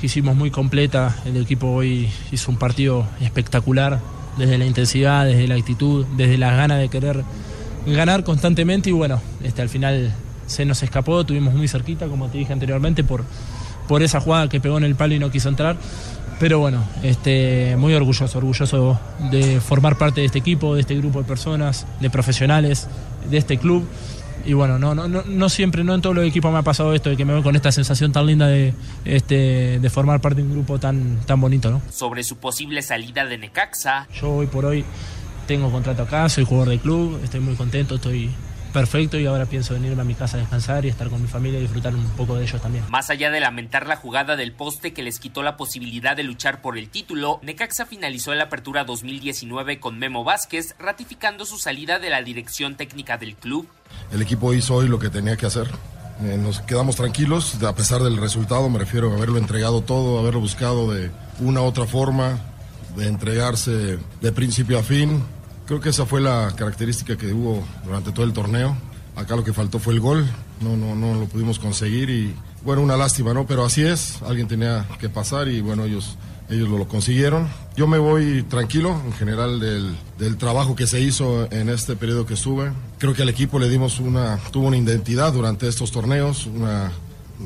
que 0.02 0.06
hicimos 0.06 0.34
muy 0.34 0.50
completa. 0.50 1.14
El 1.24 1.36
equipo 1.36 1.68
hoy 1.68 2.08
hizo 2.32 2.50
un 2.50 2.58
partido 2.58 3.06
espectacular, 3.20 4.00
desde 4.36 4.58
la 4.58 4.66
intensidad, 4.66 5.24
desde 5.24 5.46
la 5.46 5.54
actitud, 5.54 6.04
desde 6.16 6.38
las 6.38 6.56
ganas 6.56 6.80
de 6.80 6.88
querer 6.88 7.22
ganar 7.86 8.24
constantemente 8.24 8.90
y 8.90 8.92
bueno, 8.92 9.20
este, 9.44 9.62
al 9.62 9.68
final 9.68 10.12
se 10.48 10.64
nos 10.64 10.82
escapó, 10.82 11.24
tuvimos 11.24 11.54
muy 11.54 11.68
cerquita, 11.68 12.08
como 12.08 12.26
te 12.26 12.38
dije 12.38 12.52
anteriormente, 12.52 13.04
por, 13.04 13.24
por 13.86 14.02
esa 14.02 14.18
jugada 14.18 14.48
que 14.48 14.58
pegó 14.58 14.76
en 14.76 14.82
el 14.82 14.96
palo 14.96 15.14
y 15.14 15.20
no 15.20 15.30
quiso 15.30 15.48
entrar. 15.48 15.76
Pero 16.40 16.58
bueno, 16.58 16.82
este, 17.04 17.76
muy 17.78 17.94
orgulloso, 17.94 18.36
orgulloso 18.36 18.98
de 19.30 19.60
formar 19.60 19.98
parte 19.98 20.22
de 20.22 20.26
este 20.26 20.40
equipo, 20.40 20.74
de 20.74 20.80
este 20.80 20.96
grupo 20.96 21.20
de 21.20 21.28
personas, 21.28 21.86
de 22.00 22.10
profesionales, 22.10 22.88
de 23.30 23.38
este 23.38 23.56
club. 23.56 23.86
Y 24.44 24.55
bueno, 24.55 24.78
no, 24.78 24.94
no, 24.94 25.09
no, 25.09 25.22
no 25.26 25.48
siempre, 25.48 25.85
no 25.85 25.94
en 25.94 26.02
todos 26.02 26.16
los 26.16 26.26
equipos 26.26 26.52
me 26.52 26.59
ha 26.59 26.62
pasado 26.62 26.94
esto 26.94 27.11
de 27.11 27.16
que 27.16 27.24
me 27.24 27.33
voy 27.33 27.42
con 27.42 27.57
esta 27.57 27.70
sensación 27.72 28.12
tan 28.12 28.26
linda 28.26 28.46
de, 28.46 28.74
este, 29.05 29.78
de 29.78 29.90
formar 29.90 30.20
parte 30.20 30.42
de 30.42 30.46
un 30.46 30.52
grupo 30.52 30.78
tan, 30.78 31.20
tan 31.26 31.40
bonito, 31.40 31.70
¿no? 31.70 31.81
Sobre 31.90 32.24
su 32.24 32.37
posible 32.37 32.83
salida 32.83 33.24
de 33.24 33.38
Necaxa, 33.38 34.09
Yo 34.20 34.33
hoy 34.33 34.46
por 34.46 34.64
hoy 34.64 34.85
tengo 35.46 35.70
contrato 35.70 36.02
acá, 36.02 36.28
soy 36.28 36.44
jugador 36.44 36.70
del 36.70 36.81
club, 36.81 37.20
estoy 37.22 37.40
muy 37.40 37.55
contento, 37.55 37.96
estoy 37.96 38.31
perfecto 38.72 39.18
y 39.18 39.26
ahora 39.26 39.46
pienso 39.46 39.74
venirme 39.74 40.02
a 40.02 40.04
mi 40.04 40.14
casa 40.14 40.37
a 40.37 40.40
descansar 40.40 40.85
y 40.85 40.88
estar 40.88 41.08
con 41.08 41.22
mi 41.22 41.28
familia 41.28 41.58
y 41.58 41.62
disfrutar 41.62 41.94
un 41.94 42.04
poco 42.11 42.37
de 42.37 42.44
ellos 42.44 42.61
también. 42.61 42.85
Más 42.90 43.11
allá 43.11 43.30
de 43.30 43.40
lamentar 43.40 43.87
la 43.87 43.96
jugada 43.96 44.37
del 44.37 44.52
poste 44.52 44.92
que 44.92 45.02
les 45.02 45.18
quitó 45.18 45.42
la 45.42 45.56
posibilidad 45.56 46.16
de 46.16 46.24
luchar 46.24 46.61
por 46.61 46.78
el 46.78 46.88
título, 46.88 47.38
Necaxa 47.42 47.87
finalizó 47.87 48.35
la 48.35 48.44
apertura 48.44 48.85
2019 48.85 49.78
con 49.78 49.98
Memo 49.98 50.24
Vázquez, 50.24 50.74
ratificando 50.78 51.44
su 51.44 51.58
salida 51.58 51.98
de 51.98 52.11
la 52.11 52.22
dirección 52.22 52.76
técnica 52.76 53.18
del 53.18 53.37
club. 53.37 53.68
El 54.11 54.22
equipo 54.22 54.54
hizo 54.54 54.74
hoy 54.74 54.88
lo 54.88 54.98
que 54.98 55.11
tenía 55.11 55.37
que 55.37 55.46
hacer. 55.46 55.68
Eh, 56.22 56.37
nos 56.38 56.61
quedamos 56.61 56.96
tranquilos, 56.96 57.62
a 57.62 57.74
pesar 57.74 58.02
del 58.02 58.16
resultado, 58.16 58.68
me 58.68 58.78
refiero 58.78 59.12
a 59.12 59.16
haberlo 59.16 59.38
entregado 59.38 59.82
todo, 59.82 60.18
haberlo 60.18 60.40
buscado 60.40 60.92
de 60.92 61.11
una 61.40 61.62
u 61.62 61.64
otra 61.64 61.87
forma, 61.87 62.38
de 62.96 63.08
entregarse 63.08 63.98
de 64.20 64.32
principio 64.32 64.78
a 64.78 64.82
fin. 64.82 65.22
Creo 65.66 65.81
que 65.81 65.90
esa 65.90 66.07
fue 66.07 66.20
la 66.20 66.53
característica 66.57 67.16
que 67.16 67.33
hubo 67.33 67.62
durante 67.85 68.12
todo 68.12 68.25
el 68.25 68.33
torneo. 68.33 68.77
Acá 69.14 69.37
lo 69.37 69.44
que 69.44 69.53
faltó 69.53 69.79
fue 69.79 69.94
el 69.94 70.01
gol, 70.01 70.27
no, 70.61 70.77
no, 70.77 70.94
no 70.94 71.14
lo 71.14 71.27
pudimos 71.27 71.59
conseguir 71.59 72.09
y 72.11 72.35
bueno, 72.64 72.83
una 72.83 72.96
lástima, 72.96 73.35
¿no? 73.35 73.46
Pero 73.46 73.64
así 73.64 73.83
es, 73.83 74.22
alguien 74.22 74.48
tenía 74.48 74.87
que 74.98 75.09
pasar 75.09 75.48
y 75.48 75.61
bueno, 75.61 75.85
ellos, 75.85 76.16
ellos 76.48 76.68
lo, 76.68 76.87
consiguieron. 76.88 77.48
Yo 77.77 77.87
me 77.87 77.98
voy 77.98 78.42
tranquilo 78.44 79.01
en 79.05 79.12
general 79.12 79.61
del, 79.61 79.96
del, 80.18 80.37
trabajo 80.37 80.75
que 80.75 80.87
se 80.87 81.01
hizo 81.01 81.51
en 81.53 81.68
este 81.68 81.96
periodo 81.96 82.25
que 82.25 82.35
estuve. 82.35 82.72
Creo 82.98 83.14
que 83.14 83.22
al 83.22 83.29
equipo 83.29 83.59
le 83.59 83.68
dimos 83.68 84.01
una, 84.01 84.38
tuvo 84.51 84.68
una 84.68 84.79
identidad 84.79 85.33
durante 85.33 85.68
estos 85.68 85.90
torneos, 85.90 86.46
una, 86.46 86.90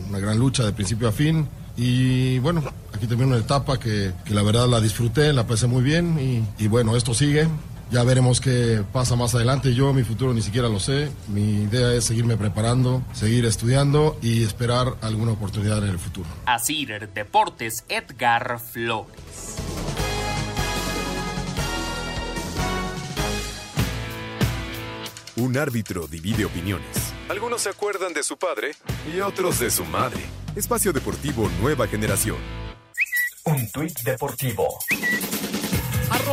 una 0.08 0.18
gran 0.18 0.38
lucha 0.38 0.64
de 0.64 0.72
principio 0.72 1.08
a 1.08 1.12
fin. 1.12 1.48
Y 1.76 2.38
bueno, 2.38 2.62
aquí 2.94 3.06
también 3.06 3.30
una 3.30 3.38
etapa 3.38 3.78
que, 3.78 4.12
que 4.24 4.34
la 4.34 4.42
verdad 4.42 4.68
la 4.68 4.80
disfruté, 4.80 5.32
la 5.32 5.46
pasé 5.46 5.66
muy 5.66 5.82
bien 5.82 6.18
y, 6.18 6.64
y 6.64 6.68
bueno, 6.68 6.96
esto 6.96 7.12
sigue. 7.12 7.48
Ya 7.90 8.02
veremos 8.02 8.40
qué 8.40 8.82
pasa 8.92 9.14
más 9.14 9.34
adelante. 9.34 9.72
Yo 9.74 9.92
mi 9.92 10.02
futuro 10.02 10.34
ni 10.34 10.42
siquiera 10.42 10.68
lo 10.68 10.80
sé. 10.80 11.10
Mi 11.28 11.62
idea 11.62 11.92
es 11.92 12.04
seguirme 12.04 12.36
preparando, 12.36 13.02
seguir 13.12 13.44
estudiando 13.44 14.18
y 14.22 14.42
esperar 14.42 14.96
alguna 15.02 15.32
oportunidad 15.32 15.78
en 15.84 15.90
el 15.90 15.98
futuro. 15.98 16.28
Asir 16.46 17.08
Deportes, 17.14 17.84
Edgar 17.88 18.58
Flores. 18.58 19.56
Un 25.36 25.58
árbitro 25.58 26.08
divide 26.08 26.46
opiniones. 26.46 27.12
Algunos 27.28 27.62
se 27.62 27.68
acuerdan 27.68 28.14
de 28.14 28.22
su 28.22 28.38
padre 28.38 28.72
y 29.14 29.20
otros 29.20 29.60
de 29.60 29.70
su 29.70 29.84
madre. 29.84 30.22
Espacio 30.56 30.92
Deportivo 30.92 31.50
Nueva 31.60 31.86
Generación. 31.86 32.38
Un 33.44 33.70
tuit 33.70 34.00
deportivo. 34.00 34.78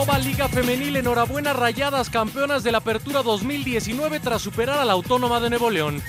Arroba 0.03 0.19
Liga 0.19 0.49
Femenil, 0.49 0.97
enhorabuena 0.97 1.53
Rayadas, 1.53 2.09
campeonas 2.09 2.61
de 2.61 2.73
la 2.73 2.79
Apertura 2.79 3.23
2019 3.23 4.19
tras 4.19 4.41
superar 4.41 4.79
a 4.79 4.83
la 4.83 4.91
Autónoma 4.91 5.39
de 5.39 5.49
Nuevo 5.49 5.69
León. 5.69 6.03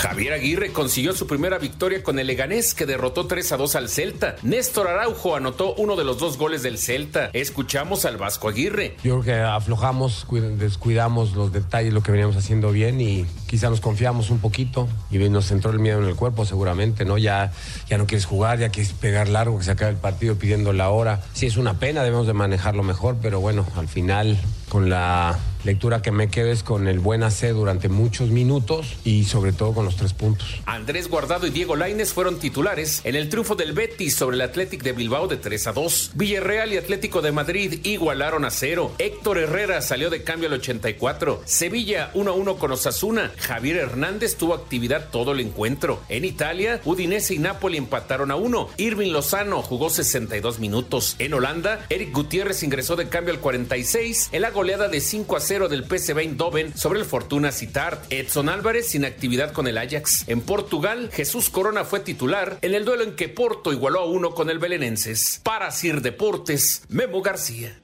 Javier 0.00 0.32
Aguirre 0.32 0.72
consiguió 0.72 1.12
su 1.12 1.26
primera 1.26 1.58
victoria 1.58 2.02
con 2.02 2.18
el 2.18 2.26
Leganés 2.26 2.72
que 2.72 2.86
derrotó 2.86 3.26
3 3.26 3.52
a 3.52 3.56
2 3.58 3.74
al 3.76 3.90
Celta. 3.90 4.36
Néstor 4.42 4.88
Araujo 4.88 5.36
anotó 5.36 5.74
uno 5.74 5.94
de 5.94 6.04
los 6.04 6.18
dos 6.18 6.38
goles 6.38 6.62
del 6.62 6.78
Celta. 6.78 7.28
Escuchamos 7.34 8.06
al 8.06 8.16
Vasco 8.16 8.48
Aguirre. 8.48 8.96
Yo 9.04 9.20
creo 9.20 9.22
que 9.22 9.42
aflojamos, 9.42 10.26
descuidamos 10.56 11.34
los 11.34 11.52
detalles, 11.52 11.92
lo 11.92 12.02
que 12.02 12.12
veníamos 12.12 12.34
haciendo 12.36 12.72
bien 12.72 12.98
y 12.98 13.26
quizá 13.46 13.68
nos 13.68 13.82
confiamos 13.82 14.30
un 14.30 14.38
poquito 14.38 14.88
y 15.10 15.18
nos 15.18 15.50
entró 15.50 15.70
el 15.70 15.80
miedo 15.80 16.02
en 16.02 16.08
el 16.08 16.16
cuerpo 16.16 16.46
seguramente, 16.46 17.04
¿no? 17.04 17.18
Ya, 17.18 17.52
ya 17.86 17.98
no 17.98 18.06
quieres 18.06 18.24
jugar, 18.24 18.58
ya 18.58 18.70
quieres 18.70 18.94
pegar 18.94 19.28
largo, 19.28 19.58
que 19.58 19.64
se 19.64 19.72
acabe 19.72 19.90
el 19.90 19.98
partido 19.98 20.36
pidiendo 20.36 20.72
la 20.72 20.88
hora. 20.88 21.20
Sí, 21.34 21.44
es 21.44 21.58
una 21.58 21.78
pena, 21.78 22.02
debemos 22.02 22.26
de 22.26 22.32
manejarlo 22.32 22.82
mejor, 22.82 23.18
pero 23.20 23.40
bueno, 23.40 23.66
al 23.76 23.86
final 23.86 24.38
con 24.70 24.88
la 24.88 25.38
lectura 25.64 26.02
que 26.02 26.10
me 26.10 26.28
quedes 26.28 26.62
con 26.62 26.88
el 26.88 26.98
buen 27.00 27.22
hacer 27.22 27.54
durante 27.54 27.88
muchos 27.88 28.30
minutos 28.30 28.96
y 29.04 29.24
sobre 29.24 29.52
todo 29.52 29.74
con 29.74 29.84
los 29.84 29.96
tres 29.96 30.12
puntos. 30.12 30.60
Andrés 30.66 31.08
Guardado 31.08 31.46
y 31.46 31.50
Diego 31.50 31.76
Laines 31.76 32.12
fueron 32.12 32.38
titulares 32.38 33.00
en 33.04 33.14
el 33.14 33.28
triunfo 33.28 33.54
del 33.54 33.72
Betis 33.72 34.16
sobre 34.16 34.36
el 34.36 34.42
Athletic 34.42 34.82
de 34.82 34.92
Bilbao 34.92 35.28
de 35.28 35.36
3 35.36 35.66
a 35.66 35.72
2. 35.72 36.12
Villarreal 36.14 36.72
y 36.72 36.78
Atlético 36.78 37.20
de 37.22 37.32
Madrid 37.32 37.80
igualaron 37.84 38.44
a 38.44 38.50
cero. 38.50 38.92
Héctor 38.98 39.38
Herrera 39.38 39.82
salió 39.82 40.10
de 40.10 40.22
cambio 40.22 40.48
al 40.48 40.54
84. 40.54 41.42
Sevilla 41.44 42.10
1 42.14 42.30
a 42.30 42.34
1 42.34 42.56
con 42.56 42.72
Osasuna. 42.72 43.32
Javier 43.38 43.76
Hernández 43.76 44.36
tuvo 44.36 44.54
actividad 44.54 45.08
todo 45.10 45.32
el 45.32 45.40
encuentro. 45.40 46.00
En 46.08 46.24
Italia, 46.24 46.80
Udinese 46.84 47.34
y 47.34 47.38
Napoli 47.38 47.76
empataron 47.76 48.30
a 48.30 48.36
1. 48.36 48.70
Irving 48.78 49.12
Lozano 49.12 49.62
jugó 49.62 49.90
62 49.90 50.58
minutos. 50.58 51.16
En 51.18 51.34
Holanda, 51.34 51.84
Eric 51.90 52.12
Gutiérrez 52.12 52.62
ingresó 52.62 52.96
de 52.96 53.08
cambio 53.08 53.34
al 53.34 53.40
46 53.40 54.30
en 54.32 54.42
la 54.42 54.52
goleada 54.60 54.88
de 54.88 55.00
5 55.00 55.36
a 55.36 55.40
0 55.40 55.68
del 55.70 55.84
PSV 55.84 56.18
Eindhoven 56.18 56.76
sobre 56.76 56.98
el 56.98 57.06
Fortuna 57.06 57.50
Citar. 57.50 58.02
Edson 58.10 58.50
Álvarez 58.50 58.88
sin 58.88 59.06
actividad 59.06 59.52
con 59.52 59.66
el 59.66 59.78
Ajax. 59.78 60.28
En 60.28 60.42
Portugal, 60.42 61.08
Jesús 61.14 61.48
Corona 61.48 61.84
fue 61.84 62.00
titular 62.00 62.58
en 62.60 62.74
el 62.74 62.84
duelo 62.84 63.04
en 63.04 63.16
que 63.16 63.30
Porto 63.30 63.72
igualó 63.72 64.00
a 64.00 64.04
uno 64.04 64.34
con 64.34 64.50
el 64.50 64.58
Belenenses. 64.58 65.40
Para 65.42 65.70
Sir 65.70 66.02
Deportes, 66.02 66.82
Memo 66.90 67.22
García. 67.22 67.80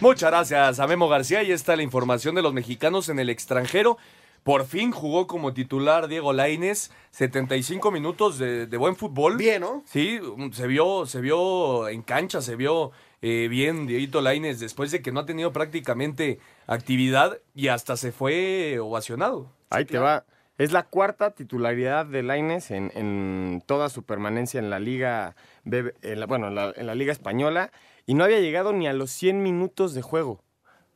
Muchas 0.00 0.30
gracias 0.32 0.80
a 0.80 0.86
Memo 0.88 1.08
García. 1.08 1.44
Y 1.44 1.52
está 1.52 1.76
la 1.76 1.84
información 1.84 2.34
de 2.34 2.42
los 2.42 2.52
mexicanos 2.52 3.08
en 3.10 3.20
el 3.20 3.30
extranjero. 3.30 3.98
Por 4.42 4.66
fin 4.66 4.90
jugó 4.90 5.28
como 5.28 5.52
titular 5.52 6.08
Diego 6.08 6.32
Laines, 6.32 6.90
75 7.12 7.92
minutos 7.92 8.36
de, 8.38 8.66
de, 8.66 8.76
buen 8.78 8.96
fútbol. 8.96 9.36
Bien, 9.36 9.60
¿no? 9.60 9.84
Sí, 9.86 10.18
se 10.52 10.66
vio, 10.66 11.06
se 11.06 11.20
vio 11.20 11.86
en 11.86 12.02
cancha, 12.02 12.42
se 12.42 12.56
vio 12.56 12.90
eh, 13.22 13.48
bien 13.48 13.86
Dieguito 13.86 14.20
Laines 14.20 14.60
después 14.60 14.90
de 14.90 15.02
que 15.02 15.12
no 15.12 15.20
ha 15.20 15.26
tenido 15.26 15.52
prácticamente 15.52 16.38
actividad 16.66 17.38
y 17.54 17.68
hasta 17.68 17.96
se 17.96 18.12
fue 18.12 18.78
ovacionado. 18.78 19.50
Ahí 19.70 19.84
te 19.84 19.98
va. 19.98 20.24
Es 20.56 20.72
la 20.72 20.84
cuarta 20.84 21.32
titularidad 21.32 22.06
de 22.06 22.22
Laines 22.22 22.70
en, 22.70 22.90
en, 22.94 23.62
toda 23.66 23.88
su 23.88 24.02
permanencia 24.02 24.58
en 24.58 24.70
la 24.70 24.80
liga, 24.80 25.36
en 25.64 26.20
la, 26.20 26.26
bueno, 26.26 26.48
en 26.48 26.54
la, 26.56 26.72
en 26.76 26.86
la 26.86 26.96
liga 26.96 27.12
española 27.12 27.70
y 28.06 28.14
no 28.14 28.24
había 28.24 28.40
llegado 28.40 28.72
ni 28.72 28.88
a 28.88 28.92
los 28.92 29.10
100 29.12 29.42
minutos 29.42 29.94
de 29.94 30.02
juego. 30.02 30.42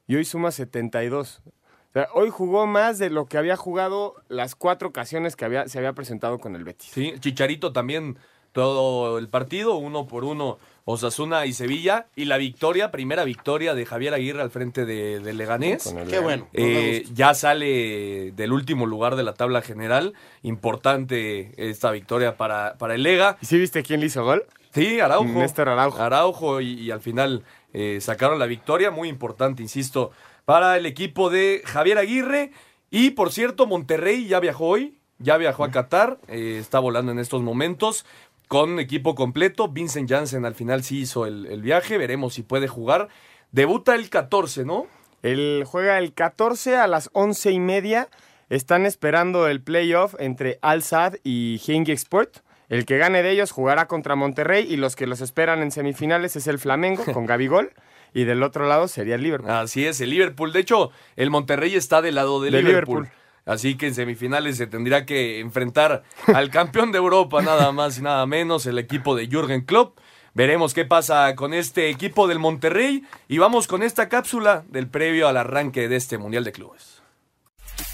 Y 0.07 0.17
hoy 0.17 0.25
suma 0.25 0.51
72. 0.51 1.43
O 1.45 1.93
sea, 1.93 2.09
hoy 2.15 2.31
jugó 2.31 2.67
más 2.67 2.99
de 2.99 3.11
lo 3.11 3.27
que 3.27 3.37
había 3.37 3.57
jugado 3.57 4.15
las 4.29 4.55
cuatro 4.55 4.89
ocasiones 4.89 5.37
que 5.37 5.45
había, 5.45 5.69
se 5.69 5.79
había 5.79 5.93
presentado 5.93 6.39
con 6.39 6.57
el 6.57 6.65
Betis. 6.65 6.91
Sí, 6.91 7.13
Chicharito 7.21 7.73
también 7.73 8.17
todo 8.53 9.19
el 9.19 9.29
partido, 9.29 9.77
uno 9.77 10.07
por 10.07 10.25
uno, 10.25 10.59
Osasuna 10.85 11.47
y 11.47 11.53
Sevilla. 11.53 12.07
Y 12.17 12.25
la 12.25 12.39
victoria, 12.39 12.91
primera 12.91 13.25
victoria 13.25 13.75
de 13.75 13.87
Javier 13.87 14.15
Aguirre 14.15 14.43
al 14.43 14.51
frente 14.51 14.85
de, 14.85 15.21
de 15.21 15.33
Leganés. 15.33 15.95
Qué 16.09 16.19
bueno. 16.19 16.49
Eh, 16.53 17.05
ya 17.13 17.35
sale 17.35 18.33
del 18.33 18.53
último 18.53 18.87
lugar 18.87 19.17
de 19.17 19.23
la 19.23 19.35
tabla 19.35 19.63
general. 19.63 20.15
Importante 20.43 21.53
esta 21.57 21.91
victoria 21.91 22.37
para, 22.37 22.77
para 22.79 22.95
el 22.95 23.03
Lega. 23.03 23.39
¿Y 23.41 23.47
sí 23.47 23.59
viste 23.59 23.83
quién 23.83 24.01
le 24.01 24.07
hizo 24.07 24.25
gol? 24.25 24.45
Sí, 24.75 25.01
Araujo. 25.01 25.29
Néstor 25.39 25.69
Araujo. 25.69 26.03
Araujo 26.03 26.61
y, 26.61 26.73
y 26.81 26.91
al 26.91 27.01
final 27.01 27.45
eh, 27.73 27.99
sacaron 28.01 28.39
la 28.39 28.47
victoria. 28.47 28.91
Muy 28.91 29.09
importante, 29.09 29.63
insisto, 29.63 30.13
para 30.45 30.77
el 30.77 30.87
equipo 30.87 31.31
de 31.31 31.63
Javier 31.65 31.99
Aguirre. 31.99 32.53
Y 32.91 33.11
por 33.11 33.33
cierto, 33.33 33.67
Monterrey 33.67 34.27
ya 34.27 34.41
viajó 34.41 34.67
hoy, 34.67 34.99
ya 35.19 35.37
viajó 35.37 35.65
a 35.65 35.71
Qatar, 35.71 36.19
eh, 36.29 36.59
está 36.61 36.79
volando 36.79 37.13
en 37.13 37.19
estos 37.19 37.41
momentos 37.41 38.05
con 38.49 38.79
equipo 38.79 39.15
completo. 39.15 39.69
Vincent 39.69 40.09
Janssen 40.09 40.45
al 40.45 40.55
final 40.55 40.83
sí 40.83 41.01
hizo 41.01 41.27
el, 41.27 41.47
el, 41.47 41.63
viaje, 41.63 41.99
veremos 41.99 42.35
si 42.35 42.43
puede 42.43 42.69
jugar. 42.69 43.09
Debuta 43.51 43.95
el 43.95 44.11
14, 44.11 44.65
¿no? 44.65 44.87
Él 45.23 45.65
juega 45.67 45.99
el 45.99 46.13
14 46.13 46.77
a 46.77 46.87
las 46.87 47.11
once 47.13 47.51
y 47.51 47.61
media. 47.61 48.09
Están 48.51 48.87
esperando 48.87 49.47
el 49.49 49.63
playoff 49.63 50.15
entre 50.19 50.59
Al 50.63 50.83
Sadd 50.83 51.17
y 51.23 51.61
Hengi 51.67 51.93
Sport. 51.93 52.39
El 52.69 52.87
que 52.87 52.99
gane 52.99 53.23
de 53.23 53.31
ellos 53.31 53.51
jugará 53.51 53.87
contra 53.87 54.17
Monterrey 54.17 54.67
y 54.69 54.77
los 54.77 54.97
que 54.97 55.07
los 55.07 55.21
esperan 55.21 55.63
en 55.63 55.71
semifinales 55.71 56.37
es 56.37 56.47
el 56.47 56.59
Flamengo 56.59 57.05
con 57.13 57.27
Gabigol. 57.27 57.73
Y 58.15 58.25
del 58.25 58.43
otro 58.43 58.67
lado 58.67 58.89
sería 58.89 59.15
el 59.15 59.23
Liverpool. 59.23 59.51
Así 59.51 59.87
es, 59.87 60.01
el 60.01 60.11
Liverpool. 60.11 60.53
De 60.53 60.61
hecho, 60.61 60.91
el 61.17 61.31
Monterrey 61.31 61.75
está 61.75 62.03
del 62.03 62.17
lado 62.17 62.41
de, 62.41 62.51
de 62.51 62.63
Liverpool. 62.63 63.05
Liverpool. 63.05 63.22
Así 63.45 63.77
que 63.77 63.89
en 63.89 63.95
semifinales 63.95 64.57
se 64.57 64.67
tendría 64.67 65.05
que 65.05 65.41
enfrentar 65.41 66.05
al 66.27 66.51
campeón 66.51 66.93
de 66.93 66.99
Europa, 66.99 67.43
nada 67.43 67.73
más 67.73 67.99
y 67.99 68.03
nada 68.03 68.25
menos, 68.27 68.67
el 68.67 68.79
equipo 68.79 69.17
de 69.17 69.27
Jürgen 69.27 69.63
Klopp. 69.63 69.99
Veremos 70.35 70.73
qué 70.73 70.85
pasa 70.85 71.35
con 71.35 71.53
este 71.53 71.91
equipo 71.91 72.27
del 72.27 72.39
Monterrey 72.39 73.03
y 73.29 73.39
vamos 73.39 73.67
con 73.67 73.83
esta 73.83 74.09
cápsula 74.09 74.65
del 74.69 74.89
previo 74.89 75.29
al 75.29 75.37
arranque 75.37 75.89
de 75.89 75.97
este 75.97 76.19
Mundial 76.19 76.45
de 76.45 76.53
Clubes. 76.53 77.03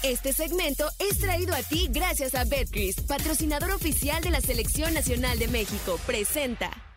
Este 0.03 0.31
segmento 0.33 0.85
es 0.99 1.19
traído 1.19 1.53
a 1.53 1.63
ti 1.63 1.89
gracias 1.91 2.35
a 2.35 2.45
Betcris, 2.45 3.01
patrocinador 3.01 3.71
oficial 3.71 4.21
de 4.23 4.29
la 4.29 4.39
Selección 4.39 4.93
Nacional 4.93 5.39
de 5.39 5.47
México. 5.47 5.99
Presenta. 6.05 6.88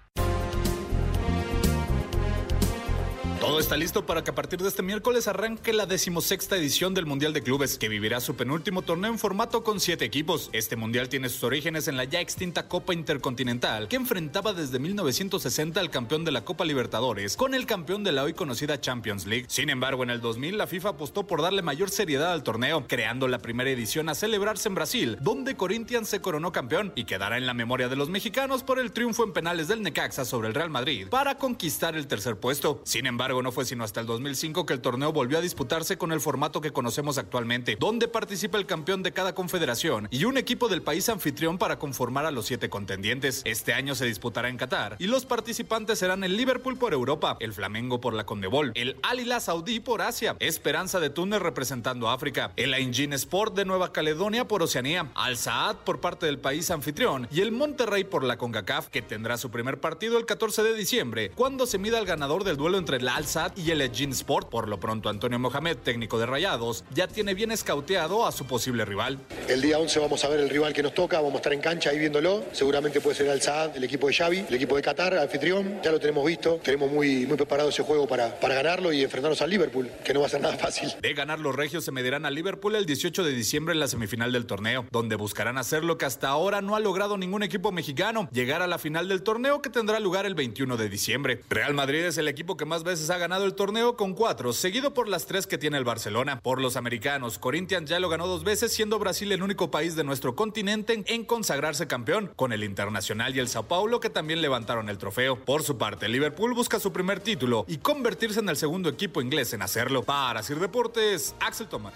Todo 3.42 3.58
está 3.58 3.76
listo 3.76 4.06
para 4.06 4.22
que 4.22 4.30
a 4.30 4.36
partir 4.36 4.62
de 4.62 4.68
este 4.68 4.84
miércoles 4.84 5.26
arranque 5.26 5.72
la 5.72 5.84
decimosexta 5.84 6.56
edición 6.56 6.94
del 6.94 7.06
Mundial 7.06 7.32
de 7.32 7.42
Clubes, 7.42 7.76
que 7.76 7.88
vivirá 7.88 8.20
su 8.20 8.36
penúltimo 8.36 8.82
torneo 8.82 9.10
en 9.10 9.18
formato 9.18 9.64
con 9.64 9.80
siete 9.80 10.04
equipos. 10.04 10.48
Este 10.52 10.76
mundial 10.76 11.08
tiene 11.08 11.28
sus 11.28 11.42
orígenes 11.42 11.88
en 11.88 11.96
la 11.96 12.04
ya 12.04 12.20
extinta 12.20 12.68
Copa 12.68 12.94
Intercontinental, 12.94 13.88
que 13.88 13.96
enfrentaba 13.96 14.52
desde 14.52 14.78
1960 14.78 15.80
al 15.80 15.90
campeón 15.90 16.24
de 16.24 16.30
la 16.30 16.44
Copa 16.44 16.64
Libertadores 16.64 17.36
con 17.36 17.54
el 17.54 17.66
campeón 17.66 18.04
de 18.04 18.12
la 18.12 18.22
hoy 18.22 18.32
conocida 18.32 18.80
Champions 18.80 19.26
League. 19.26 19.46
Sin 19.48 19.70
embargo, 19.70 20.04
en 20.04 20.10
el 20.10 20.20
2000 20.20 20.56
la 20.56 20.68
FIFA 20.68 20.90
apostó 20.90 21.26
por 21.26 21.42
darle 21.42 21.62
mayor 21.62 21.90
seriedad 21.90 22.32
al 22.32 22.44
torneo, 22.44 22.86
creando 22.86 23.26
la 23.26 23.40
primera 23.40 23.70
edición 23.70 24.08
a 24.08 24.14
celebrarse 24.14 24.68
en 24.68 24.76
Brasil, 24.76 25.18
donde 25.20 25.56
Corinthians 25.56 26.08
se 26.08 26.20
coronó 26.20 26.52
campeón 26.52 26.92
y 26.94 27.06
quedará 27.06 27.38
en 27.38 27.46
la 27.46 27.54
memoria 27.54 27.88
de 27.88 27.96
los 27.96 28.08
mexicanos 28.08 28.62
por 28.62 28.78
el 28.78 28.92
triunfo 28.92 29.24
en 29.24 29.32
penales 29.32 29.66
del 29.66 29.82
Necaxa 29.82 30.24
sobre 30.24 30.46
el 30.46 30.54
Real 30.54 30.70
Madrid 30.70 31.08
para 31.08 31.38
conquistar 31.38 31.96
el 31.96 32.06
tercer 32.06 32.36
puesto. 32.36 32.80
Sin 32.84 33.06
embargo, 33.06 33.31
no 33.40 33.52
fue 33.52 33.64
sino 33.64 33.84
hasta 33.84 34.00
el 34.00 34.06
2005 34.06 34.66
que 34.66 34.74
el 34.74 34.82
torneo 34.82 35.12
volvió 35.12 35.38
a 35.38 35.40
disputarse 35.40 35.96
con 35.96 36.12
el 36.12 36.20
formato 36.20 36.60
que 36.60 36.72
conocemos 36.72 37.16
actualmente, 37.16 37.76
donde 37.80 38.08
participa 38.08 38.58
el 38.58 38.66
campeón 38.66 39.02
de 39.02 39.12
cada 39.12 39.34
confederación 39.34 40.08
y 40.10 40.24
un 40.24 40.36
equipo 40.36 40.68
del 40.68 40.82
país 40.82 41.08
anfitrión 41.08 41.56
para 41.56 41.78
conformar 41.78 42.26
a 42.26 42.30
los 42.30 42.46
siete 42.46 42.68
contendientes. 42.68 43.42
Este 43.46 43.72
año 43.72 43.94
se 43.94 44.04
disputará 44.04 44.48
en 44.48 44.56
Qatar 44.56 44.96
y 44.98 45.06
los 45.06 45.24
participantes 45.24 46.00
serán 46.00 46.24
el 46.24 46.36
Liverpool 46.36 46.76
por 46.76 46.92
Europa, 46.92 47.36
el 47.40 47.52
Flamengo 47.54 48.00
por 48.00 48.12
la 48.12 48.26
Condebol, 48.26 48.72
el 48.74 48.96
Al 49.02 49.22
Saudí 49.40 49.80
por 49.80 50.02
Asia, 50.02 50.36
Esperanza 50.40 51.00
de 51.00 51.08
Túnez 51.08 51.40
representando 51.40 52.10
África, 52.10 52.52
el 52.56 52.74
Engine 52.74 53.14
Sport 53.14 53.54
de 53.54 53.64
Nueva 53.64 53.92
Caledonia 53.92 54.48
por 54.48 54.62
Oceanía, 54.62 55.10
Al 55.14 55.36
Saad 55.36 55.76
por 55.76 56.00
parte 56.00 56.26
del 56.26 56.38
país 56.38 56.70
anfitrión 56.70 57.28
y 57.30 57.40
el 57.40 57.52
Monterrey 57.52 58.04
por 58.04 58.24
la 58.24 58.36
CONCACAF, 58.36 58.88
que 58.88 59.02
tendrá 59.02 59.38
su 59.38 59.50
primer 59.50 59.80
partido 59.80 60.18
el 60.18 60.26
14 60.26 60.62
de 60.62 60.74
diciembre, 60.74 61.30
cuando 61.34 61.66
se 61.66 61.78
mida 61.78 61.98
el 61.98 62.06
ganador 62.06 62.44
del 62.44 62.56
duelo 62.56 62.78
entre 62.78 62.96
el 62.96 63.08
Al 63.22 63.28
Saad 63.28 63.56
y 63.56 63.70
el 63.70 63.80
Engine 63.80 64.12
Sport. 64.12 64.48
Por 64.48 64.68
lo 64.68 64.80
pronto, 64.80 65.08
Antonio 65.08 65.38
Mohamed, 65.38 65.76
técnico 65.76 66.18
de 66.18 66.26
Rayados, 66.26 66.82
ya 66.92 67.06
tiene 67.06 67.34
bien 67.34 67.52
escauteado 67.52 68.26
a 68.26 68.32
su 68.32 68.46
posible 68.46 68.84
rival. 68.84 69.20
El 69.48 69.62
día 69.62 69.78
11 69.78 70.00
vamos 70.00 70.24
a 70.24 70.28
ver 70.28 70.40
el 70.40 70.50
rival 70.50 70.72
que 70.72 70.82
nos 70.82 70.92
toca, 70.92 71.18
vamos 71.18 71.34
a 71.34 71.36
estar 71.36 71.52
en 71.52 71.60
cancha 71.60 71.90
ahí 71.90 72.00
viéndolo. 72.00 72.44
Seguramente 72.50 73.00
puede 73.00 73.14
ser 73.14 73.28
el 73.28 73.40
Saad, 73.40 73.76
el 73.76 73.84
equipo 73.84 74.08
de 74.08 74.14
Xavi, 74.14 74.46
el 74.48 74.54
equipo 74.54 74.74
de 74.74 74.82
Qatar, 74.82 75.16
anfitrión. 75.16 75.80
Ya 75.84 75.92
lo 75.92 76.00
tenemos 76.00 76.26
visto, 76.26 76.58
tenemos 76.64 76.90
muy, 76.90 77.24
muy 77.24 77.36
preparado 77.36 77.68
ese 77.68 77.84
juego 77.84 78.08
para, 78.08 78.40
para 78.40 78.56
ganarlo 78.56 78.92
y 78.92 79.04
enfrentarnos 79.04 79.40
al 79.40 79.50
Liverpool, 79.50 79.88
que 80.04 80.12
no 80.12 80.18
va 80.18 80.26
a 80.26 80.28
ser 80.28 80.40
nada 80.40 80.56
fácil. 80.56 80.92
De 81.00 81.14
ganar 81.14 81.38
los 81.38 81.54
regios 81.54 81.84
se 81.84 81.92
medirán 81.92 82.26
a 82.26 82.30
Liverpool 82.32 82.74
el 82.74 82.86
18 82.86 83.22
de 83.22 83.30
diciembre 83.30 83.72
en 83.72 83.78
la 83.78 83.86
semifinal 83.86 84.32
del 84.32 84.46
torneo, 84.46 84.84
donde 84.90 85.14
buscarán 85.14 85.58
hacer 85.58 85.84
lo 85.84 85.96
que 85.96 86.06
hasta 86.06 86.26
ahora 86.26 86.60
no 86.60 86.74
ha 86.74 86.80
logrado 86.80 87.16
ningún 87.16 87.44
equipo 87.44 87.70
mexicano, 87.70 88.28
llegar 88.32 88.62
a 88.62 88.66
la 88.66 88.78
final 88.78 89.06
del 89.06 89.22
torneo 89.22 89.62
que 89.62 89.70
tendrá 89.70 90.00
lugar 90.00 90.26
el 90.26 90.34
21 90.34 90.76
de 90.76 90.88
diciembre. 90.88 91.40
Real 91.48 91.72
Madrid 91.72 92.00
es 92.00 92.18
el 92.18 92.26
equipo 92.26 92.56
que 92.56 92.64
más 92.64 92.82
veces 92.82 93.11
ha 93.12 93.18
ganado 93.18 93.44
el 93.44 93.54
torneo 93.54 93.96
con 93.96 94.14
cuatro, 94.14 94.52
seguido 94.52 94.94
por 94.94 95.08
las 95.08 95.26
tres 95.26 95.46
que 95.46 95.58
tiene 95.58 95.78
el 95.78 95.84
Barcelona. 95.84 96.40
Por 96.40 96.60
los 96.60 96.76
americanos, 96.76 97.38
Corinthians 97.38 97.88
ya 97.88 98.00
lo 98.00 98.08
ganó 98.08 98.26
dos 98.26 98.42
veces, 98.42 98.72
siendo 98.72 98.98
Brasil 98.98 99.30
el 99.30 99.42
único 99.42 99.70
país 99.70 99.94
de 99.94 100.04
nuestro 100.04 100.34
continente 100.34 101.04
en 101.06 101.24
consagrarse 101.24 101.86
campeón, 101.86 102.32
con 102.36 102.52
el 102.52 102.64
Internacional 102.64 103.36
y 103.36 103.38
el 103.38 103.48
Sao 103.48 103.64
Paulo 103.64 104.00
que 104.00 104.10
también 104.10 104.42
levantaron 104.42 104.88
el 104.88 104.98
trofeo. 104.98 105.36
Por 105.44 105.62
su 105.62 105.78
parte, 105.78 106.08
Liverpool 106.08 106.54
busca 106.54 106.80
su 106.80 106.92
primer 106.92 107.20
título 107.20 107.64
y 107.68 107.78
convertirse 107.78 108.40
en 108.40 108.48
el 108.48 108.56
segundo 108.56 108.88
equipo 108.88 109.20
inglés 109.20 109.52
en 109.52 109.62
hacerlo. 109.62 110.02
Para 110.02 110.42
Sir 110.42 110.58
Deportes, 110.58 111.34
Axel 111.40 111.68
Thomas. 111.68 111.94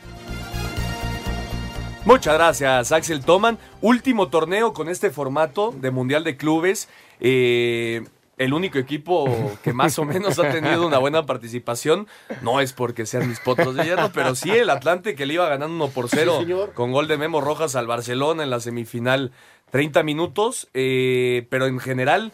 Muchas 2.04 2.34
gracias, 2.34 2.92
Axel 2.92 3.24
Toman. 3.24 3.58
Último 3.80 4.28
torneo 4.28 4.72
con 4.72 4.88
este 4.88 5.10
formato 5.10 5.74
de 5.76 5.90
Mundial 5.90 6.22
de 6.22 6.36
Clubes. 6.36 6.88
Eh, 7.18 8.04
el 8.36 8.52
único 8.52 8.78
equipo 8.78 9.56
que 9.62 9.72
más 9.72 9.98
o 9.98 10.04
menos 10.04 10.38
ha 10.38 10.50
tenido 10.50 10.86
una 10.86 10.98
buena 10.98 11.24
participación. 11.24 12.06
No 12.42 12.60
es 12.60 12.72
porque 12.72 13.06
sean 13.06 13.28
mis 13.28 13.40
potros 13.40 13.74
de 13.74 13.84
hierro, 13.84 14.10
pero 14.12 14.34
sí 14.34 14.50
el 14.50 14.70
Atlante 14.70 15.14
que 15.14 15.26
le 15.26 15.34
iba 15.34 15.48
ganando 15.48 15.84
1 15.86 15.88
por 15.88 16.08
0 16.08 16.72
con 16.74 16.92
gol 16.92 17.08
de 17.08 17.16
Memo 17.16 17.40
Rojas 17.40 17.76
al 17.76 17.86
Barcelona 17.86 18.42
en 18.42 18.50
la 18.50 18.60
semifinal 18.60 19.32
30 19.70 20.02
minutos. 20.02 20.68
eh, 20.74 21.46
pero 21.50 21.66
en 21.66 21.78
general 21.78 22.32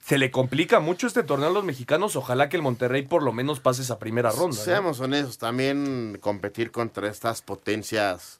se 0.00 0.18
le 0.18 0.30
complica 0.30 0.80
mucho 0.80 1.06
este 1.06 1.22
torneo 1.22 1.48
a 1.48 1.52
los 1.52 1.64
mexicanos. 1.64 2.16
Ojalá 2.16 2.48
que 2.48 2.56
el 2.56 2.62
Monterrey 2.62 3.02
por 3.02 3.22
lo 3.22 3.32
menos 3.32 3.60
pase 3.60 3.82
esa 3.82 3.98
primera 3.98 4.30
ronda. 4.30 4.56
¿no? 4.56 4.62
Seamos 4.62 5.00
honestos, 5.00 5.38
también 5.38 6.18
competir 6.20 6.70
contra 6.70 7.08
estas 7.08 7.42
potencias 7.42 8.39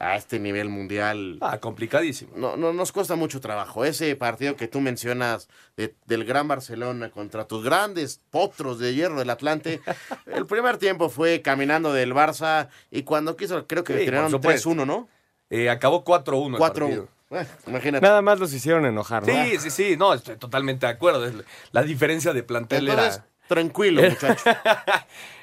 a 0.00 0.16
este 0.16 0.38
nivel 0.38 0.68
mundial. 0.68 1.38
Ah, 1.40 1.58
complicadísimo. 1.58 2.32
No, 2.36 2.56
no 2.56 2.72
nos 2.72 2.92
cuesta 2.92 3.16
mucho 3.16 3.40
trabajo. 3.40 3.84
Ese 3.84 4.14
partido 4.16 4.54
que 4.56 4.68
tú 4.68 4.80
mencionas 4.80 5.48
de- 5.76 5.94
del 6.06 6.24
Gran 6.24 6.46
Barcelona 6.46 7.10
contra 7.10 7.46
tus 7.46 7.64
grandes 7.64 8.20
potros 8.30 8.78
de 8.78 8.94
hierro 8.94 9.18
del 9.18 9.30
Atlante, 9.30 9.80
el 10.26 10.46
primer 10.46 10.76
tiempo 10.78 11.08
fue 11.08 11.42
caminando 11.42 11.92
del 11.92 12.14
Barça 12.14 12.68
y 12.90 13.02
cuando 13.02 13.36
quiso, 13.36 13.66
creo 13.66 13.82
que 13.84 13.98
Sí, 13.98 14.04
tiraron 14.04 14.30
por 14.30 14.40
supuesto. 14.40 14.70
3-1, 14.70 14.86
¿no? 14.86 15.08
Eh, 15.50 15.68
acabó 15.70 16.04
4-1. 16.04 16.54
el 16.54 16.54
4-1. 16.54 16.58
partido. 16.60 17.08
Eh, 17.30 17.46
imagínate. 17.66 18.06
Nada 18.06 18.22
más 18.22 18.38
los 18.38 18.52
hicieron 18.54 18.86
enojar, 18.86 19.26
¿no? 19.26 19.32
Sí, 19.32 19.58
sí, 19.58 19.70
sí, 19.70 19.96
no, 19.96 20.14
estoy 20.14 20.36
totalmente 20.36 20.86
de 20.86 20.92
acuerdo. 20.92 21.30
La 21.72 21.82
diferencia 21.82 22.32
de 22.32 22.42
plantel 22.42 22.88
Entonces, 22.88 23.16
era. 23.16 23.26
tranquilo, 23.48 24.02
muchacho. 24.10 24.44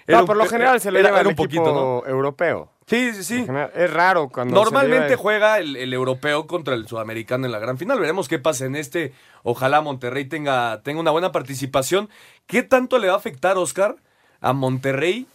Era 0.08 0.20
No, 0.20 0.26
por 0.26 0.38
lo 0.38 0.46
general 0.48 0.80
se 0.80 0.90
era- 0.90 0.98
lleva 1.00 1.10
era 1.10 1.22
el 1.22 1.28
un 1.28 1.36
poquito, 1.36 2.04
europeo. 2.08 2.72
Sí, 2.88 3.14
sí, 3.14 3.24
sí. 3.24 3.48
Es 3.74 3.92
raro 3.92 4.30
cuando 4.30 4.54
Normalmente 4.54 5.16
juega 5.16 5.58
el, 5.58 5.76
el 5.76 5.92
europeo 5.92 6.46
contra 6.46 6.76
el 6.76 6.88
sudamericano 6.88 7.46
en 7.48 7.52
la 7.52 7.58
gran 7.60 7.80
final. 7.80 8.00
Veremos 8.00 8.28
qué 8.28 8.38
pasa 8.38 8.66
en 8.66 8.76
este. 8.76 9.12
Ojalá 9.42 9.82
Monterrey 9.82 10.26
tenga, 10.26 10.82
tenga 10.84 11.00
una 11.00 11.10
buena 11.12 11.32
participación. 11.32 12.10
¿Qué 12.46 12.62
tanto 12.62 13.00
le 13.00 13.08
va 13.08 13.14
a 13.14 13.18
afectar, 13.18 13.58
Oscar, 13.58 13.96
a 14.40 14.54
Monterrey, 14.54 15.26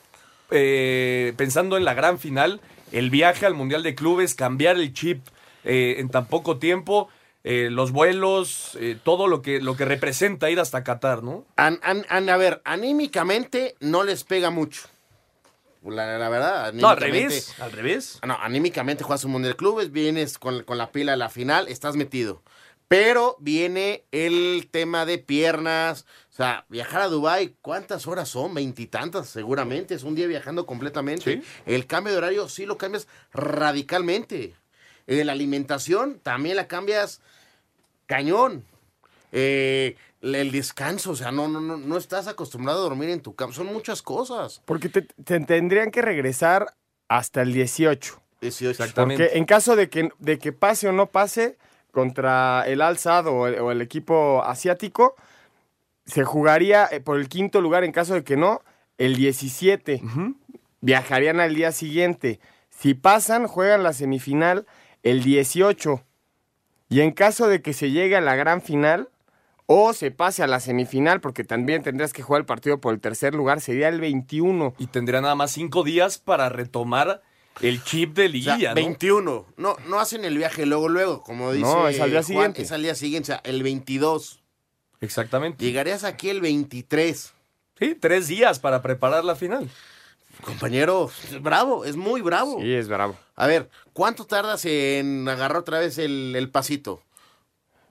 eh, 0.53 1.33
pensando 1.37 1.77
en 1.77 1.85
la 1.85 1.95
gran 1.95 2.19
final, 2.21 2.61
el 2.93 3.11
viaje 3.11 3.47
al 3.47 3.55
Mundial 3.55 3.83
de 3.83 3.97
Clubes, 3.97 4.37
cambiar 4.37 4.77
el 4.77 4.93
chip 4.93 5.27
eh, 5.65 5.97
en 5.99 6.09
tan 6.09 6.27
poco 6.27 6.59
tiempo, 6.59 7.09
eh, 7.43 7.69
los 7.71 7.91
vuelos, 7.91 8.77
eh, 8.81 8.97
todo 9.03 9.27
lo 9.27 9.43
que, 9.43 9.61
lo 9.61 9.77
que 9.77 9.85
representa 9.85 10.51
ir 10.51 10.61
hasta 10.61 10.85
Qatar, 10.85 11.25
¿no? 11.25 11.45
An- 11.57 11.81
an- 11.83 12.07
an- 12.11 12.29
a 12.29 12.37
ver, 12.37 12.61
anímicamente 12.65 13.75
no 13.81 14.05
les 14.05 14.23
pega 14.23 14.51
mucho. 14.51 14.83
La, 15.83 16.19
la 16.19 16.29
verdad, 16.29 16.73
No, 16.75 16.88
al 16.88 16.99
anímicamente- 16.99 17.29
revés, 17.29 17.61
al 17.61 17.73
revés. 17.73 18.21
No, 18.27 18.37
anímicamente 18.40 19.03
juegas 19.05 19.25
un 19.25 19.33
Mundial 19.33 19.53
de 19.53 19.57
Clubes, 19.57 19.90
vienes 19.93 20.38
con, 20.38 20.62
con 20.64 20.77
la 20.79 20.93
pila 20.93 21.14
a 21.14 21.16
la 21.16 21.31
final, 21.31 21.69
estás 21.69 21.97
metido. 21.97 22.43
Pero 22.88 23.37
viene 23.38 24.05
el 24.11 24.69
tema 24.71 25.07
de 25.07 25.19
piernas. 25.19 26.07
O 26.31 26.35
sea, 26.35 26.66
viajar 26.69 27.03
a 27.03 27.07
Dubái, 27.09 27.55
¿cuántas 27.62 28.07
horas 28.09 28.29
son? 28.29 28.53
Veintitantas, 28.53 29.29
seguramente. 29.29 29.95
Es 29.95 30.03
un 30.03 30.16
día 30.16 30.27
viajando 30.27 30.66
completamente. 30.66 31.40
El 31.66 31.87
cambio 31.87 32.12
de 32.12 32.19
horario 32.19 32.49
sí 32.49 32.66
lo 32.66 32.77
cambias 32.79 33.07
radicalmente. 33.33 34.55
Eh, 35.07 35.25
la 35.25 35.33
alimentación 35.33 36.19
también 36.21 36.57
la 36.57 36.66
cambias 36.66 37.21
cañón. 38.07 38.64
Eh, 39.33 39.97
el 40.22 40.52
descanso, 40.52 41.12
o 41.12 41.16
sea, 41.16 41.33
no, 41.33 41.48
no, 41.48 41.61
no, 41.61 41.76
no 41.76 41.96
estás 41.96 42.28
acostumbrado 42.28 42.80
a 42.80 42.83
dormir 42.83 43.11
en 43.11 43.20
tu 43.20 43.35
cama. 43.35 43.52
Son 43.52 43.66
muchas 43.66 44.02
cosas. 44.02 44.62
Porque 44.64 44.88
te, 44.88 45.02
te 45.02 45.40
tendrían 45.40 45.90
que 45.90 46.02
regresar 46.02 46.74
hasta 47.09 47.42
el 47.42 47.52
18. 47.52 48.20
18. 48.40 48.85
Porque 48.94 49.30
en 49.35 49.44
caso 49.44 49.76
de 49.76 49.88
que, 49.88 50.11
de 50.18 50.38
que 50.38 50.52
pase 50.52 50.88
o 50.88 50.92
no 50.92 51.06
pase 51.06 51.59
contra 51.90 52.64
el 52.66 52.80
Al 52.83 52.98
Sadd 52.98 53.26
o 53.26 53.46
el, 53.46 53.59
o 53.61 53.70
el 53.70 53.80
equipo 53.80 54.42
asiático, 54.44 55.16
se 56.06 56.24
jugaría 56.24 56.87
eh, 56.90 57.00
por 57.00 57.18
el 57.18 57.28
quinto 57.28 57.61
lugar. 57.61 57.85
En 57.85 57.92
caso 57.92 58.14
de 58.14 58.24
que 58.24 58.37
no, 58.37 58.62
el 58.98 59.16
17. 59.16 60.02
Viajarían 60.83 61.40
al 61.40 61.54
día 61.54 61.72
siguiente. 61.72 62.40
Si 62.70 62.94
pasan, 62.94 63.46
juegan 63.46 63.83
la 63.83 63.92
semifinal 63.92 64.66
el 65.02 65.22
18. 65.22 66.02
Y 66.88 67.00
en 67.00 67.12
caso 67.12 67.48
de 67.48 67.62
que 67.62 67.72
se 67.72 67.90
llegue 67.90 68.16
a 68.16 68.20
la 68.20 68.35
gran 68.35 68.62
final 68.62 69.09
o 69.72 69.92
se 69.92 70.11
pase 70.11 70.42
a 70.42 70.48
la 70.48 70.59
semifinal, 70.59 71.20
porque 71.20 71.44
también 71.44 71.85
tendrías 71.85 72.12
que 72.12 72.24
jugar 72.24 72.40
el 72.40 72.44
partido 72.44 72.80
por 72.80 72.92
el 72.92 73.00
tercer 73.00 73.37
lugar, 73.37 73.61
sería 73.61 73.88
el 73.88 74.00
21. 74.00 74.74
Y 74.78 74.88
tendría 74.88 75.20
nada 75.20 75.37
más 75.37 75.52
cinco 75.52 75.85
días 75.85 76.18
para 76.18 76.48
retomar 76.48 77.22
el 77.61 77.80
chip 77.85 78.16
de 78.16 78.22
O 78.22 78.30
sea, 78.30 78.33
liguilla, 78.33 78.68
¿no? 78.70 78.74
21. 78.74 79.46
No, 79.59 79.76
no 79.87 80.00
hacen 80.00 80.24
el 80.24 80.37
viaje 80.37 80.66
luego, 80.66 80.88
luego, 80.88 81.22
como 81.22 81.52
dice 81.52 81.66
No, 81.66 81.87
es 81.87 82.00
al 82.00 82.11
día 82.11 82.18
Juan, 82.18 82.24
siguiente. 82.24 82.62
es 82.62 82.72
al 82.72 82.83
día 82.83 82.96
siguiente, 82.96 83.30
o 83.30 83.35
sea, 83.37 83.42
el 83.44 83.62
22. 83.62 84.42
Exactamente. 85.02 85.64
Llegarías 85.64 86.02
aquí 86.02 86.30
el 86.30 86.40
23. 86.40 87.33
Sí, 87.78 87.94
tres 87.94 88.26
días 88.26 88.59
para 88.59 88.83
preparar 88.83 89.24
la 89.24 89.37
final. 89.37 89.70
Compañero, 90.42 91.12
es 91.30 91.40
bravo, 91.40 91.85
es 91.85 91.94
muy 91.94 92.22
bravo. 92.22 92.61
Sí, 92.61 92.72
es 92.72 92.88
bravo. 92.88 93.14
A 93.37 93.46
ver, 93.46 93.70
¿cuánto 93.92 94.26
tardas 94.26 94.64
en 94.64 95.28
agarrar 95.28 95.59
otra 95.59 95.78
vez 95.78 95.96
el, 95.98 96.35
el 96.35 96.50
pasito? 96.50 97.04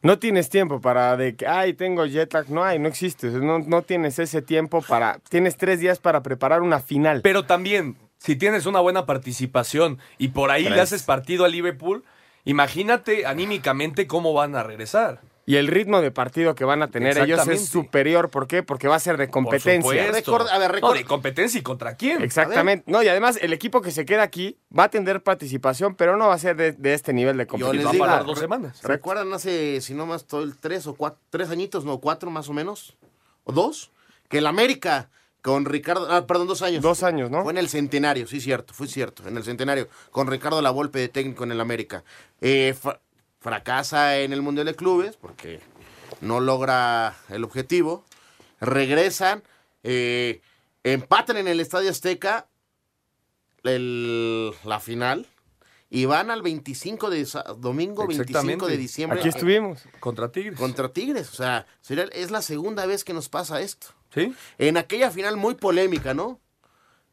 No 0.01 0.17
tienes 0.17 0.49
tiempo 0.49 0.79
para 0.79 1.17
de 1.17 1.35
que, 1.35 1.45
ay, 1.45 1.73
tengo 1.73 2.05
jet 2.05 2.33
lag. 2.33 2.49
No 2.49 2.63
hay, 2.63 2.79
no 2.79 2.87
existe. 2.87 3.27
No, 3.27 3.59
no 3.59 3.81
tienes 3.81 4.17
ese 4.19 4.41
tiempo 4.41 4.81
para... 4.81 5.19
Tienes 5.29 5.57
tres 5.57 5.79
días 5.79 5.99
para 5.99 6.23
preparar 6.23 6.61
una 6.61 6.79
final. 6.79 7.21
Pero 7.21 7.45
también, 7.45 7.97
si 8.17 8.35
tienes 8.35 8.65
una 8.65 8.79
buena 8.79 9.05
participación 9.05 9.99
y 10.17 10.29
por 10.29 10.51
ahí 10.51 10.69
le 10.69 10.79
haces 10.79 11.03
partido 11.03 11.43
a 11.43 11.49
Liverpool, 11.49 12.03
imagínate 12.45 13.25
anímicamente 13.25 14.07
cómo 14.07 14.33
van 14.33 14.55
a 14.55 14.63
regresar. 14.63 15.21
Y 15.49 15.55
el 15.55 15.65
ritmo 15.65 15.99
de 15.99 16.11
partido 16.11 16.53
que 16.53 16.63
van 16.63 16.83
a 16.83 16.89
tener 16.91 17.17
ellos 17.17 17.47
es 17.47 17.65
superior. 17.65 18.29
¿Por 18.29 18.45
qué? 18.45 18.61
Porque 18.61 18.87
va 18.87 18.97
a 18.97 18.99
ser 18.99 19.17
de 19.17 19.31
competencia. 19.31 20.11
Record- 20.11 20.47
a 20.47 20.59
ver, 20.59 20.79
No, 20.79 20.93
de 20.93 21.03
competencia 21.03 21.57
y 21.59 21.63
contra 21.63 21.95
quién. 21.95 22.21
Exactamente. 22.21 22.83
No, 22.91 23.01
y 23.01 23.07
además 23.07 23.39
el 23.41 23.51
equipo 23.51 23.81
que 23.81 23.89
se 23.89 24.05
queda 24.05 24.21
aquí 24.21 24.57
va 24.77 24.83
a 24.83 24.89
tener 24.91 25.23
participación, 25.23 25.95
pero 25.95 26.17
no 26.17 26.27
va 26.27 26.35
a 26.35 26.37
ser 26.37 26.55
de, 26.55 26.73
de 26.73 26.93
este 26.93 27.13
nivel 27.13 27.35
de 27.35 27.45
Yo 27.45 27.49
competición. 27.49 27.91
les 27.93 27.99
va 27.99 28.19
a 28.19 28.23
dos 28.23 28.37
semanas. 28.37 28.83
¿Recuerdan 28.83 29.33
hace, 29.33 29.81
si 29.81 29.95
no 29.95 30.05
más, 30.05 30.25
todo 30.25 30.43
el 30.43 30.55
tres 30.55 30.85
o 30.85 30.93
cuatro, 30.93 31.19
tres 31.31 31.49
añitos, 31.49 31.83
no, 31.83 31.97
cuatro 31.97 32.29
más 32.29 32.47
o 32.47 32.53
menos? 32.53 32.95
¿O 33.43 33.51
dos? 33.51 33.89
Que 34.27 34.37
el 34.37 34.45
América 34.45 35.09
con 35.41 35.65
Ricardo, 35.65 36.11
ah, 36.11 36.27
perdón, 36.27 36.45
dos 36.45 36.61
años. 36.61 36.83
Dos 36.83 37.01
años, 37.01 37.31
¿no? 37.31 37.41
Fue 37.41 37.53
en 37.53 37.57
el 37.57 37.69
centenario, 37.69 38.27
sí, 38.27 38.39
cierto, 38.39 38.75
fue 38.75 38.85
cierto, 38.87 39.27
en 39.27 39.35
el 39.35 39.43
centenario, 39.43 39.87
con 40.11 40.27
Ricardo 40.27 40.61
La 40.61 40.69
Volpe 40.69 40.99
de 40.99 41.07
técnico 41.09 41.43
en 41.43 41.53
el 41.53 41.59
América. 41.59 42.03
Eh, 42.39 42.75
fracasa 43.39 44.17
en 44.19 44.33
el 44.33 44.41
Mundial 44.41 44.65
de 44.67 44.75
Clubes 44.75 45.15
porque 45.17 45.59
no 46.21 46.39
logra 46.39 47.15
el 47.29 47.43
objetivo. 47.43 48.03
Regresan, 48.59 49.43
eh, 49.83 50.41
empatan 50.83 51.37
en 51.37 51.47
el 51.47 51.59
Estadio 51.59 51.89
Azteca 51.89 52.47
el- 53.63 54.53
la 54.63 54.79
final 54.79 55.27
y 55.89 56.05
van 56.05 56.29
al 56.31 56.41
25 56.41 57.09
de 57.09 57.25
domingo 57.57 58.05
25 58.07 58.21
Exactamente. 58.21 58.65
de 58.67 58.77
diciembre. 58.77 59.19
Aquí 59.19 59.29
estuvimos. 59.29 59.83
Contra 59.99 60.31
Tigres. 60.31 60.57
Contra 60.59 60.89
Tigres. 60.91 61.29
O 61.31 61.35
sea, 61.35 61.65
es 62.11 62.31
la 62.31 62.41
segunda 62.41 62.85
vez 62.85 63.03
que 63.03 63.13
nos 63.13 63.29
pasa 63.29 63.61
esto. 63.61 63.87
Sí. 64.13 64.33
En 64.57 64.77
aquella 64.77 65.11
final 65.11 65.37
muy 65.37 65.55
polémica, 65.55 66.13
¿no? 66.13 66.39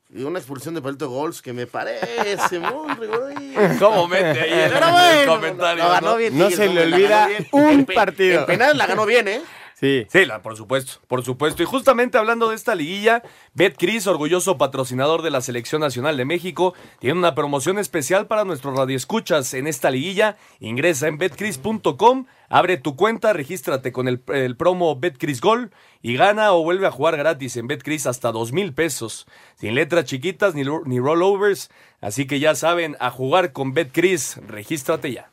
Y 0.09 0.23
una 0.23 0.39
expulsión 0.39 0.75
de 0.75 0.81
Palito 0.81 1.09
Gols 1.11 1.43
que 1.43 1.53
me 1.53 1.67
parece 1.67 2.61
muy 2.61 2.95
rigorosa. 3.01 3.79
¿Cómo 3.79 4.07
mete 4.07 4.41
ahí 4.41 4.53
en 4.53 4.61
el 4.61 4.91
bueno, 4.91 5.35
comentario, 5.35 5.85
lo 5.85 5.91
ganó 5.91 6.11
no? 6.13 6.17
bien 6.17 6.39
No 6.39 6.51
se 6.51 6.69
le 6.69 6.83
olvida 6.83 7.29
un 7.51 7.85
partido. 7.87 8.41
En 8.41 8.47
penal 8.47 8.79
la 8.79 8.87
ganó 8.87 9.05
bien, 9.05 9.27
¿eh? 9.27 9.43
Sí. 9.79 10.07
Sí, 10.09 10.25
la- 10.25 10.41
por 10.41 10.57
supuesto, 10.57 11.03
por 11.07 11.23
supuesto. 11.23 11.63
Y 11.63 11.67
justamente 11.67 12.17
hablando 12.17 12.49
de 12.49 12.57
esta 12.57 12.75
liguilla, 12.75 13.23
BetCris, 13.53 14.07
orgulloso 14.07 14.57
patrocinador 14.57 15.21
de 15.21 15.29
la 15.29 15.43
Selección 15.43 15.83
Nacional 15.83 16.17
de 16.17 16.25
México, 16.25 16.73
tiene 16.99 17.19
una 17.19 17.35
promoción 17.35 17.79
especial 17.79 18.27
para 18.27 18.45
nuestros 18.47 18.75
radioescuchas 18.75 19.53
en 19.53 19.67
esta 19.67 19.91
liguilla. 19.91 20.39
Ingresa 20.61 21.09
en 21.09 21.19
betcris.com, 21.19 22.25
abre 22.49 22.79
tu 22.79 22.97
cuenta, 22.97 23.35
regístrate 23.35 23.93
con 23.93 24.09
el, 24.09 24.23
el 24.29 24.57
promo 24.57 24.97
BetCris 24.99 25.43
Gol 25.43 25.71
y 26.01 26.17
gana 26.17 26.55
o 26.55 26.63
vuelve 26.63 26.87
a 26.87 26.91
jugar 26.91 27.19
gratis 27.19 27.59
en 27.59 27.67
BetCris 27.67 28.07
hasta 28.07 28.33
dos 28.33 28.53
mil 28.53 28.73
pesos. 28.73 29.27
Sin 29.57 29.75
letras 29.75 30.07
chiquitas 30.07 30.55
ni, 30.55 30.63
ni 30.87 30.99
rollovers. 31.01 31.71
Así 32.01 32.27
que 32.27 32.41
ya 32.41 32.55
saben, 32.55 32.97
a 32.99 33.11
jugar 33.11 33.53
con 33.53 33.75
BetCris, 33.75 34.39
regístrate 34.47 35.13
ya. 35.13 35.29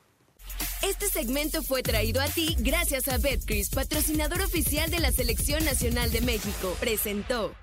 Este 0.81 1.07
segmento 1.07 1.63
fue 1.63 1.81
traído 1.81 2.21
a 2.21 2.27
ti 2.27 2.55
gracias 2.59 3.07
a 3.07 3.17
Betcris, 3.17 3.69
patrocinador 3.69 4.41
oficial 4.41 4.89
de 4.89 4.99
la 4.99 5.11
Selección 5.11 5.63
Nacional 5.63 6.11
de 6.11 6.21
México. 6.21 6.75
Presentó. 6.79 7.53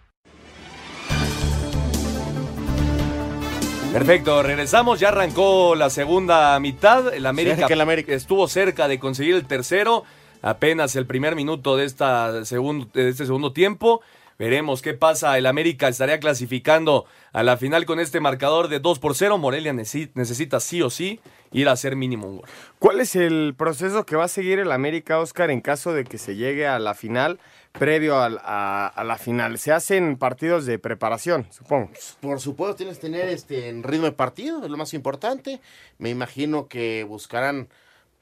Perfecto, 3.93 4.43
regresamos, 4.45 5.01
ya 5.01 5.09
arrancó 5.09 5.75
la 5.75 5.91
segunda 5.91 6.59
mitad, 6.61 7.13
el 7.13 7.27
América, 7.27 7.67
el 7.69 7.81
América. 7.81 8.15
estuvo 8.15 8.47
cerca 8.47 8.87
de 8.87 9.01
conseguir 9.01 9.35
el 9.35 9.47
tercero, 9.47 10.05
apenas 10.43 10.95
el 10.95 11.07
primer 11.07 11.35
minuto 11.35 11.77
de, 11.77 11.87
esta 11.87 12.45
segundo, 12.45 12.89
de 12.95 13.09
este 13.09 13.27
segundo 13.27 13.53
tiempo, 13.53 14.01
veremos 14.41 14.81
qué 14.81 14.95
pasa, 14.95 15.37
el 15.37 15.45
América 15.45 15.87
estaría 15.89 16.19
clasificando 16.19 17.05
a 17.35 17.43
la 17.43 17.59
final 17.59 17.85
con 17.85 18.01
este 18.01 18.21
marcador 18.21 18.69
de 18.69 18.81
2 18.81 18.99
por 18.99 19.15
0, 19.15 19.37
Morelia 19.37 19.75
necesi- 19.75 20.11
necesita 20.15 20.61
sí 20.61 20.81
o 20.81 20.89
sí 20.89 21.21
ir 21.53 21.69
a 21.69 21.73
hacer 21.73 21.95
mínimo 21.95 22.27
un 22.27 22.39
gol. 22.39 22.49
¿Cuál 22.79 23.01
es 23.01 23.17
el 23.17 23.55
proceso 23.55 24.07
que 24.07 24.17
va 24.17 24.25
a 24.25 24.29
seguir 24.29 24.59
el 24.59 24.73
América, 24.73 25.19
Oscar, 25.19 25.51
en 25.51 25.61
caso 25.61 25.93
de 25.93 26.05
que 26.05 26.17
se 26.17 26.37
llegue 26.37 26.67
a 26.67 26.79
la 26.79 26.95
final, 26.95 27.39
previo 27.73 28.17
a, 28.17 28.87
a 28.87 29.05
la 29.05 29.19
final? 29.19 29.59
Se 29.59 29.73
hacen 29.73 30.17
partidos 30.17 30.65
de 30.65 30.79
preparación, 30.79 31.47
supongo. 31.51 31.91
Por 32.23 32.41
supuesto, 32.41 32.77
tienes 32.77 32.97
que 32.97 33.03
tener 33.03 33.29
este 33.29 33.69
en 33.69 33.83
ritmo 33.83 34.07
de 34.07 34.13
partido, 34.13 34.65
es 34.65 34.71
lo 34.71 34.79
más 34.79 34.95
importante. 34.95 35.61
Me 35.99 36.09
imagino 36.09 36.67
que 36.67 37.05
buscarán 37.05 37.69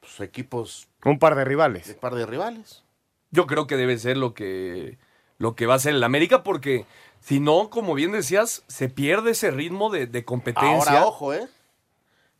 pues, 0.01 0.19
equipos 0.19 0.89
Un 1.05 1.17
par 1.17 1.35
de 1.35 1.45
rivales. 1.45 1.87
de 1.87 1.93
par 1.93 2.13
de 2.15 2.25
rivales. 2.25 2.83
Yo 3.31 3.47
creo 3.47 3.67
que 3.67 3.77
debe 3.77 3.97
ser 3.97 4.17
lo 4.17 4.33
que, 4.33 4.97
lo 5.39 5.55
que 5.55 5.65
va 5.65 5.73
a 5.73 5.77
hacer 5.77 5.95
el 5.95 6.03
América, 6.03 6.43
porque 6.43 6.85
si 7.19 7.39
no, 7.39 7.69
como 7.71 7.95
bien 7.95 8.11
decías, 8.11 8.63
se 8.67 8.87
pierde 8.89 9.31
ese 9.31 9.49
ritmo 9.51 9.89
de, 9.89 10.05
de 10.05 10.23
competencia. 10.23 10.91
Ahora, 10.91 11.05
ojo, 11.07 11.33
¿eh? 11.33 11.47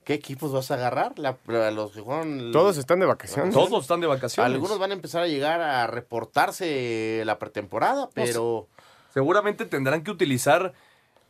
¿Qué 0.03 0.13
equipos 0.15 0.51
vas 0.51 0.71
a 0.71 0.75
agarrar? 0.75 1.17
La- 1.19 1.37
la- 1.47 1.69
los 1.71 1.91
que 1.91 2.01
jugaron- 2.01 2.51
Todos 2.51 2.77
están 2.77 2.99
de 2.99 3.05
vacaciones. 3.05 3.53
Todos 3.53 3.81
están 3.83 3.99
de 3.99 4.07
vacaciones. 4.07 4.51
Algunos 4.53 4.79
van 4.79 4.91
a 4.91 4.93
empezar 4.93 5.21
a 5.23 5.27
llegar 5.27 5.61
a 5.61 5.85
reportarse 5.87 7.21
la 7.25 7.37
pretemporada, 7.39 8.09
pero 8.13 8.67
seguramente 9.13 9.65
tendrán 9.65 10.03
que 10.03 10.11
utilizar 10.11 10.73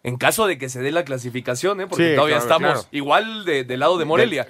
en 0.04 0.18
caso 0.18 0.48
de 0.48 0.58
que 0.58 0.70
se 0.70 0.80
dé 0.80 0.92
la 0.92 1.04
clasificación, 1.04 1.82
¿eh? 1.82 1.88
porque 1.88 2.12
Sí, 2.12 2.16
todavía 2.16 2.38
claro, 2.38 2.52
estamos 2.54 2.72
claro. 2.84 2.88
igual 2.92 3.44
de- 3.46 3.64
del 3.66 3.80
lado 3.82 3.98
de 3.98 4.06
Morelia. 4.06 4.48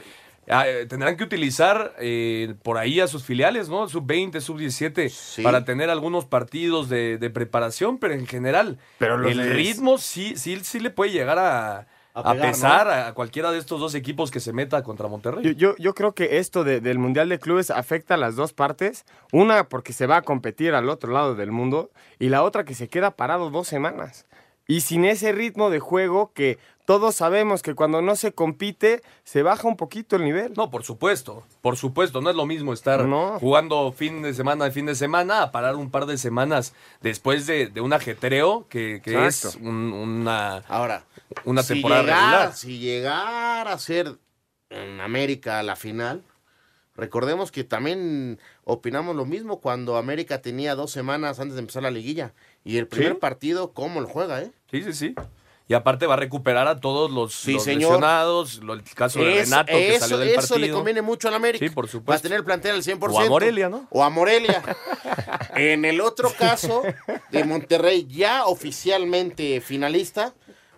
Eh, 0.50 0.86
tendrán 0.88 1.16
que 1.16 1.24
utilizar 1.24 1.93
eh, 2.00 2.56
por 2.64 2.78
ahí 2.78 3.00
a 3.00 3.08
sus 3.08 3.24
filiales, 3.24 3.70
¿no? 3.70 3.88
Sub 3.88 4.06
20, 4.06 4.41
sub 4.41 4.58
17, 4.58 5.12
para 5.43 5.64
tener 5.66 5.89
algunos 5.89 6.26
partidos 6.26 6.89
de, 6.89 7.18
de 7.18 7.30
preparación, 7.30 7.97
pero 8.00 8.14
en 8.16 8.26
general, 8.28 8.80
Pero 8.97 9.28
el 9.28 9.38
ritmo 9.54 9.97
sí, 9.97 10.36
sí, 10.36 10.60
sí 10.64 10.80
le 10.80 10.89
puede 10.89 11.12
llegar 11.12 11.38
a, 11.38 11.78
A 11.80 11.86
a 12.14 12.34
pegar, 12.34 12.52
pesar 12.52 12.88
¿no? 12.88 12.93
a 12.93 13.14
cualquiera 13.14 13.52
de 13.52 13.60
estos 13.60 13.80
dos 13.80 13.93
equipos 13.95 14.32
que 14.32 14.39
se 14.39 14.52
meta 14.52 14.82
contra 14.84 15.08
Monterrey. 15.08 15.43
Yo, 15.43 15.52
yo, 15.52 15.76
yo 15.78 15.93
creo 15.93 16.14
que 16.16 16.39
esto 16.39 16.64
de- 16.64 16.82
del 16.82 16.97
Mundial 16.97 17.30
de 17.30 17.38
Clubes 17.39 17.70
afecta 17.70 18.16
a 18.16 18.18
las 18.18 18.36
dos 18.36 18.52
partes. 18.54 19.06
Una 19.32 19.70
porque 19.70 19.93
se 19.93 20.08
va 20.08 20.18
a 20.18 20.22
competir 20.24 20.74
al 20.74 20.89
otro 20.89 21.14
lado 21.14 21.36
del 21.36 21.52
mundo 21.52 21.91
y 22.18 22.30
la 22.30 22.41
otra 22.43 22.66
que 22.66 22.74
se 22.74 22.88
queda 22.88 23.12
parado 23.12 23.52
dos 23.52 23.68
semanas. 23.68 24.26
Y 24.68 24.82
sin 24.82 25.06
ese 25.06 25.32
ritmo 25.32 25.70
de 25.72 25.80
juego 25.80 26.32
que 26.34 26.58
todos 26.89 27.13
sabemos 27.13 27.61
que 27.61 27.75
cuando 27.75 28.01
no 28.01 28.15
se 28.15 28.31
compite 28.33 29.03
se 29.23 29.43
baja 29.43 29.67
un 29.67 29.77
poquito 29.77 30.15
el 30.15 30.23
nivel. 30.23 30.53
No, 30.57 30.71
por 30.71 30.83
supuesto, 30.83 31.45
por 31.61 31.77
supuesto, 31.77 32.19
no 32.19 32.31
es 32.31 32.35
lo 32.35 32.47
mismo 32.47 32.73
estar 32.73 33.05
No. 33.05 33.37
jugando 33.39 33.91
fin 33.91 34.23
de 34.23 34.33
semana 34.33 34.65
a 34.65 34.71
fin 34.71 34.87
de 34.87 34.95
semana 34.95 35.43
a 35.43 35.51
parar 35.51 35.75
un 35.75 35.91
par 35.91 36.07
de 36.07 36.17
semanas 36.17 36.73
después 36.99 37.45
de, 37.45 37.67
de 37.67 37.81
un 37.81 37.93
ajetreo 37.93 38.65
que, 38.69 39.01
que 39.03 39.27
es 39.27 39.55
un- 39.61 39.93
una, 39.93 40.63
ahora, 40.67 41.05
una 41.45 41.61
si 41.61 41.73
temporada 41.75 42.01
llegara, 42.01 42.21
regular. 42.31 42.53
si 42.55 42.79
llegara 42.79 43.71
a 43.73 43.77
ser 43.77 44.17
en 44.71 44.99
América 44.99 45.61
la 45.61 45.75
final, 45.75 46.23
recordemos 46.95 47.51
que 47.51 47.63
también 47.63 48.39
opinamos 48.63 49.15
lo 49.15 49.25
mismo 49.25 49.59
cuando 49.61 49.95
América 49.95 50.41
tenía 50.41 50.73
dos 50.73 50.89
semanas 50.89 51.39
antes 51.39 51.53
de 51.53 51.59
empezar 51.59 51.83
la 51.83 51.91
liguilla. 51.91 52.33
Y 52.63 52.77
el 52.77 52.87
primer 52.87 53.13
Sí. 53.13 53.19
partido, 53.19 53.73
¿cómo 53.73 54.01
lo 54.01 54.07
juega, 54.07 54.41
eh? 54.41 54.51
Sí, 54.71 54.81
sí, 54.81 54.93
sí. 54.93 55.15
Y 55.70 55.76
aparte 55.76 56.05
va 56.07 56.15
a 56.15 56.17
recuperar 56.17 56.67
a 56.67 56.80
todos 56.80 57.11
los, 57.11 57.34
Sí, 57.34 57.53
los 57.53 57.65
lesionados, 57.67 58.57
lo- 58.63 58.74
el 58.74 58.84
caso 58.84 59.20
de 59.20 59.38
Es- 59.39 59.49
Renato 59.49 59.72
que 59.72 59.89
eso, 59.91 59.99
salió 59.99 60.17
del 60.17 60.30
eso 60.30 60.38
partido. 60.39 60.59
le 60.59 60.72
conviene 60.72 61.01
mucho 61.03 61.28
al 61.28 61.36
América. 61.36 61.63
Sí, 61.65 61.72
por 61.72 61.86
Va 61.86 61.89
a 61.89 61.91
supuesto. 61.91 62.24
tener 62.24 62.39
el 62.39 62.43
plantel 62.43 62.72
al 62.76 62.84
100%. 62.84 62.99
O 63.24 63.26
a 63.28 63.30
Morelia, 63.30 63.70
¿no? 63.70 63.88
O 63.91 64.03
a 64.03 64.09
Morelia. 64.09 64.63
en 65.55 65.86
el 65.86 66.01
otro 66.01 66.32
caso, 66.38 66.82
de 67.32 67.43
Monterrey, 67.43 68.07
ya 68.09 68.45
oficialmente 68.45 69.61
finalista, 69.61 70.34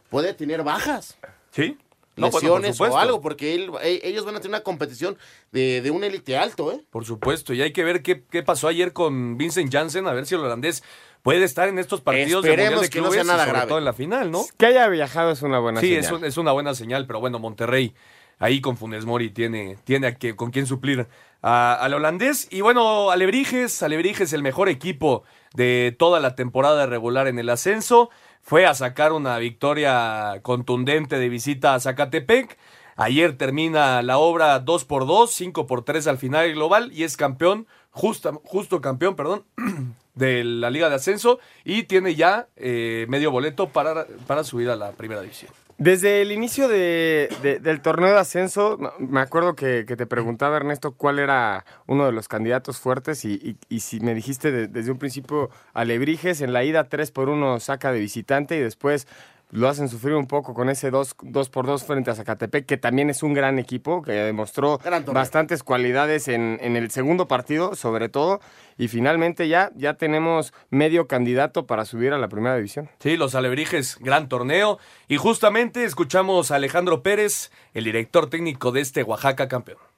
puede 0.10 0.34
tener 0.34 0.62
bajas. 0.64 1.18
Sí. 1.52 1.78
No, 2.18 2.30
bueno, 2.30 2.40
lesiones 2.50 2.72
o 2.72 2.74
supuesto. 2.74 2.98
algo, 2.98 3.22
porque 3.22 3.56
él- 3.56 3.72
e- 3.82 4.02
ellos 4.04 4.26
van 4.26 4.36
a 4.36 4.40
tener 4.42 4.50
una 4.58 4.64
competición 4.64 5.18
de, 5.54 5.82
de 5.82 5.90
un 5.92 6.04
élite 6.04 6.38
alto, 6.38 6.72
¿eh? 6.74 6.82
Por 6.90 7.06
supuesto, 7.06 7.54
y 7.54 7.62
hay 7.62 7.72
que 7.72 7.86
ver 7.86 8.04
qué, 8.04 8.26
qué 8.30 8.44
pasó 8.44 8.68
ayer 8.68 8.92
con 8.92 9.38
Vincent 9.38 9.72
Janssen, 9.72 10.06
a 10.06 10.12
ver 10.14 10.26
si 10.26 10.36
el 10.36 10.42
holandés 10.42 10.84
puede 11.24 11.44
estar 11.44 11.68
en 11.70 11.80
estos 11.80 12.02
partidos 12.02 12.44
de 12.44 12.50
Esperemos 12.52 12.82
de 12.82 12.90
que 12.90 13.02
no 13.02 13.12
sea 13.12 13.24
nada 13.24 13.40
sobre 13.40 13.52
grave. 13.52 13.68
todo 13.68 13.78
en 13.80 13.86
la 13.86 13.94
final, 13.94 14.32
¿no? 14.32 14.44
Que 14.58 14.68
haya 14.68 14.88
viajado 14.88 15.32
es 15.32 15.42
una 15.42 15.60
buena 15.60 15.80
sí, 15.82 15.88
señal. 15.88 16.04
es, 16.04 16.12
un- 16.12 16.26
es 16.26 16.38
una 16.38 16.52
buena 16.52 16.74
señal, 16.74 17.06
pero 17.08 17.20
bueno, 17.20 17.40
Monterrey 17.40 17.94
ahí 18.40 18.60
con 18.60 18.76
Funes 18.78 19.06
Mori 19.06 19.30
tiene, 19.30 19.78
tiene 19.84 20.08
a 20.08 20.16
que, 20.16 20.36
con 20.36 20.50
quién 20.52 20.66
suplir 20.66 21.08
a- 21.44 21.74
al 21.76 21.94
holandés. 21.94 22.48
Y 22.52 22.62
bueno, 22.62 23.12
Alebrijes, 23.12 23.84
Alebrijes 23.84 24.34
el 24.34 24.42
mejor 24.42 24.68
equipo 24.68 25.24
de 25.54 25.96
toda 25.98 26.20
la 26.20 26.36
temporada 26.36 26.86
regular 26.88 27.28
en 27.28 27.38
el 27.38 27.50
ascenso. 27.50 28.10
Fue 28.42 28.66
a 28.66 28.74
sacar 28.74 29.14
una 29.14 29.38
victoria 29.38 30.40
contundente 30.42 31.20
de 31.20 31.30
visita 31.30 31.76
a 31.76 31.80
Zacatepec. 31.80 32.58
Ayer 32.96 33.38
termina 33.38 34.02
la 34.02 34.18
obra 34.18 34.58
2 34.60 34.86
por 34.86 35.06
2 35.06 35.32
5 35.32 35.68
por 35.68 35.84
3 35.84 36.08
al 36.08 36.18
final 36.18 36.52
global 36.54 36.92
y 36.94 37.04
es 37.04 37.18
campeón, 37.18 37.68
justo 37.92 38.82
campeón, 38.82 39.16
perdón, 39.16 39.44
de 40.16 40.44
la 40.44 40.70
Liga 40.70 40.90
de 40.90 40.96
Ascenso 40.96 41.40
y 41.64 41.84
tiene 41.84 42.16
ya 42.16 42.48
eh, 42.56 43.06
medio 43.10 43.32
boleto 43.32 43.70
para, 43.70 44.06
para 44.28 44.44
subir 44.44 44.70
a 44.70 44.76
la 44.76 44.92
primera 44.92 45.22
división. 45.22 45.52
Desde 45.78 46.22
el 46.22 46.32
inicio 46.32 46.68
de- 46.68 47.28
de- 47.42 47.60
del 47.60 47.82
torneo 47.82 48.12
de 48.14 48.20
ascenso, 48.20 48.78
me 49.00 49.20
acuerdo 49.20 49.56
que, 49.56 49.86
que 49.88 49.96
te 49.96 50.06
preguntaba 50.06 50.58
Ernesto 50.58 50.92
cuál 50.92 51.18
era 51.18 51.66
uno 51.88 52.06
de 52.06 52.12
los 52.12 52.28
candidatos 52.28 52.78
fuertes 52.78 53.26
y, 53.26 53.58
y- 53.68 53.80
si 53.80 54.00
me 54.00 54.14
dijiste 54.14 54.52
de- 54.52 54.68
desde 54.68 54.92
un 54.92 55.00
principio 55.00 55.50
Alebrijes, 55.74 56.42
en 56.42 56.54
la 56.54 56.64
ida 56.64 56.84
3 56.88 57.10
por 57.10 57.30
1 57.30 57.60
saca 57.60 57.92
de 57.92 58.00
visitante 58.00 58.58
y 58.58 58.60
después 58.60 59.08
lo 59.52 59.68
hacen 59.68 59.90
sufrir 59.90 60.16
un 60.16 60.28
poco 60.28 60.54
con 60.54 60.70
ese 60.70 60.90
2, 60.90 61.16
por 61.52 61.68
2 61.68 61.84
frente 61.84 62.10
a 62.10 62.16
Zacatepec, 62.16 62.66
que 62.66 62.78
también 62.78 63.10
es 63.10 63.22
un 63.22 63.34
gran 63.34 63.60
equipo, 63.60 64.02
que 64.02 64.14
demostró 64.14 64.80
bastantes 65.08 65.64
cualidades 65.64 66.28
en, 66.28 66.58
en 66.62 66.76
el 66.76 66.90
segundo 66.92 67.28
partido, 67.28 67.76
sobre 67.76 68.10
todo, 68.10 68.40
y 68.78 68.88
finalmente 68.88 69.48
ya, 69.48 69.72
ya 69.76 69.96
tenemos 69.96 70.54
medio 70.70 71.08
candidato 71.08 71.68
para 71.68 71.86
subir 71.86 72.14
a 72.14 72.18
la 72.18 72.30
primera 72.30 72.56
división. 72.56 72.90
Sí, 73.00 73.18
los 73.18 73.36
Alebrijes, 73.36 73.98
gran 74.00 74.30
torneo. 74.30 74.80
Y 75.08 75.18
justamente 75.18 75.84
escuchamos 75.84 76.52
a 76.52 76.56
Alejandro 76.56 77.04
Pérez, 77.04 77.52
el 77.74 77.84
director 77.84 78.30
técnico 78.30 78.72
de 78.72 78.82
este 78.82 79.04
Oaxaca 79.04 79.48
campeón. 79.48 79.91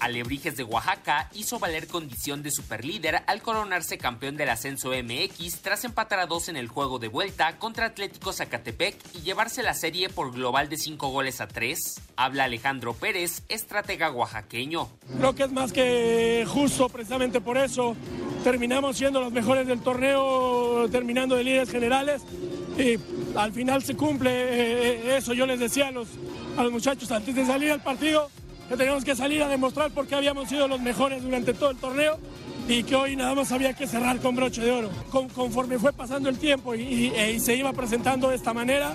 Alebrijes 0.00 0.56
de 0.56 0.64
Oaxaca 0.64 1.28
hizo 1.34 1.58
valer 1.58 1.86
condición 1.86 2.42
de 2.42 2.50
superlíder 2.50 3.22
al 3.26 3.42
coronarse 3.42 3.98
campeón 3.98 4.36
del 4.36 4.48
ascenso 4.48 4.90
MX 4.90 5.60
tras 5.60 5.84
empatar 5.84 6.20
a 6.20 6.26
dos 6.26 6.48
en 6.48 6.56
el 6.56 6.68
juego 6.68 6.98
de 6.98 7.08
vuelta 7.08 7.58
contra 7.58 7.86
Atlético 7.86 8.32
Zacatepec 8.32 8.96
y 9.14 9.20
llevarse 9.20 9.62
la 9.62 9.74
serie 9.74 10.08
por 10.08 10.32
global 10.32 10.68
de 10.68 10.78
5 10.78 11.08
goles 11.08 11.40
a 11.40 11.48
3. 11.48 12.00
Habla 12.16 12.44
Alejandro 12.44 12.94
Pérez, 12.94 13.42
estratega 13.48 14.10
oaxaqueño. 14.10 14.88
Creo 15.18 15.34
que 15.34 15.44
es 15.44 15.52
más 15.52 15.72
que 15.72 16.46
justo 16.48 16.88
precisamente 16.88 17.40
por 17.40 17.58
eso. 17.58 17.94
terminamos 18.42 18.96
siendo 18.96 19.20
los 19.20 19.32
mejores 19.32 19.66
del 19.66 19.80
torneo, 19.80 20.88
terminando 20.90 21.36
de 21.36 21.44
líderes 21.44 21.70
generales. 21.70 22.22
Y 22.78 22.98
al 23.36 23.52
final 23.52 23.82
se 23.82 23.94
cumple 23.94 24.30
eh, 24.32 25.16
eso. 25.18 25.34
Yo 25.34 25.44
les 25.44 25.60
decía 25.60 25.88
a 25.88 25.90
los, 25.90 26.08
a 26.56 26.62
los 26.62 26.72
muchachos 26.72 27.10
antes 27.10 27.34
de 27.34 27.44
salir 27.44 27.70
al 27.70 27.82
partido 27.82 28.30
que 28.70 28.76
teníamos 28.76 29.04
que 29.04 29.16
salir 29.16 29.42
a 29.42 29.48
demostrar 29.48 29.90
por 29.90 30.06
qué 30.06 30.14
habíamos 30.14 30.48
sido 30.48 30.68
los 30.68 30.80
mejores 30.80 31.24
durante 31.24 31.54
todo 31.54 31.72
el 31.72 31.76
torneo 31.76 32.20
y 32.68 32.84
que 32.84 32.94
hoy 32.94 33.16
nada 33.16 33.34
más 33.34 33.50
había 33.50 33.74
que 33.74 33.88
cerrar 33.88 34.20
con 34.20 34.36
broche 34.36 34.62
de 34.62 34.70
oro. 34.70 34.90
conforme 35.10 35.76
fue 35.76 35.92
pasando 35.92 36.28
el 36.28 36.38
tiempo 36.38 36.76
y, 36.76 37.12
y 37.12 37.40
se 37.40 37.56
iba 37.56 37.72
presentando 37.72 38.28
de 38.28 38.36
esta 38.36 38.54
manera, 38.54 38.94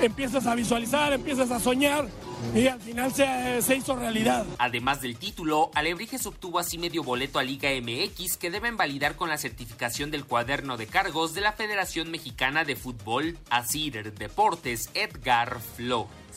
empiezas 0.00 0.46
a 0.46 0.54
visualizar, 0.54 1.12
empiezas 1.12 1.50
a 1.50 1.58
soñar 1.58 2.06
y 2.54 2.68
al 2.68 2.80
final 2.80 3.12
se, 3.12 3.76
hizo 3.76 3.96
realidad. 3.96 4.46
Además 4.58 5.00
del 5.00 5.16
título, 5.16 5.72
Alebrijes 5.74 6.24
obtuvo 6.24 6.60
así 6.60 6.78
medio 6.78 7.02
boleto 7.02 7.40
a 7.40 7.42
Liga 7.42 7.70
MX 7.70 8.36
que 8.36 8.52
deben 8.52 8.76
validar 8.76 9.16
con 9.16 9.28
la 9.28 9.36
certificación 9.36 10.12
del 10.12 10.24
cuaderno 10.24 10.76
de 10.76 10.86
cargos 10.86 11.34
de 11.34 11.40
la 11.40 11.52
Federación 11.52 12.12
Mexicana 12.12 12.64
de 12.64 12.76
Fútbol, 12.76 13.36
Asir 13.50 14.12
Deportes, 14.14 14.90
Edgar 14.94 15.60
Flores. 15.60 16.27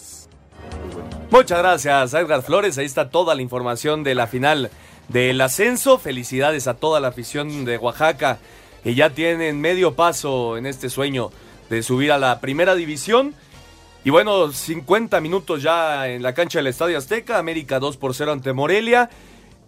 Muchas 1.32 1.60
gracias, 1.60 2.14
Edgar 2.14 2.42
Flores. 2.42 2.78
Ahí 2.78 2.86
está 2.86 3.10
toda 3.10 3.36
la 3.36 3.42
información 3.42 4.04
de 4.04 4.16
la 4.16 4.28
final 4.28 4.70
del 5.08 5.40
ascenso. 5.40 5.98
Felicidades 5.98 6.68
a 6.68 6.74
toda 6.74 7.00
la 7.00 7.08
afición 7.08 7.64
de 7.64 7.78
Oaxaca 7.78 8.40
que 8.84 8.96
ya 8.96 9.12
tienen 9.12 9.62
medio 9.62 9.96
paso 9.96 10.58
en 10.58 10.66
este 10.66 10.90
sueño 10.90 11.32
de 11.70 11.84
subir 11.84 12.12
a 12.12 12.18
la 12.18 12.40
primera 12.42 12.76
división. 12.76 13.34
Y 14.04 14.10
bueno, 14.10 14.52
50 14.52 15.22
minutos 15.22 15.62
ya 15.62 16.10
en 16.10 16.24
la 16.24 16.34
cancha 16.34 16.60
del 16.60 16.68
Estadio 16.68 16.98
Azteca, 16.98 17.38
América 17.38 17.80
2 17.80 17.98
por 17.98 18.14
0 18.14 18.32
ante 18.32 18.52
Morelia. 18.52 19.10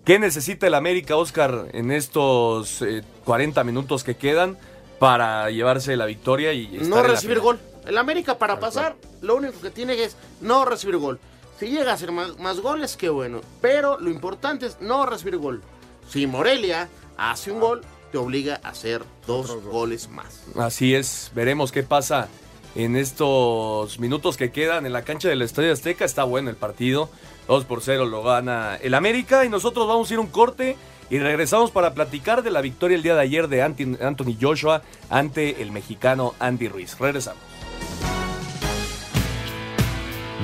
¿Qué 0.04 0.20
necesita 0.20 0.68
el 0.68 0.74
América, 0.74 1.16
Oscar, 1.16 1.68
en 1.72 1.92
estos 1.92 2.84
40 3.24 3.62
eh, 3.62 3.64
minutos 3.64 4.04
que 4.04 4.16
quedan 4.16 4.58
para 5.00 5.50
llevarse 5.50 5.96
la 5.96 6.06
victoria 6.06 6.52
y 6.52 6.68
no 6.82 7.02
recibir 7.04 7.40
gol? 7.40 7.60
El 7.86 7.98
América 7.98 8.38
para 8.38 8.60
pasar, 8.60 8.96
lo 9.22 9.36
único 9.36 9.60
que 9.62 9.70
tiene 9.70 10.02
es 10.02 10.16
no 10.42 10.66
recibir 10.66 10.98
gol. 10.98 11.20
Si 11.60 11.68
llega 11.68 11.92
a 11.92 11.94
hacer 11.96 12.12
más, 12.12 12.60
goles, 12.60 12.98
qué 12.98 13.10
bueno. 13.10 13.42
Pero 13.62 14.00
lo 14.00 14.10
importante 14.10 14.66
es 14.66 14.82
no 14.82 15.06
recibir 15.06 15.38
gol. 15.38 15.62
Si 16.10 16.28
Morelia 16.28 16.90
hace 17.18 17.52
un 17.52 17.60
gol, 17.60 17.82
te 18.12 18.18
obliga 18.18 18.60
a 18.64 18.70
hacer 18.70 19.04
dos 19.28 19.64
goles 19.64 20.10
más. 20.10 20.44
Así 20.58 20.94
es, 20.96 21.32
veremos 21.34 21.72
qué 21.72 21.84
pasa 21.84 22.28
en 22.76 22.96
estos 22.96 24.00
minutos 24.00 24.38
que 24.38 24.52
quedan 24.52 24.86
en 24.86 24.94
la 24.94 25.04
cancha 25.04 25.30
del 25.30 25.42
Estadio 25.42 25.72
Azteca. 25.72 26.06
Está 26.06 26.24
bueno 26.24 26.50
el 26.50 26.56
partido. 26.56 27.10
2 27.48 27.66
por 27.66 27.82
0 27.82 28.06
lo 28.06 28.24
gana 28.24 28.78
el 28.82 28.94
América 28.94 29.44
y 29.46 29.50
nosotros 29.50 29.88
vamos 29.88 30.10
a 30.10 30.14
ir 30.14 30.20
un 30.20 30.28
corte 30.28 30.78
y 31.10 31.20
regresamos 31.20 31.72
para 31.72 31.94
platicar 31.94 32.42
de 32.42 32.52
la 32.52 32.62
victoria 32.62 32.96
el 32.96 33.04
día 33.04 33.16
de 33.16 33.22
ayer 33.22 33.48
de 33.48 33.62
Anthony 33.62 34.38
Joshua 34.40 34.82
ante 35.10 35.62
el 35.62 35.72
mexicano 35.72 36.34
Andy 36.40 36.70
Ruiz. 36.70 36.98
Regresamos. 36.98 37.53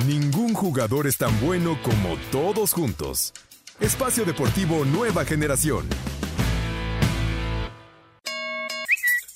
Ningún 0.06 0.54
jugador 0.54 1.06
es 1.06 1.16
tan 1.16 1.38
bueno 1.40 1.78
como 1.82 2.16
todos 2.32 2.72
juntos. 2.72 3.32
Espacio 3.80 4.24
Deportivo 4.24 4.84
Nueva 4.84 5.24
Generación. 5.24 5.88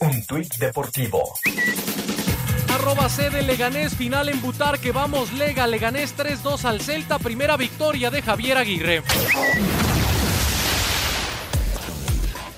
Un 0.00 0.26
tuit 0.26 0.52
deportivo 0.56 1.22
arroba 2.84 3.08
sede 3.08 3.40
Leganés, 3.40 3.94
final 3.94 4.28
en 4.28 4.42
Butar, 4.42 4.78
que 4.78 4.92
vamos 4.92 5.32
Lega, 5.32 5.66
Leganés 5.66 6.14
3-2 6.18 6.66
al 6.66 6.82
Celta, 6.82 7.18
primera 7.18 7.56
victoria 7.56 8.10
de 8.10 8.20
Javier 8.20 8.58
Aguirre. 8.58 9.02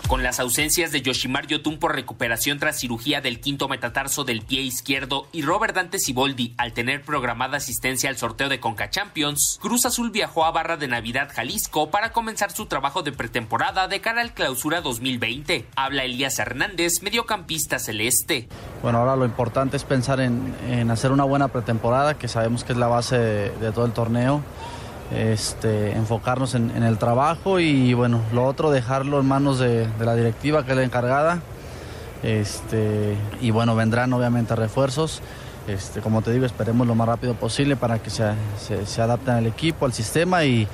Con 0.08 0.22
las 0.22 0.38
ausencias 0.38 0.92
de 0.92 1.02
Yoshimar 1.02 1.48
Yotun 1.48 1.78
por 1.80 1.96
recuperación 1.96 2.60
tras 2.60 2.78
cirugía 2.78 3.20
del 3.20 3.40
quinto 3.40 3.66
metatarso 3.66 4.22
del 4.22 4.42
pie 4.42 4.60
izquierdo 4.60 5.26
y 5.32 5.42
Robert 5.42 5.74
Dante 5.74 5.98
Siboldi 5.98 6.54
al 6.58 6.72
tener 6.72 7.02
programada 7.02 7.56
asistencia 7.56 8.08
al 8.08 8.16
sorteo 8.16 8.48
de 8.48 8.60
Conca 8.60 8.88
Champions, 8.88 9.58
Cruz 9.60 9.84
Azul 9.84 10.12
viajó 10.12 10.44
a 10.44 10.52
Barra 10.52 10.76
de 10.76 10.86
Navidad, 10.86 11.30
Jalisco 11.34 11.90
para 11.90 12.12
comenzar 12.12 12.52
su 12.52 12.66
trabajo 12.66 13.02
de 13.02 13.10
pretemporada 13.10 13.88
de 13.88 14.00
cara 14.00 14.20
al 14.20 14.32
clausura 14.32 14.80
2020. 14.80 15.66
Habla 15.74 16.04
Elías 16.04 16.38
Hernández, 16.38 17.02
mediocampista 17.02 17.80
celeste. 17.80 18.48
Bueno, 18.82 18.98
ahora 18.98 19.16
lo 19.16 19.24
importante 19.24 19.76
es 19.76 19.82
pensar 19.82 20.20
en, 20.20 20.88
hacer 20.88 21.10
una 21.10 21.24
buena 21.24 21.48
pretemporada, 21.48 22.16
que 22.16 22.28
sabemos 22.28 22.62
que 22.62 22.74
es 22.74 22.78
la 22.78 22.86
base 22.86 23.18
de 23.18 23.72
todo 23.72 23.86
el 23.86 23.92
torneo 23.92 24.40
este, 25.12 25.92
enfocarnos 25.92 26.54
en, 26.54 26.70
el 26.82 26.98
trabajo 26.98 27.60
y 27.60 27.94
bueno, 27.94 28.20
lo 28.32 28.44
otro 28.44 28.70
dejarlo 28.70 29.20
en 29.20 29.26
manos 29.26 29.58
de, 29.58 29.86
la 30.00 30.14
directiva 30.14 30.64
que 30.64 30.72
es 30.72 30.76
la 30.76 30.84
encargada. 30.84 31.40
Este, 32.22 33.16
y 33.40 33.50
bueno, 33.50 33.76
vendrán 33.76 34.12
obviamente 34.12 34.56
refuerzos. 34.56 35.22
Este, 35.68 36.00
como 36.00 36.22
te 36.22 36.32
digo, 36.32 36.46
esperemos 36.46 36.86
lo 36.86 36.94
más 36.94 37.08
rápido 37.08 37.34
posible 37.34 37.76
para 37.76 37.98
que 37.98 38.10
se, 38.10 38.24
se, 38.84 39.02
adapten 39.02 39.34
al 39.34 39.46
equipo, 39.46 39.84
al 39.84 39.92
sistema 39.92 40.44
y, 40.44 40.68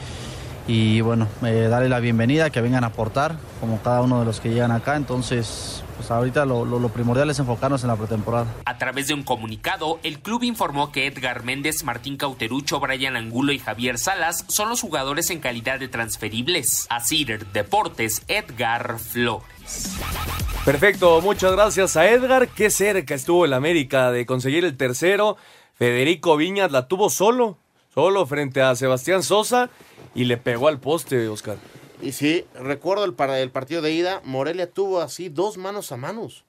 y 0.66 1.00
bueno, 1.00 1.26
eh, 1.44 1.66
darle 1.68 1.88
la 1.88 2.00
bienvenida, 2.00 2.50
que 2.50 2.60
vengan 2.60 2.84
a 2.84 2.88
aportar, 2.88 3.36
como 3.60 3.80
cada 3.82 4.00
uno 4.00 4.20
de 4.20 4.26
los 4.26 4.40
que 4.40 4.50
llegan 4.50 4.70
acá. 4.70 4.96
Entonces, 4.96 5.82
pues 5.96 6.10
ahorita 6.10 6.44
lo, 6.44 6.88
primordial 6.88 7.30
es 7.30 7.38
enfocarnos 7.38 7.82
en 7.82 7.88
la 7.88 7.96
pretemporada. 7.96 8.46
A 8.64 8.78
través 8.78 9.08
de 9.08 9.14
un 9.14 9.22
comunicado, 9.22 9.98
el 10.02 10.20
club 10.20 10.44
informó 10.44 10.92
que 10.92 11.06
Edgar 11.06 11.42
Méndez, 11.42 11.82
Martín 11.84 12.16
Cauterucho, 12.16 12.78
Brian 12.80 13.16
Angulo 13.16 13.52
y 13.52 13.58
Javier 13.58 13.98
Salas 13.98 14.44
son 14.48 14.68
los 14.68 14.80
jugadores 14.80 15.30
en 15.30 15.40
calidad 15.40 15.80
de 15.80 15.88
transferibles. 15.88 16.86
A 16.90 17.00
Cider 17.00 17.46
Deportes, 17.46 18.22
Edgar 18.28 18.98
Flores. 18.98 19.46
Perfecto, 20.64 21.20
muchas 21.22 21.52
gracias 21.52 21.96
a 21.96 22.08
Edgar. 22.08 22.48
Qué 22.48 22.70
cerca 22.70 23.14
estuvo 23.14 23.44
el 23.44 23.52
América 23.52 24.12
de 24.12 24.26
conseguir 24.26 24.64
el 24.64 24.76
tercero. 24.76 25.36
Federico 25.74 26.36
Viñas 26.36 26.70
la 26.70 26.86
tuvo 26.86 27.10
solo, 27.10 27.58
solo 27.92 28.26
frente 28.26 28.62
a 28.62 28.76
Sebastián 28.76 29.24
Sosa 29.24 29.70
y 30.14 30.24
le 30.24 30.36
pegó 30.36 30.68
al 30.68 30.80
poste, 30.80 31.28
Oscar. 31.28 31.56
Y 32.00 32.12
sí, 32.12 32.44
recuerdo 32.54 33.04
el, 33.04 33.14
para 33.14 33.40
el 33.40 33.50
partido 33.50 33.80
de 33.80 33.92
ida, 33.92 34.20
Morelia 34.24 34.68
tuvo 34.70 35.00
así 35.00 35.28
dos 35.28 35.56
manos 35.56 35.92
a 35.92 35.96
manos. 35.96 36.44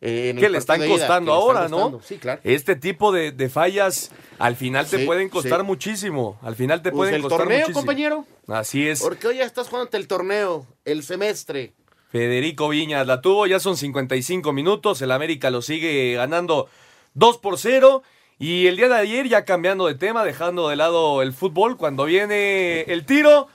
Eh, 0.00 0.34
que 0.38 0.48
le 0.48 0.58
están 0.58 0.86
costando 0.86 1.32
ahora, 1.32 1.68
¿no? 1.68 2.00
Sí, 2.04 2.18
claro. 2.18 2.40
Este 2.44 2.76
tipo 2.76 3.10
de, 3.10 3.48
fallas 3.48 4.12
al 4.38 4.54
final 4.54 4.86
te 4.86 5.04
pueden 5.04 5.28
costar 5.28 5.64
muchísimo. 5.64 6.38
Al 6.42 6.54
final 6.54 6.82
te 6.82 6.90
pues 6.90 7.10
pueden 7.10 7.14
el 7.16 7.28
torneo, 7.28 7.66
compañero. 7.72 8.24
Así 8.46 8.86
es. 8.86 9.02
Porque 9.02 9.26
hoy 9.26 9.38
ya 9.38 9.44
estás 9.44 9.68
jugando 9.68 9.96
el 9.96 10.06
torneo, 10.06 10.66
el 10.84 11.02
semestre. 11.02 11.74
Federico 12.10 12.68
Viñas 12.68 13.06
la 13.06 13.20
tuvo, 13.20 13.46
ya 13.46 13.58
son 13.60 13.76
55 13.76 14.52
minutos. 14.52 15.02
El 15.02 15.10
América 15.10 15.50
lo 15.50 15.62
sigue 15.62 16.14
ganando 16.14 16.68
2 17.14 17.38
por 17.38 17.58
0. 17.58 18.02
Y 18.38 18.66
el 18.68 18.76
día 18.76 18.88
de 18.88 18.96
ayer, 18.96 19.28
ya 19.28 19.44
cambiando 19.44 19.86
de 19.86 19.94
tema, 19.94 20.24
dejando 20.24 20.68
de 20.68 20.76
lado 20.76 21.22
el 21.22 21.32
fútbol, 21.32 21.76
cuando 21.76 22.04
viene 22.04 22.82
el 22.82 23.04
tiro 23.04 23.48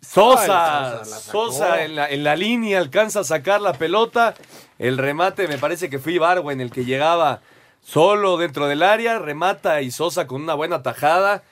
Sosa, 0.00 1.04
Sosa 1.04 1.84
en 1.84 2.24
la, 2.24 2.36
línea 2.36 2.78
alcanza 2.78 3.20
a 3.20 3.24
sacar 3.24 3.60
la 3.60 3.72
pelota. 3.74 4.34
El 4.78 4.98
remate 4.98 5.46
me 5.46 5.58
parece 5.58 5.88
que 5.88 5.98
fue 5.98 6.16
en 6.16 6.60
el 6.60 6.72
que 6.72 6.84
llegaba 6.84 7.40
solo 7.82 8.36
dentro 8.36 8.66
del 8.66 8.82
área. 8.82 9.18
Remata 9.20 9.80
y 9.80 9.90
Sosa 9.90 10.26
con 10.26 10.42
una 10.42 10.54
buena 10.54 10.82
tajada. 10.82 11.44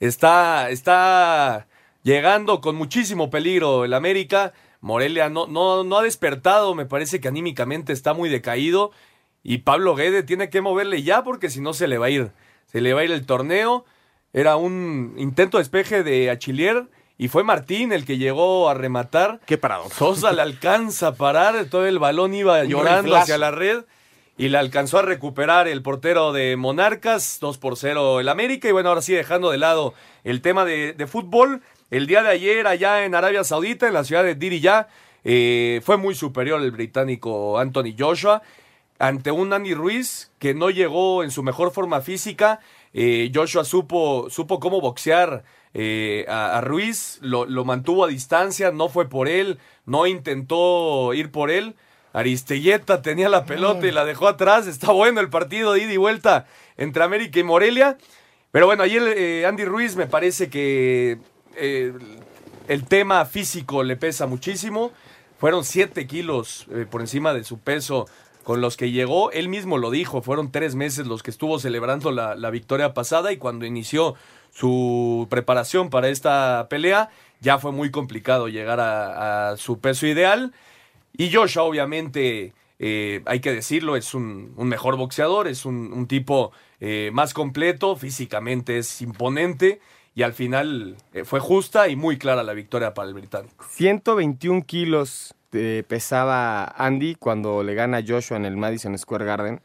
Está, 0.00 0.70
está 0.70 1.66
llegando 2.02 2.60
con 2.60 2.76
muchísimo 2.76 3.30
peligro 3.30 3.84
el 3.84 3.92
América. 3.92 4.54
Morelia 4.80 5.28
no, 5.28 5.46
no, 5.46 5.84
no 5.84 5.98
ha 5.98 6.02
despertado, 6.02 6.74
me 6.74 6.86
parece 6.86 7.20
que 7.20 7.28
anímicamente 7.28 7.92
está 7.92 8.14
muy 8.14 8.30
decaído. 8.30 8.92
Y 9.42 9.58
Pablo 9.58 9.94
Guede 9.94 10.22
tiene 10.22 10.50
que 10.50 10.60
moverle 10.60 11.02
ya 11.02 11.22
porque 11.24 11.50
si 11.50 11.60
no 11.60 11.72
se 11.72 11.88
le 11.88 11.98
va 11.98 12.06
a 12.06 12.10
ir. 12.10 12.32
Se 12.66 12.80
le 12.80 12.92
va 12.92 13.00
a 13.00 13.04
ir 13.04 13.12
el 13.12 13.26
torneo. 13.26 13.84
Era 14.32 14.56
un 14.56 15.14
intento 15.16 15.56
de 15.56 15.62
despeje 15.62 16.02
de 16.02 16.30
Achilier 16.30 16.88
y 17.16 17.28
fue 17.28 17.42
Martín 17.42 17.92
el 17.92 18.04
que 18.04 18.18
llegó 18.18 18.68
a 18.68 18.74
rematar. 18.74 19.40
Qué 19.46 19.58
parado. 19.58 19.88
Sosa 19.90 20.32
le 20.32 20.42
alcanza 20.42 21.08
a 21.08 21.14
parar, 21.14 21.66
todo 21.66 21.86
el 21.86 21.98
balón 21.98 22.34
iba 22.34 22.62
llorando 22.64 23.16
hacia 23.16 23.38
la 23.38 23.50
red 23.50 23.84
y 24.38 24.50
le 24.50 24.58
alcanzó 24.58 24.98
a 24.98 25.02
recuperar 25.02 25.66
el 25.66 25.82
portero 25.82 26.32
de 26.32 26.56
Monarcas, 26.56 27.38
2 27.40 27.58
por 27.58 27.76
0 27.76 28.20
el 28.20 28.28
América. 28.28 28.68
Y 28.68 28.72
bueno, 28.72 28.90
ahora 28.90 29.02
sí, 29.02 29.12
dejando 29.12 29.50
de 29.50 29.58
lado 29.58 29.94
el 30.22 30.40
tema 30.42 30.64
de, 30.64 31.06
fútbol, 31.08 31.60
el 31.90 32.06
día 32.06 32.22
de 32.22 32.30
ayer 32.30 32.66
allá 32.68 33.04
en 33.04 33.16
Arabia 33.16 33.42
Saudita, 33.42 33.88
en 33.88 33.94
la 33.94 34.04
ciudad 34.04 34.22
de 34.22 34.36
Diriyah, 34.36 34.86
eh, 35.24 35.80
fue 35.84 35.96
muy 35.96 36.14
superior 36.14 36.62
el 36.62 36.70
británico 36.70 37.58
Anthony 37.58 37.96
Joshua 37.98 38.42
ante 38.98 39.30
un 39.30 39.52
Andy 39.52 39.74
Ruiz 39.74 40.30
que 40.38 40.54
no 40.54 40.70
llegó 40.70 41.22
en 41.22 41.30
su 41.30 41.42
mejor 41.42 41.72
forma 41.72 42.00
física. 42.00 42.60
Eh, 42.92 43.30
Joshua 43.32 43.64
supo, 43.64 44.28
supo 44.30 44.58
cómo 44.60 44.80
boxear 44.80 45.44
eh, 45.74 46.24
a, 46.28 46.60
Ruiz, 46.62 47.18
lo, 47.20 47.46
mantuvo 47.64 48.04
a 48.04 48.08
distancia, 48.08 48.72
no 48.72 48.88
fue 48.88 49.08
por 49.08 49.28
él, 49.28 49.58
no 49.86 50.06
intentó 50.06 51.14
ir 51.14 51.30
por 51.30 51.50
él. 51.50 51.76
Aristelleta 52.12 53.02
tenía 53.02 53.28
la 53.28 53.44
pelota 53.44 53.86
y 53.86 53.92
la 53.92 54.04
dejó 54.04 54.26
atrás. 54.26 54.66
Está 54.66 54.90
bueno 54.92 55.20
el 55.20 55.28
partido 55.28 55.74
de 55.74 55.82
ida 55.82 55.92
y 55.92 55.98
vuelta 55.98 56.46
entre 56.76 57.04
América 57.04 57.38
y 57.38 57.44
Morelia. 57.44 57.98
Pero 58.50 58.66
bueno, 58.66 58.82
ayer 58.82 59.02
eh, 59.16 59.46
Andy 59.46 59.64
Ruiz 59.64 59.94
me 59.94 60.06
parece 60.06 60.48
que 60.48 61.18
el 61.56 62.84
tema 62.88 63.24
físico 63.26 63.82
le 63.82 63.96
pesa 63.96 64.26
muchísimo. 64.26 64.90
fueron 65.38 65.64
7 65.64 66.06
kilos 66.06 66.66
por 66.90 67.00
encima 67.00 67.34
de 67.34 67.44
su 67.44 67.58
peso 67.58 68.06
con 68.48 68.62
los 68.62 68.78
que 68.78 68.90
llegó. 68.90 69.30
Él 69.30 69.50
mismo 69.50 69.76
lo 69.76 69.90
dijo, 69.90 70.22
fueron 70.22 70.50
tres 70.50 70.74
meses 70.74 71.06
los 71.06 71.22
que 71.22 71.30
estuvo 71.30 71.58
celebrando 71.58 72.12
la, 72.12 72.50
victoria 72.50 72.94
pasada 72.94 73.30
y 73.30 73.36
cuando 73.36 73.66
inició 73.66 74.14
su 74.50 75.26
preparación 75.28 75.90
para 75.90 76.08
esta 76.08 76.66
pelea, 76.70 77.10
ya 77.40 77.58
fue 77.58 77.72
muy 77.72 77.90
complicado 77.90 78.48
llegar 78.48 78.80
a, 78.80 79.54
su 79.58 79.80
peso 79.80 80.06
ideal. 80.06 80.54
Y 81.14 81.30
Joshua, 81.30 81.64
obviamente, 81.64 82.54
eh, 82.78 83.20
hay 83.26 83.40
que 83.40 83.52
decirlo, 83.52 83.96
es 83.96 84.14
un, 84.14 84.54
mejor 84.56 84.96
boxeador, 84.96 85.46
es 85.46 85.66
un, 85.66 85.92
un 85.92 86.06
tipo 86.06 86.52
eh, 86.80 87.10
más 87.12 87.34
completo, 87.34 87.96
físicamente 87.96 88.78
es 88.78 89.02
imponente 89.02 89.78
y 90.14 90.22
al 90.22 90.32
final 90.32 90.96
eh, 91.12 91.24
fue 91.24 91.40
justa 91.40 91.88
y 91.88 91.96
muy 91.96 92.16
clara 92.16 92.42
la 92.42 92.54
victoria 92.54 92.94
para 92.94 93.08
el 93.08 93.14
británico. 93.14 93.62
121 93.68 94.64
kilos 94.64 95.34
eh, 95.52 95.84
pesaba 95.86 96.64
Andy 96.64 97.14
cuando 97.14 97.62
le 97.62 97.74
gana 97.74 97.98
a 97.98 98.02
Joshua 98.06 98.36
en 98.36 98.44
el 98.44 98.56
Madison 98.56 98.96
Square 98.98 99.24
Garden, 99.24 99.60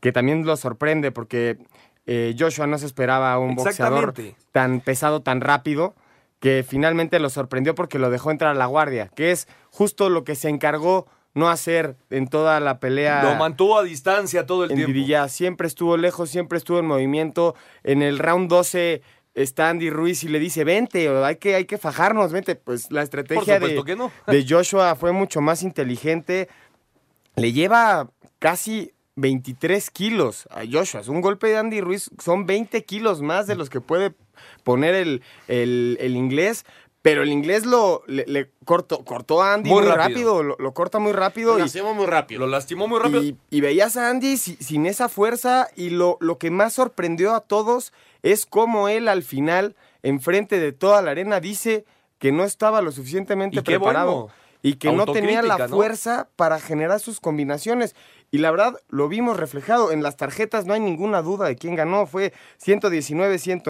que 0.00 0.12
también 0.12 0.44
lo 0.44 0.56
sorprende 0.56 1.12
porque 1.12 1.58
eh, 2.06 2.34
Joshua 2.38 2.66
no 2.66 2.78
se 2.78 2.86
esperaba 2.86 3.38
un 3.38 3.54
boxeador 3.54 4.14
tan 4.50 4.80
pesado, 4.80 5.22
tan 5.22 5.40
rápido, 5.40 5.94
que 6.40 6.64
finalmente 6.68 7.20
lo 7.20 7.30
sorprendió 7.30 7.74
porque 7.74 7.98
lo 7.98 8.10
dejó 8.10 8.30
entrar 8.30 8.50
a 8.50 8.58
la 8.58 8.66
guardia, 8.66 9.08
que 9.14 9.30
es 9.30 9.46
justo 9.70 10.10
lo 10.10 10.24
que 10.24 10.34
se 10.34 10.48
encargó 10.48 11.06
no 11.34 11.48
hacer 11.48 11.96
en 12.10 12.28
toda 12.28 12.60
la 12.60 12.78
pelea. 12.78 13.22
Lo 13.22 13.36
mantuvo 13.36 13.78
a 13.78 13.82
distancia 13.82 14.44
todo 14.44 14.64
el 14.64 14.72
en 14.72 14.76
tiempo. 14.76 14.92
Diriyah. 14.92 15.28
Siempre 15.28 15.66
estuvo 15.66 15.96
lejos, 15.96 16.30
siempre 16.30 16.58
estuvo 16.58 16.78
en 16.78 16.86
movimiento. 16.86 17.54
En 17.84 18.02
el 18.02 18.18
round 18.18 18.50
12 18.50 19.02
está 19.34 19.70
Andy 19.70 19.90
Ruiz 19.90 20.24
y 20.24 20.28
le 20.28 20.38
dice, 20.38 20.64
vente, 20.64 21.08
hay 21.08 21.36
que, 21.36 21.54
hay 21.54 21.64
que 21.64 21.78
fajarnos, 21.78 22.32
vente. 22.32 22.54
Pues 22.56 22.90
la 22.90 23.02
estrategia 23.02 23.54
de, 23.54 23.66
supuesto 23.66 23.84
que 23.84 23.96
no. 23.96 24.12
de 24.26 24.46
Joshua 24.48 24.94
fue 24.96 25.12
mucho 25.12 25.40
más 25.40 25.62
inteligente. 25.62 26.48
Le 27.36 27.52
lleva 27.52 28.10
casi 28.38 28.92
23 29.16 29.90
kilos 29.90 30.46
a 30.50 30.62
Joshua. 30.70 31.00
Es 31.00 31.08
un 31.08 31.20
golpe 31.20 31.48
de 31.48 31.56
Andy 31.58 31.80
Ruiz, 31.80 32.10
son 32.22 32.46
20 32.46 32.84
kilos 32.84 33.22
más 33.22 33.46
de 33.46 33.54
los 33.56 33.70
que 33.70 33.80
puede 33.80 34.14
poner 34.64 34.94
el, 34.94 35.22
el- 35.48 35.96
el 36.00 36.16
inglés. 36.16 36.64
Pero 37.02 37.22
el 37.24 37.30
inglés 37.30 37.66
lo 37.66 38.02
le, 38.06 38.24
le 38.28 38.50
cortó, 38.64 39.04
cortó 39.04 39.42
a 39.42 39.54
Andy 39.54 39.68
Muy 39.70 39.80
muy, 39.82 39.88
rápido. 39.90 40.08
rápido, 40.08 40.42
lo, 40.44 40.56
lo 40.58 40.72
corta 40.72 41.00
muy 41.00 41.12
rápido. 41.12 41.52
Lo 41.54 41.58
y- 41.58 41.62
lastimó 41.62 41.94
muy 41.94 42.06
rápido. 42.06 42.40
Lo 42.40 42.46
lastimó 42.46 42.86
muy 42.86 43.00
rápido. 43.00 43.22
y, 43.22 43.36
y 43.50 43.60
veías 43.60 43.96
a 43.96 44.08
Andy 44.08 44.36
si- 44.36 44.56
sin 44.56 44.86
esa 44.86 45.08
fuerza 45.08 45.68
y 45.74 45.90
lo, 45.90 46.16
lo 46.20 46.38
que 46.38 46.50
más 46.52 46.74
sorprendió 46.74 47.34
a 47.34 47.40
todos 47.40 47.92
es 48.22 48.46
cómo 48.46 48.88
él 48.88 49.08
al 49.08 49.24
final, 49.24 49.74
enfrente 50.04 50.60
de 50.60 50.70
toda 50.72 51.02
la 51.02 51.10
arena, 51.10 51.40
dice 51.40 51.84
que 52.20 52.30
no 52.30 52.44
estaba 52.44 52.80
lo 52.82 52.92
suficientemente 52.92 53.56
Y 53.58 53.62
qué 53.64 53.72
preparado 53.80 54.12
bueno. 54.12 54.34
Y 54.62 54.74
que 54.74 54.92
no 54.92 55.06
tenía 55.06 55.42
la 55.42 55.68
fuerza 55.68 56.28
para 56.36 56.60
generar 56.60 57.00
sus 57.00 57.20
combinaciones. 57.20 57.96
Y 58.30 58.38
la 58.38 58.50
verdad, 58.50 58.80
lo 58.88 59.08
vimos 59.08 59.36
reflejado. 59.36 59.92
En 59.92 60.02
las 60.02 60.16
tarjetas 60.16 60.64
no 60.64 60.72
hay 60.72 60.80
ninguna 60.80 61.20
duda 61.20 61.46
de 61.46 61.56
quién 61.56 61.74
ganó. 61.74 62.06
Fue 62.06 62.32
119-109, 62.64 63.64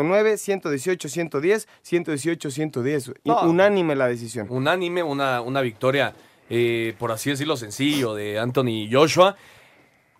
118-110, 0.63 1.67
118-110. 1.83 3.15
No. 3.25 3.43
Unánime 3.43 3.97
la 3.97 4.07
decisión. 4.07 4.47
Unánime, 4.51 5.03
una, 5.03 5.41
una 5.41 5.63
victoria, 5.63 6.15
eh, 6.51 6.95
por 6.99 7.11
así 7.11 7.31
decirlo, 7.31 7.57
sencillo 7.57 8.15
de 8.15 8.39
Anthony 8.39 8.89
Joshua. 8.91 9.35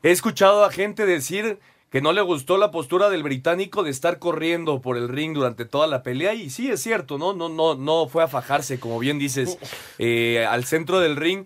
He 0.03 0.11
escuchado 0.11 0.65
a 0.65 0.73
gente 0.73 1.07
decir 1.07 1.61
que 1.93 2.01
no 2.01 2.15
le 2.15 2.23
gustó 2.23 2.57
la 2.57 2.71
postura 2.71 3.11
del 3.11 3.23
británico 3.23 3.83
de 3.83 3.91
estar 3.91 4.19
corriendo 4.19 4.81
por 4.81 4.97
el 4.97 5.11
ring 5.11 5.35
durante 5.35 5.67
toda 5.67 5.87
la 5.87 6.03
pelea 6.03 6.33
y 6.33 6.49
sí 6.49 6.71
es 6.71 6.83
cierto, 6.83 7.19
no, 7.19 7.35
no, 7.35 7.51
no, 7.51 7.75
no 7.75 8.09
fue 8.09 8.23
a 8.25 8.29
fajarse, 8.29 8.81
como 8.81 8.99
bien 8.99 9.19
dices, 9.19 9.59
eh, 9.99 10.47
al 10.49 10.65
centro 10.65 11.01
del 11.01 11.17
ring. 11.17 11.45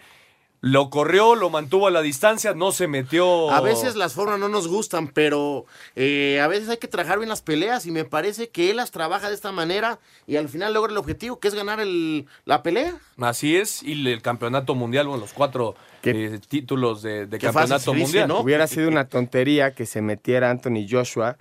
Lo 0.62 0.88
corrió, 0.88 1.34
lo 1.34 1.50
mantuvo 1.50 1.86
a 1.86 1.90
la 1.90 2.00
distancia, 2.00 2.54
no 2.54 2.72
se 2.72 2.88
metió. 2.88 3.50
A 3.50 3.60
veces 3.60 3.94
las 3.94 4.14
formas 4.14 4.38
no 4.38 4.48
nos 4.48 4.68
gustan, 4.68 5.08
pero 5.08 5.66
eh, 5.94 6.40
a 6.40 6.46
veces 6.48 6.68
hay 6.68 6.78
que 6.78 6.88
trabajar 6.88 7.18
bien 7.18 7.28
las 7.28 7.42
peleas 7.42 7.84
y 7.86 7.90
me 7.90 8.04
parece 8.04 8.48
que 8.48 8.70
él 8.70 8.76
las 8.76 8.90
trabaja 8.90 9.28
de 9.28 9.34
esta 9.34 9.52
manera 9.52 10.00
y 10.26 10.36
al 10.36 10.48
final 10.48 10.72
logra 10.74 10.92
el 10.92 10.98
objetivo 10.98 11.38
que 11.38 11.48
es 11.48 11.54
ganar 11.54 11.78
el, 11.78 12.26
la 12.46 12.62
pelea. 12.62 12.96
Así 13.18 13.56
es, 13.56 13.82
y 13.82 14.10
el 14.10 14.22
campeonato 14.22 14.74
mundial, 14.74 15.06
bueno, 15.08 15.20
los 15.20 15.34
cuatro 15.34 15.76
eh, 16.10 16.38
títulos 16.48 17.02
de, 17.02 17.26
de 17.26 17.38
campeonato 17.38 17.92
dice, 17.92 18.02
mundial. 18.02 18.28
¿no? 18.28 18.40
Hubiera 18.40 18.66
sido 18.66 18.88
una 18.88 19.08
tontería 19.08 19.74
que 19.74 19.86
se 19.86 20.02
metiera 20.02 20.50
Anthony 20.50 20.86
Joshua, 20.88 21.36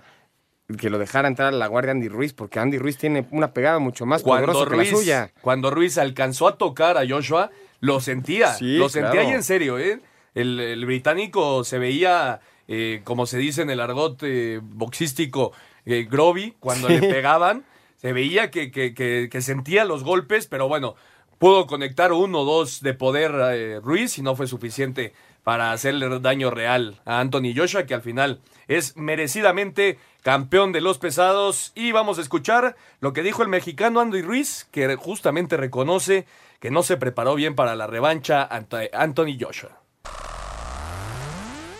que 0.78 0.90
lo 0.90 0.98
dejara 0.98 1.28
entrar 1.28 1.48
a 1.48 1.56
la 1.56 1.66
guardia 1.68 1.92
Andy 1.92 2.08
Ruiz, 2.08 2.32
porque 2.32 2.58
Andy 2.58 2.78
Ruiz 2.78 2.96
tiene 2.98 3.26
una 3.30 3.52
pegada 3.52 3.78
mucho 3.78 4.04
más 4.06 4.22
cuando 4.22 4.46
poderosa 4.52 4.70
que 4.70 4.76
Ruiz, 4.76 4.92
la 4.92 4.98
suya. 4.98 5.30
Cuando 5.40 5.70
Ruiz 5.70 5.96
alcanzó 5.98 6.48
a 6.48 6.56
tocar 6.58 6.96
a 6.98 7.08
Joshua, 7.08 7.50
lo 7.80 8.00
sentía. 8.00 8.52
Sí, 8.54 8.76
lo 8.76 8.88
sentía 8.88 9.12
claro. 9.12 9.28
y 9.30 9.32
en 9.32 9.42
serio, 9.42 9.78
¿eh? 9.78 10.00
El, 10.34 10.58
el 10.60 10.84
británico 10.84 11.62
se 11.64 11.78
veía, 11.78 12.40
eh, 12.68 13.00
como 13.04 13.26
se 13.26 13.38
dice 13.38 13.62
en 13.62 13.70
el 13.70 13.80
argot 13.80 14.18
eh, 14.22 14.60
boxístico, 14.62 15.52
eh, 15.84 16.06
Groby, 16.10 16.54
cuando 16.58 16.88
le 16.88 17.00
pegaban. 17.00 17.64
Se 17.96 18.12
veía 18.12 18.50
que, 18.50 18.70
que- 18.70 18.92
que- 18.92 19.28
que 19.30 19.40
sentía 19.40 19.84
los 19.86 20.04
golpes, 20.04 20.46
pero 20.48 20.68
bueno, 20.68 20.96
pudo 21.38 21.66
conectar 21.66 22.12
uno 22.12 22.40
o 22.40 22.44
dos 22.44 22.80
de 22.80 22.94
poder 22.94 23.32
eh, 23.52 23.80
Ruiz 23.82 24.18
y 24.18 24.22
no 24.22 24.36
fue 24.36 24.46
suficiente 24.46 25.12
para 25.44 25.70
hacerle 25.70 26.18
daño 26.18 26.50
real 26.50 27.00
a 27.04 27.20
Anthony 27.20 27.54
Joshua, 27.54 27.86
que 27.86 27.94
al 27.94 28.02
final 28.02 28.40
es 28.66 28.96
merecidamente 28.96 29.98
campeón 30.22 30.72
de 30.72 30.80
los 30.80 30.98
pesados. 30.98 31.70
Y 31.76 31.92
vamos 31.92 32.18
a 32.18 32.22
escuchar 32.22 32.76
lo 32.98 33.12
que 33.12 33.22
dijo 33.22 33.44
el 33.44 33.48
mexicano 33.48 34.00
Andy 34.00 34.22
Ruiz, 34.22 34.66
que 34.72 34.96
justamente 34.96 35.56
reconoce 35.56 36.26
que 36.58 36.72
no 36.72 36.82
se 36.82 36.96
preparó 36.96 37.36
bien 37.36 37.54
para 37.54 37.76
la 37.76 37.86
revancha 37.86 38.44
ante 38.44 38.90
Anthony 38.92 39.38
Joshua. 39.40 39.80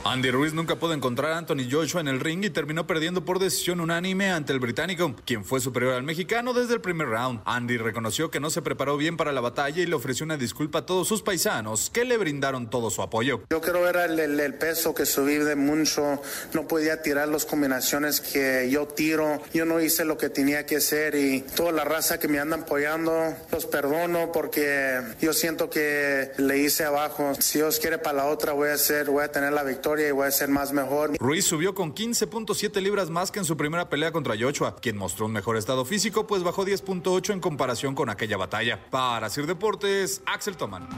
Andy 0.09 0.31
Ruiz 0.31 0.53
nunca 0.55 0.77
pudo 0.77 0.93
encontrar 0.95 1.33
a 1.33 1.39
Anthony 1.39 1.69
Joshua 1.71 2.01
en 2.01 2.09
el 2.09 2.21
ring 2.21 2.45
y 2.45 2.51
terminó 2.51 2.87
perdiendo 2.87 3.25
por 3.25 3.39
decisión 3.39 3.81
unánime 3.81 4.31
ante 4.31 4.53
el 4.53 4.61
británico, 4.61 5.15
quien 5.27 5.45
fue 5.45 5.59
superior 5.61 5.95
al 5.95 6.05
mexicano 6.05 6.53
desde 6.55 6.75
el 6.75 6.81
primer 6.81 7.09
round. 7.09 7.41
Andy 7.45 7.77
reconoció 7.77 8.31
que 8.31 8.39
no 8.39 8.49
se 8.51 8.63
preparó 8.63 8.97
bien 8.97 9.17
para 9.17 9.33
la 9.33 9.41
batalla 9.41 9.83
y 9.83 9.87
le 9.87 9.95
ofreció 9.97 10.25
una 10.25 10.37
disculpa 10.37 10.81
a 10.81 10.87
todos 10.87 11.09
sus 11.09 11.23
paisanos 11.23 11.91
que 11.91 12.05
le 12.05 12.19
brindaron 12.19 12.71
todo 12.71 12.91
su 12.91 13.03
apoyo. 13.03 13.43
Yo 13.51 13.61
creo 13.61 13.89
era 13.89 14.05
el, 14.05 14.19
el- 14.21 14.39
el 14.39 14.55
peso 14.55 14.95
que 14.95 15.07
subí 15.07 15.37
de 15.39 15.57
mucho, 15.57 16.23
no 16.53 16.69
podía 16.69 17.03
tirar 17.03 17.29
las 17.29 17.45
combinaciones 17.45 18.21
que 18.21 18.69
yo 18.71 18.87
tiro, 18.87 19.43
yo 19.53 19.65
no 19.65 19.81
hice 19.81 20.05
lo 20.05 20.17
que 20.17 20.29
tenía 20.31 20.67
que 20.67 20.77
hacer 20.77 21.17
y 21.17 21.41
toda 21.57 21.73
la 21.73 21.85
raza 21.85 22.21
que 22.21 22.29
me 22.29 22.39
andan 22.39 22.61
apoyando, 22.63 23.35
los 23.51 23.67
perdono 23.67 24.31
porque 24.33 25.01
yo 25.21 25.33
siento 25.33 25.69
que 25.69 26.31
le 26.39 26.59
hice 26.59 26.85
abajo. 26.85 27.33
Si 27.41 27.59
Dios 27.59 27.81
quiere 27.81 27.99
para 27.99 28.19
la 28.19 28.27
otra 28.27 28.53
voy 28.53 28.69
a 28.69 28.75
hacer, 28.75 29.11
voy 29.11 29.25
a 29.25 29.33
tener 29.33 29.53
la 29.53 29.65
victoria 29.65 29.96
y 30.01 30.11
voy 30.11 30.27
a 30.27 30.31
ser 30.31 30.49
más 30.49 30.73
mejor. 30.73 31.17
Ruiz 31.19 31.45
subió 31.45 31.75
con 31.75 31.95
15.7 31.95 32.81
libras 32.81 33.11
más 33.11 33.31
que 33.31 33.39
en 33.39 33.45
su 33.45 33.57
primera 33.57 33.89
pelea 33.89 34.13
contra 34.13 34.35
Joshua, 34.39 34.77
quien 34.77 34.97
mostró 34.97 35.27
un 35.27 35.33
mejor 35.33 35.57
estado 35.57 35.85
físico, 35.85 36.27
pues 36.27 36.43
bajó 36.43 36.65
10.8 36.65 37.33
en 37.33 37.41
comparación 37.41 37.95
con 37.95 38.11
aquella 38.11 38.37
batalla. 38.37 38.81
Para 38.91 39.29
Sir 39.31 39.47
Deportes, 39.47 40.23
Axel 40.27 40.57
Toman. 40.57 40.89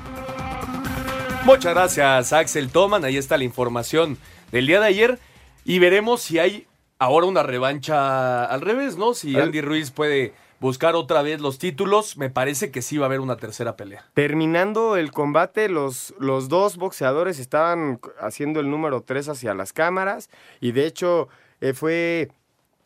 Muchas 1.45 1.75
gracias, 1.75 2.33
Axel 2.33 2.71
Toman. 2.71 3.05
Ahí 3.05 3.17
está 3.17 3.39
la 3.39 3.45
información 3.45 4.19
del 4.53 4.67
día 4.67 4.81
de 4.81 4.87
ayer. 4.87 5.19
Y 5.65 5.79
veremos 5.79 6.23
si 6.23 6.39
hay 6.39 6.67
ahora 6.99 7.27
una 7.27 7.43
revancha 7.43 8.45
al 8.45 8.61
revés, 8.61 8.97
¿no? 8.97 9.15
Si 9.15 9.39
Andy 9.39 9.61
Ruiz 9.61 9.91
puede 9.91 10.35
buscar 10.61 10.95
otra 10.97 11.23
vez 11.23 11.41
los 11.41 11.59
títulos. 11.59 12.17
Me 12.17 12.31
parece 12.31 12.71
que 12.71 12.83
sí 12.83 12.99
va 12.99 13.07
a 13.07 13.09
haber 13.09 13.21
una 13.21 13.37
tercera 13.37 13.77
pelea. 13.77 14.05
Terminando 14.15 14.97
el 14.97 15.13
combate, 15.13 15.69
los, 15.69 16.15
los 16.19 16.49
dos 16.49 16.77
boxeadores 16.77 17.39
estaban 17.39 18.01
haciendo 18.21 18.61
el 18.61 18.71
número 18.71 19.03
3 19.03 19.29
hacia 19.31 19.55
las 19.55 19.73
cámaras 19.73 20.31
y 20.61 20.73
de 20.73 20.87
hecho 20.87 21.29
eh, 21.61 21.73
fue 21.73 22.31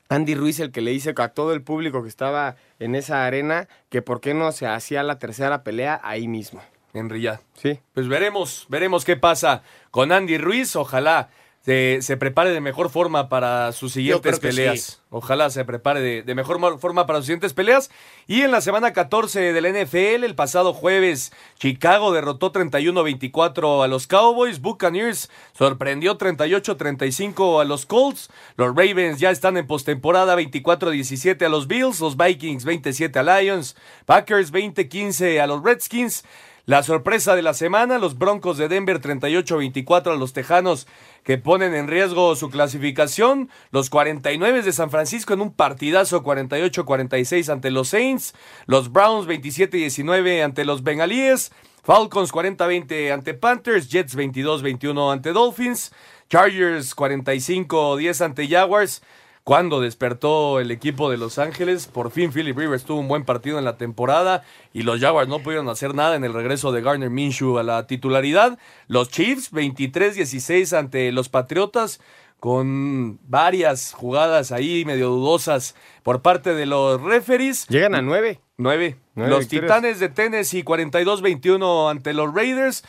Andy 0.09 0.35
Ruiz 0.35 0.61
el 0.61 0.73
que 0.73 0.81
le 0.81 0.91
dice 0.91 1.15
a 1.17 1.29
todo 1.29 1.53
el 1.53 1.63
público 1.63 2.03
que 2.03 2.09
estaba 2.09 2.57
en 2.79 2.95
esa 2.95 3.25
arena 3.25 3.69
que 3.89 4.03
por 4.03 4.21
qué 4.21 4.35
no 4.35 4.53
se 4.53 4.67
hacía 4.67 5.03
la 5.03 5.19
tercera 5.19 5.63
pelea 5.63 6.01
ahí 6.03 6.29
mismo. 6.29 6.63
En 6.95 7.09
Riyadh. 7.09 7.41
Sí. 7.55 7.81
Pues 7.95 8.07
veremos, 8.07 8.67
veremos 8.69 9.07
qué 9.07 9.17
pasa 9.17 9.63
con 9.91 10.13
Andy 10.13 10.37
Ruiz. 10.37 10.77
Ojalá 10.77 11.31
se, 11.65 11.99
se 12.03 12.17
prepare 12.17 12.51
de 12.51 12.61
mejor 12.61 12.91
forma 12.91 13.29
para 13.29 13.71
sus 13.73 13.93
siguientes 13.93 14.41
peleas. 14.41 14.81
sí. 14.81 14.97
Ojalá 15.15 15.51
se 15.51 15.65
prepare 15.67 16.01
de, 16.01 16.23
de 16.23 16.35
mejor 16.35 16.81
forma 16.81 17.07
para 17.07 17.19
sus 17.19 17.27
siguientes 17.27 17.53
peleas. 17.53 17.91
Y 18.27 18.41
en 18.41 18.51
la 18.51 18.63
semana 18.63 18.95
14 18.95 19.53
del 19.53 19.67
NFL, 19.67 20.25
el 20.25 20.35
pasado 20.35 20.73
jueves, 20.73 21.33
Chicago 21.59 22.13
derrotó 22.13 22.51
31-24 22.51 23.85
a 23.85 23.89
los 23.89 24.07
Cowboys. 24.07 24.61
Buccaneers 24.61 25.31
sorprendió 25.53 26.17
38-35 26.17 27.61
a 27.61 27.65
los 27.65 27.85
Colts. 27.85 28.31
Los 28.57 28.69
Ravens 28.69 29.21
ya 29.21 29.31
están 29.31 29.59
en 29.59 29.67
postemporada 29.67 30.35
24-17 30.35 31.45
a 31.45 31.49
los 31.51 31.69
Bills. 31.69 32.01
Los 32.01 32.17
Vikings 32.17 32.65
27 32.65 33.19
a 33.19 33.23
Lions. 33.23 33.77
Packers 34.07 34.51
20-15 34.51 35.41
a 35.41 35.47
los 35.47 35.63
Redskins. 35.63 36.25
La 36.65 36.85
sorpresa 36.85 37.35
de 37.35 37.43
la 37.43 37.55
semana, 37.55 37.99
los 37.99 38.17
Broncos 38.19 38.57
de 38.57 38.69
Denver 38.69 39.01
38-24 39.01 40.13
a 40.13 40.17
los 40.17 40.33
Tejanos 40.33 40.87
que 41.25 41.37
ponen 41.37 41.75
en 41.75 41.89
riesgo 41.89 42.37
su 42.37 42.51
clasificación. 42.51 43.51
Los 43.73 43.91
49 43.91 44.63
de 44.63 44.73
San 44.73 44.89
Francisco 44.89 45.35
en 45.35 45.41
un 45.41 45.53
partidazo 45.53 46.23
48-46 46.23 47.53
ante 47.53 47.73
los 47.73 47.89
Saints. 47.89 48.33
Los 48.67 48.93
Browns 48.93 49.27
27-19 49.27 50.45
ante 50.45 50.65
los 50.65 50.85
Bengalíes. 50.85 51.51
Falcons 51.83 52.33
40-20 52.33 53.13
ante 53.13 53.35
Panthers, 53.35 53.89
Jets 53.89 54.17
22-21 54.17 55.13
ante 55.13 55.33
Dolphins, 55.33 55.93
Chargers 56.31 56.95
45-10 56.95 58.25
ante 58.25 58.47
Jaguars. 58.47 59.03
Cuando 59.45 59.81
despertó 59.81 60.61
el 60.61 60.71
equipo 60.71 61.11
de 61.11 61.17
Los 61.17 61.39
Ángeles, 61.39 61.89
por 61.89 62.13
fin 62.13 62.33
Philip 62.33 62.57
Rivers 62.57 62.85
tuvo 62.85 63.01
un 63.01 63.09
buen 63.09 63.25
partido 63.25 63.59
en 63.59 63.65
la 63.65 63.77
temporada 63.77 64.45
y 64.73 64.83
los 64.83 65.01
Jaguars 65.01 65.29
no 65.29 65.41
pudieron 65.41 65.69
hacer 65.69 65.97
nada 65.97 66.15
en 66.15 66.23
el 66.23 66.33
regreso 66.33 66.71
de 66.71 66.81
Garner 66.81 67.11
Minshew 67.11 67.59
a 67.59 67.65
la 67.65 67.89
titularidad. 67.89 68.57
Los 68.87 69.09
Chiefs 69.11 69.53
23-16 69.53 70.79
ante 70.79 71.11
los 71.11 71.29
Patriotas 71.29 72.01
con 72.39 73.19
varias 73.29 73.93
jugadas 73.93 74.53
ahí 74.53 74.85
medio 74.85 75.09
dudosas 75.11 75.75
por 76.05 76.23
parte 76.23 76.55
de 76.55 76.67
los 76.67 77.01
referees. 77.01 77.67
Llegan 77.69 77.97
a 77.97 78.03
nueve. 78.03 78.41
Nueve. 78.57 78.97
Nueve 79.17 79.31
los 79.31 79.49
victorias. 79.49 79.77
Titanes 79.77 80.01
de 80.01 80.09
Tennessee 80.09 80.65
42-21 80.65 81.91
ante 81.91 82.13
los 82.13 82.33
Raiders. 82.33 82.85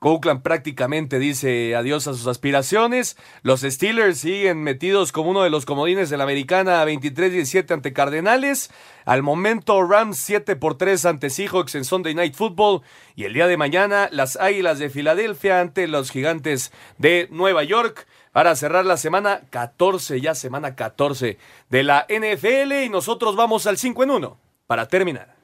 Oakland 0.00 0.42
prácticamente 0.42 1.18
dice 1.18 1.74
adiós 1.74 2.06
a 2.06 2.12
sus 2.12 2.26
aspiraciones. 2.26 3.16
Los 3.42 3.62
Steelers 3.62 4.18
siguen 4.18 4.62
metidos 4.62 5.10
como 5.10 5.30
uno 5.30 5.42
de 5.42 5.50
los 5.50 5.64
comodines 5.64 6.10
de 6.10 6.18
la 6.18 6.24
americana 6.24 6.84
23-17 6.84 7.72
ante 7.72 7.92
Cardenales. 7.92 8.70
Al 9.06 9.22
momento 9.22 9.82
Rams 9.82 10.18
7 10.18 10.56
por 10.56 10.76
3 10.76 11.06
ante 11.06 11.30
Seahawks 11.30 11.74
en 11.74 11.84
Sunday 11.84 12.14
Night 12.14 12.34
Football. 12.34 12.82
Y 13.14 13.24
el 13.24 13.32
día 13.32 13.46
de 13.46 13.56
mañana 13.56 14.08
las 14.12 14.36
Águilas 14.36 14.78
de 14.78 14.90
Filadelfia 14.90 15.60
ante 15.60 15.88
los 15.88 16.10
Gigantes 16.10 16.72
de 16.98 17.28
Nueva 17.30 17.64
York. 17.64 18.06
Para 18.32 18.54
cerrar 18.54 18.84
la 18.84 18.98
semana 18.98 19.40
14, 19.48 20.20
ya 20.20 20.34
semana 20.34 20.76
14 20.76 21.38
de 21.70 21.82
la 21.82 22.06
NFL. 22.10 22.84
Y 22.84 22.90
nosotros 22.90 23.34
vamos 23.34 23.66
al 23.66 23.78
5 23.78 24.04
en 24.04 24.10
1 24.10 24.38
para 24.66 24.88
terminar. 24.88 25.34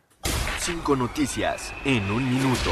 Cinco 0.59 0.95
noticias 0.95 1.73
en 1.85 2.11
un 2.11 2.29
minuto. 2.29 2.71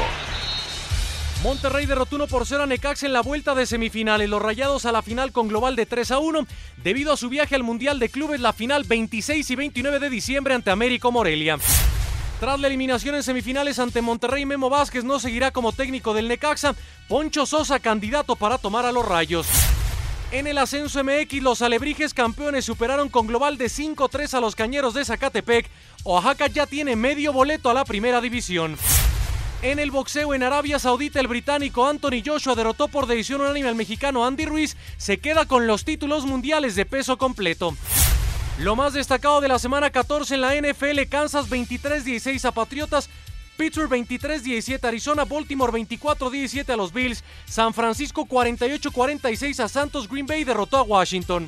Monterrey 1.43 1.87
derrotó 1.87 2.17
1 2.17 2.27
por 2.27 2.45
0 2.45 2.63
a 2.63 2.65
Necaxa 2.67 3.07
en 3.07 3.13
la 3.13 3.21
vuelta 3.21 3.55
de 3.55 3.65
semifinales. 3.65 4.29
Los 4.29 4.41
rayados 4.41 4.85
a 4.85 4.91
la 4.91 5.01
final 5.01 5.31
con 5.31 5.47
global 5.47 5.75
de 5.75 5.87
3 5.87 6.11
a 6.11 6.19
1. 6.19 6.45
Debido 6.83 7.13
a 7.13 7.17
su 7.17 7.29
viaje 7.29 7.55
al 7.55 7.63
Mundial 7.63 7.97
de 7.97 8.09
Clubes, 8.09 8.39
la 8.39 8.53
final 8.53 8.83
26 8.83 9.49
y 9.49 9.55
29 9.55 9.99
de 9.99 10.09
diciembre 10.11 10.53
ante 10.53 10.69
Américo 10.69 11.11
Morelia. 11.11 11.57
Tras 12.39 12.59
la 12.59 12.67
eliminación 12.67 13.15
en 13.15 13.23
semifinales 13.23 13.79
ante 13.79 14.03
Monterrey, 14.03 14.45
Memo 14.45 14.69
Vázquez 14.69 15.03
no 15.03 15.19
seguirá 15.19 15.49
como 15.49 15.71
técnico 15.73 16.13
del 16.13 16.27
Necaxa. 16.27 16.75
Poncho 17.07 17.47
Sosa, 17.47 17.79
candidato 17.79 18.35
para 18.35 18.59
tomar 18.59 18.85
a 18.85 18.91
los 18.91 19.07
rayos. 19.07 19.47
En 20.31 20.45
el 20.45 20.59
ascenso 20.59 21.03
MX, 21.03 21.41
los 21.41 21.63
alebrijes 21.63 22.13
campeones 22.13 22.65
superaron 22.65 23.09
con 23.09 23.25
global 23.25 23.57
de 23.57 23.65
5-3 23.65 24.35
a 24.35 24.41
los 24.41 24.55
cañeros 24.55 24.93
de 24.93 25.05
Zacatepec. 25.05 25.67
Oaxaca 26.03 26.47
ya 26.47 26.67
tiene 26.67 26.95
medio 26.95 27.33
boleto 27.33 27.71
a 27.71 27.73
la 27.73 27.83
primera 27.83 28.21
división. 28.21 28.77
En 29.61 29.77
el 29.77 29.91
boxeo 29.91 30.33
en 30.33 30.41
Arabia 30.41 30.79
Saudita, 30.79 31.19
el 31.19 31.27
británico 31.27 31.85
Anthony 31.85 32.23
Joshua 32.25 32.55
derrotó 32.55 32.87
por 32.87 33.05
decisión 33.05 33.41
unánime 33.41 33.69
al 33.69 33.75
mexicano 33.75 34.25
Andy 34.25 34.45
Ruiz. 34.45 34.75
Se 34.97 35.19
queda 35.19 35.45
con 35.45 35.67
los 35.67 35.85
títulos 35.85 36.25
mundiales 36.25 36.75
de 36.75 36.87
peso 36.87 37.19
completo. 37.19 37.75
Lo 38.57 38.75
más 38.75 38.93
destacado 38.93 39.39
de 39.39 39.47
la 39.47 39.59
semana 39.59 39.91
14 39.91 40.33
en 40.33 40.41
la 40.41 40.55
NFL, 40.55 41.01
Kansas 41.09 41.47
23-16 41.47 42.43
a 42.45 42.51
Patriotas, 42.51 43.07
Pittsburgh 43.55 43.91
23-17 43.91 44.83
a 44.83 44.87
Arizona, 44.87 45.25
Baltimore 45.25 45.71
24-17 45.71 46.67
a 46.69 46.75
los 46.75 46.91
Bills, 46.91 47.23
San 47.45 47.75
Francisco 47.75 48.25
48-46 48.25 49.59
a 49.59 49.69
Santos, 49.69 50.09
Green 50.09 50.25
Bay 50.25 50.43
derrotó 50.43 50.77
a 50.77 50.83
Washington. 50.83 51.47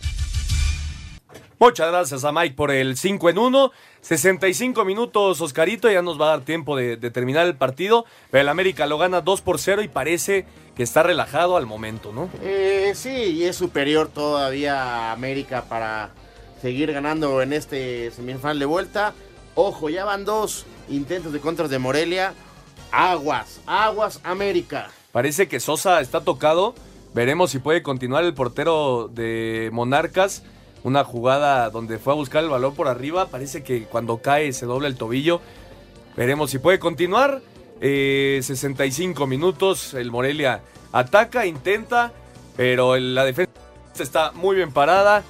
Muchas 1.64 1.88
gracias 1.88 2.26
a 2.26 2.34
Mike 2.34 2.55
por 2.55 2.72
el 2.72 2.97
5 2.97 3.30
en 3.30 3.38
1. 3.38 3.72
65 4.01 4.84
minutos, 4.84 5.39
Oscarito. 5.39 5.89
Ya 5.89 6.01
nos 6.01 6.20
va 6.20 6.26
a 6.26 6.30
dar 6.32 6.41
tiempo 6.41 6.76
de, 6.76 6.97
de 6.97 7.09
terminar 7.09 7.47
el 7.47 7.55
partido. 7.55 8.03
Pero 8.30 8.41
el 8.41 8.49
América 8.49 8.86
lo 8.86 8.97
gana 8.97 9.22
2 9.22 9.39
por 9.39 9.59
0 9.59 9.82
y 9.82 9.88
parece 9.88 10.45
que 10.76 10.84
está 10.84 11.03
relajado 11.03 11.55
al 11.55 11.66
momento, 11.66 12.11
¿no? 12.11 12.30
Eh, 12.41 12.91
sí, 12.95 13.09
y 13.09 13.43
es 13.45 13.55
superior 13.55 14.09
todavía 14.09 14.84
a 14.84 15.11
América 15.14 15.64
para 15.70 16.09
seguir 16.61 16.91
ganando 16.91 17.41
en 17.41 17.53
este 17.53 18.11
semifinal 18.11 18.59
de 18.59 18.66
vuelta. 18.66 19.14
Ojo, 19.55 19.89
ya 19.89 20.03
van 20.03 20.26
dos 20.26 20.66
intentos 20.89 21.32
de 21.32 21.39
contras 21.39 21.70
de 21.70 21.80
Morelia. 21.80 22.34
Aguas, 22.91 23.61
aguas, 23.66 24.20
América. 24.26 24.89
Parece 25.14 25.47
que 25.47 25.61
Sosa 25.61 26.01
está 26.01 26.26
tocado. 26.26 26.76
Veremos 27.14 27.51
si 27.51 27.59
puede 27.59 27.84
continuar 27.84 28.26
el 28.26 28.34
portero 28.34 29.07
de 29.07 29.70
Monarcas. 29.72 30.43
Una 30.84 31.04
jugada 31.04 31.70
donde 31.70 31.98
fue 31.98 32.14
a 32.14 32.16
buscar 32.16 32.44
el 32.44 32.50
balón 32.50 32.76
por 32.76 32.88
arriba. 32.88 33.28
Parece 33.28 33.64
que 33.64 33.86
cuando 33.86 34.18
cae 34.18 34.52
se 34.54 34.66
dobla 34.66 34.88
el 34.88 34.98
tobillo. 34.98 35.42
Veremos 36.16 36.52
si 36.52 36.60
puede 36.60 36.80
continuar. 36.80 37.42
Eh, 37.80 38.40
65 38.44 39.26
minutos. 39.28 39.94
El 39.94 40.12
Morelia 40.12 40.62
ataca, 40.92 41.46
intenta. 41.46 42.12
Pero 42.58 42.98
la 42.98 43.24
defensa 43.26 43.52
está 43.98 44.32
muy 44.34 44.56
bien 44.58 44.72
parada. 44.72 45.24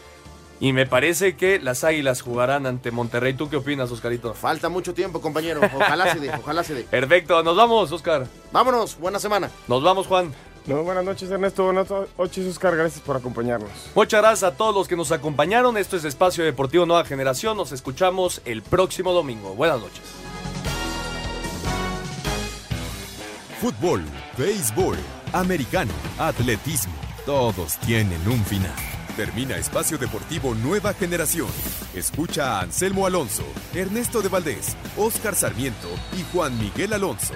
Y 0.60 0.72
me 0.72 0.86
parece 0.86 1.36
que 1.36 1.60
las 1.60 1.84
Águilas 1.84 2.22
jugarán 2.22 2.66
ante 2.66 2.90
Monterrey. 2.92 3.34
¿Tú 3.34 3.50
qué 3.50 3.58
opinas, 3.58 3.92
Oscarito? 3.92 4.34
Falta 4.34 4.70
mucho 4.70 4.94
tiempo, 4.94 5.20
compañero. 5.20 5.60
Ojalá 5.76 6.14
se 6.14 6.20
dé, 6.20 6.32
ojalá 6.32 6.64
se 6.64 6.74
dé. 6.74 6.84
Perfecto, 6.90 7.44
nos 7.44 7.58
vamos, 7.58 7.92
Oscar. 7.92 8.28
Vámonos, 8.52 8.98
buena 8.98 9.20
semana. 9.20 9.52
Nos 9.68 9.84
vamos, 9.84 10.08
Juan. 10.08 10.34
No, 10.66 10.84
buenas 10.84 11.04
noches, 11.04 11.30
Ernesto. 11.30 11.66
Buenas 11.66 11.88
noches, 12.18 12.48
Oscar. 12.48 12.76
Gracias 12.76 13.02
por 13.02 13.18
acompañarnos. 13.18 13.70
Muchas 13.96 14.22
gracias 14.22 14.44
a 14.52 14.56
todos 14.56 14.74
los 14.74 14.88
que 14.88 14.96
nos 14.96 15.12
acompañaron. 15.12 15.78
Esto 15.78 15.98
es 15.98 16.06
Espacio 16.06 16.44
Deportivo 16.46 16.86
Nueva 16.86 17.04
Generación. 17.04 17.58
Nos 17.58 17.72
escuchamos 17.72 18.42
el 18.46 18.62
próximo 18.62 19.12
domingo. 19.12 19.56
Buenas 19.56 19.82
noches. 19.82 20.04
Fútbol, 23.60 24.04
béisbol, 24.38 24.98
americano, 25.32 25.94
atletismo, 26.20 26.94
todos 27.26 27.78
tienen 27.78 28.20
un 28.28 28.44
final. 28.44 28.76
Termina 29.16 29.56
Espacio 29.58 29.98
Deportivo 29.98 30.56
Nueva 30.56 30.94
Generación. 30.94 31.48
Escucha 31.94 32.58
a 32.58 32.62
Anselmo 32.62 33.06
Alonso, 33.06 33.44
Ernesto 33.74 34.22
de 34.22 34.28
Valdés, 34.30 34.76
Oscar 34.98 35.36
Sarmiento 35.36 35.88
y 36.18 36.24
Juan 36.34 36.60
Miguel 36.60 36.94
Alonso. 36.94 37.36